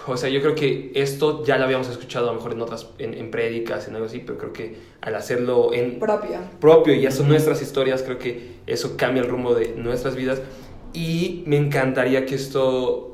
O 0.06 0.16
sea, 0.16 0.28
yo 0.30 0.40
creo 0.40 0.54
que 0.54 0.92
esto 0.94 1.44
ya 1.44 1.58
lo 1.58 1.64
habíamos 1.64 1.88
escuchado 1.88 2.28
a 2.28 2.32
lo 2.32 2.36
mejor 2.38 2.52
en 2.52 2.62
otras, 2.62 2.88
en, 2.98 3.14
en 3.14 3.30
prédicas, 3.30 3.86
en 3.86 3.94
algo 3.94 4.06
así, 4.06 4.20
pero 4.24 4.38
creo 4.38 4.52
que 4.52 4.76
al 5.02 5.14
hacerlo 5.14 5.72
en 5.74 5.98
Propio. 6.00 6.38
propio 6.58 6.94
y 6.94 7.02
ya 7.02 7.10
son 7.10 7.28
nuestras 7.28 7.60
historias, 7.62 8.02
creo 8.02 8.18
que 8.18 8.54
eso 8.66 8.96
cambia 8.96 9.22
el 9.22 9.28
rumbo 9.28 9.54
de 9.54 9.74
nuestras 9.76 10.16
vidas. 10.16 10.40
Y 10.92 11.44
me 11.46 11.56
encantaría 11.58 12.26
que 12.26 12.34
esto 12.34 13.09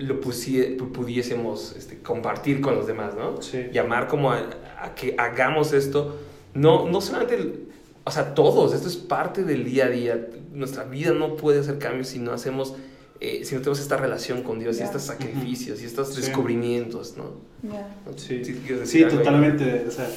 lo 0.00 0.20
pudiésemos 0.20 1.74
este, 1.76 1.98
compartir 1.98 2.60
con 2.60 2.74
los 2.74 2.86
demás, 2.86 3.14
¿no? 3.14 3.40
Sí. 3.42 3.66
Llamar 3.72 4.08
como 4.08 4.32
a, 4.32 4.42
a 4.82 4.94
que 4.94 5.14
hagamos 5.18 5.72
esto, 5.72 6.16
no, 6.54 6.88
no 6.88 7.00
solamente, 7.00 7.34
el- 7.36 7.68
o 8.04 8.10
sea, 8.10 8.34
todos, 8.34 8.72
esto 8.74 8.88
es 8.88 8.96
parte 8.96 9.44
del 9.44 9.64
día 9.64 9.84
a 9.86 9.88
día. 9.88 10.26
Nuestra 10.52 10.84
vida 10.84 11.12
no 11.12 11.36
puede 11.36 11.60
hacer 11.60 11.78
cambios 11.78 12.08
si 12.08 12.18
no 12.18 12.32
hacemos, 12.32 12.74
eh, 13.20 13.42
si 13.44 13.54
no 13.54 13.60
tenemos 13.60 13.78
esta 13.80 13.96
relación 13.98 14.42
con 14.42 14.58
Dios 14.58 14.76
y 14.76 14.78
Ya. 14.80 14.86
estos 14.86 15.02
sacrificios 15.02 15.82
y 15.82 15.84
estos 15.84 16.14
Sí. 16.14 16.22
descubrimientos, 16.22 17.16
¿no? 17.16 17.32
Ya. 17.70 17.86
Sí, 18.16 18.44
Sí, 18.44 18.54
¿quieres 18.66 18.80
decir 18.80 19.08
sí 19.10 19.16
totalmente. 19.16 19.84
O 19.86 19.90
sea, 19.90 20.08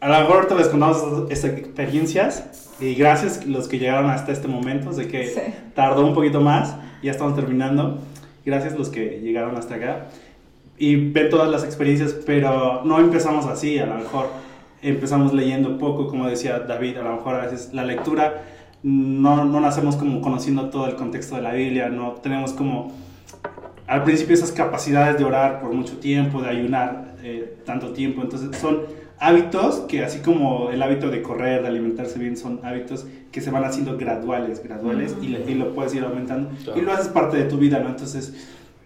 a 0.00 0.08
lo 0.08 0.18
mejor 0.20 0.36
ahorita 0.36 0.54
les 0.56 0.68
contamos 0.68 1.30
estas 1.30 1.50
experiencias 1.58 2.70
y 2.80 2.94
gracias 2.94 3.46
los 3.46 3.68
que 3.68 3.78
llegaron 3.78 4.10
hasta 4.10 4.32
este 4.32 4.48
momento, 4.48 4.92
sé 4.92 5.06
que 5.08 5.26
Sí. 5.28 5.40
tardó 5.74 6.04
un 6.06 6.14
poquito 6.14 6.40
más, 6.40 6.74
ya 7.02 7.10
estamos 7.12 7.36
terminando. 7.36 7.98
Gracias 8.44 8.76
los 8.76 8.88
que 8.88 9.20
llegaron 9.20 9.56
hasta 9.56 9.76
acá. 9.76 10.06
Y 10.78 11.10
ven 11.10 11.30
todas 11.30 11.48
las 11.50 11.64
experiencias, 11.64 12.16
pero 12.26 12.82
no 12.84 12.98
empezamos 12.98 13.46
así, 13.46 13.78
a 13.78 13.86
lo 13.86 13.96
mejor 13.96 14.26
empezamos 14.82 15.32
leyendo 15.32 15.78
poco, 15.78 16.08
como 16.08 16.28
decía 16.28 16.58
David, 16.60 16.98
a 16.98 17.02
lo 17.02 17.16
mejor 17.16 17.36
a 17.36 17.46
veces 17.46 17.72
la 17.72 17.84
lectura 17.84 18.42
no, 18.82 19.44
no 19.44 19.60
nacemos 19.60 19.96
como 19.96 20.20
conociendo 20.20 20.70
todo 20.70 20.86
el 20.86 20.96
contexto 20.96 21.36
de 21.36 21.42
la 21.42 21.52
Biblia, 21.52 21.88
no 21.88 22.12
tenemos 22.14 22.52
como 22.52 22.92
al 23.86 24.04
principio 24.04 24.34
esas 24.34 24.52
capacidades 24.52 25.18
de 25.18 25.24
orar 25.24 25.60
por 25.60 25.72
mucho 25.72 25.98
tiempo, 25.98 26.42
de 26.42 26.48
ayunar 26.48 27.14
eh, 27.22 27.58
tanto 27.64 27.92
tiempo, 27.92 28.22
entonces 28.22 28.56
son 28.58 28.80
hábitos 29.22 29.76
que 29.88 30.04
así 30.04 30.18
como 30.18 30.70
el 30.70 30.82
hábito 30.82 31.08
de 31.10 31.22
correr, 31.22 31.62
de 31.62 31.68
alimentarse 31.68 32.18
bien, 32.18 32.36
son 32.36 32.60
hábitos 32.64 33.06
que 33.30 33.40
se 33.40 33.50
van 33.50 33.64
haciendo 33.64 33.96
graduales, 33.96 34.62
graduales 34.62 35.14
y, 35.22 35.28
le- 35.28 35.50
y 35.50 35.54
lo 35.54 35.72
puedes 35.74 35.94
ir 35.94 36.02
aumentando 36.04 36.50
Claro. 36.64 36.78
y 36.80 36.82
lo 36.84 36.92
haces 36.92 37.08
parte 37.08 37.36
de 37.36 37.44
tu 37.44 37.56
vida, 37.56 37.78
¿no? 37.78 37.88
Entonces 37.90 38.34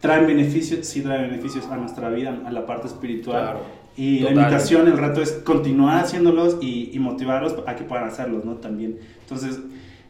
traen 0.01 0.26
beneficios, 0.26 0.87
sí 0.87 1.01
traen 1.01 1.30
beneficios 1.30 1.64
a 1.66 1.76
nuestra 1.78 2.11
vida, 2.11 2.39
a 2.45 2.53
la 2.53 2.66
parte 2.66 2.87
espiritual. 2.87 3.43
Claro. 3.43 3.61
Y 3.97 4.18
la 4.20 4.28
Total. 4.28 4.43
invitación, 4.45 4.87
el 4.89 4.99
reto 4.99 5.22
es 5.22 5.32
continuar 5.32 6.05
haciéndolos 6.05 6.59
y, 6.61 6.91
y 6.93 6.99
motivarlos 6.99 7.55
a 7.66 7.74
que 7.74 7.84
puedan 7.84 8.05
hacerlos, 8.07 8.45
¿no? 8.45 8.57
También. 8.57 8.99
Entonces, 9.22 9.59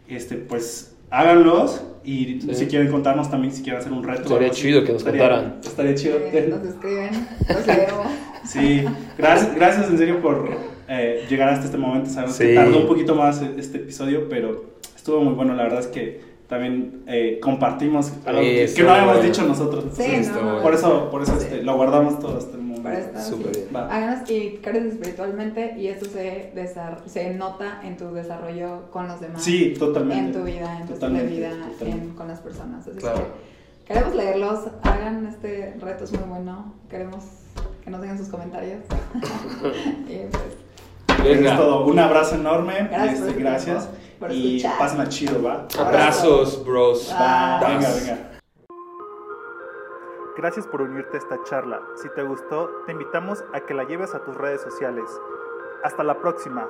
este, 0.08 0.34
pues 0.34 0.96
háganlos 1.08 1.82
y 2.04 2.40
Sí. 2.40 2.54
si 2.54 2.66
quieren 2.66 2.90
contarnos 2.90 3.30
también, 3.30 3.52
si 3.52 3.62
quieren 3.62 3.80
hacer 3.80 3.92
un 3.92 4.02
reto. 4.02 4.22
Estaría 4.22 4.50
chido 4.50 4.82
que 4.84 4.92
nos 4.92 5.02
estaría- 5.02 5.20
contaran. 5.28 5.54
Estaría 5.64 5.94
chido. 5.94 6.16
Eh, 6.18 6.46
Nos 6.50 6.64
escriben, 6.68 7.28
los 7.48 7.66
leemos. 7.66 8.06
Sí, 8.46 8.84
gracias, 9.18 9.54
gracias 9.54 9.90
en 9.90 9.98
serio 9.98 10.20
por 10.22 10.48
eh, 10.88 11.26
llegar 11.28 11.48
hasta 11.50 11.66
este 11.66 11.78
momento. 11.78 12.10
Sabemos 12.10 12.36
que 12.38 12.54
tardó 12.54 12.80
un 12.80 12.86
poquito 12.86 13.14
más 13.14 13.42
este 13.42 13.78
episodio, 13.78 14.28
pero 14.28 14.64
estuvo 14.94 15.20
muy 15.22 15.34
bueno. 15.34 15.54
La 15.54 15.64
verdad 15.64 15.80
es 15.80 15.86
que 15.88 16.36
también 16.48 17.02
eh, 17.08 17.40
compartimos 17.42 18.12
algo 18.24 18.40
que, 18.40 18.64
Eso, 18.64 18.76
que 18.76 18.82
no 18.84 18.90
habíamos 18.90 19.14
bueno. 19.16 19.28
dicho 19.28 19.42
nosotros. 19.46 19.84
Sí, 19.96 20.28
no. 20.32 20.62
Por 20.62 20.74
eso, 20.74 21.10
por 21.10 21.22
eso 21.22 21.32
Sí. 21.38 21.44
este, 21.46 21.62
lo 21.62 21.74
guardamos 21.76 22.20
todo 22.20 22.38
hasta 22.38 22.52
el 22.52 22.58
momento. 22.62 22.82
Para 22.84 22.98
estar 23.00 23.20
Súper 23.20 23.50
así. 23.50 23.60
bien. 23.68 23.76
Háganos 23.76 24.30
y 24.30 24.58
creces 24.62 24.92
espiritualmente 24.92 25.74
y 25.76 25.88
eso 25.88 26.04
se, 26.06 27.34
nota 27.34 27.80
en 27.82 27.96
tu 27.96 28.12
desarrollo 28.12 28.90
con 28.92 29.08
los 29.08 29.20
demás. 29.20 29.42
Sí, 29.42 29.74
totalmente. 29.76 30.26
En 30.26 30.32
tu 30.32 30.44
vida, 30.44 30.78
en 30.80 30.86
tu 30.86 30.92
estilo 30.92 31.12
de 31.14 31.26
vida, 31.26 31.50
en- 31.80 32.10
con 32.10 32.28
las 32.28 32.38
personas. 32.40 32.86
Así 32.86 32.96
Claro. 32.98 33.24
que 33.84 33.92
queremos 33.92 34.14
leerlos, 34.14 34.60
hagan 34.82 35.26
este 35.26 35.74
reto, 35.80 36.04
es 36.04 36.12
muy 36.12 36.28
bueno. 36.28 36.74
Queremos 36.88 37.24
que 37.86 37.90
nos 37.92 38.00
dejen 38.00 38.18
sus 38.18 38.28
comentarios. 38.28 38.80
y 40.08 40.18
pues, 40.26 41.22
Venga. 41.22 41.52
Es 41.52 41.56
todo. 41.56 41.86
Un 41.86 41.98
abrazo 42.00 42.34
enorme. 42.34 42.88
Gracias 42.90 43.20
este, 43.20 43.40
gracias. 43.40 43.88
por 44.18 44.32
y 44.32 44.56
escuchar. 44.56 44.78
pasen 44.78 45.00
a 45.00 45.08
chido, 45.08 45.42
¿va? 45.42 45.68
Abrazos, 45.78 46.64
bros. 46.66 47.14
Bye. 47.16 47.74
Venga, 47.74 47.88
venga. 47.94 48.30
Gracias 50.36 50.66
por 50.66 50.82
unirte 50.82 51.16
a 51.16 51.20
esta 51.20 51.38
charla. 51.44 51.80
Si 52.02 52.08
te 52.10 52.22
gustó, 52.24 52.68
te 52.86 52.92
invitamos 52.92 53.44
a 53.54 53.60
que 53.60 53.72
la 53.72 53.84
lleves 53.84 54.14
a 54.14 54.24
tus 54.24 54.36
redes 54.36 54.60
sociales. 54.62 55.04
Hasta 55.84 56.02
la 56.02 56.18
próxima. 56.20 56.66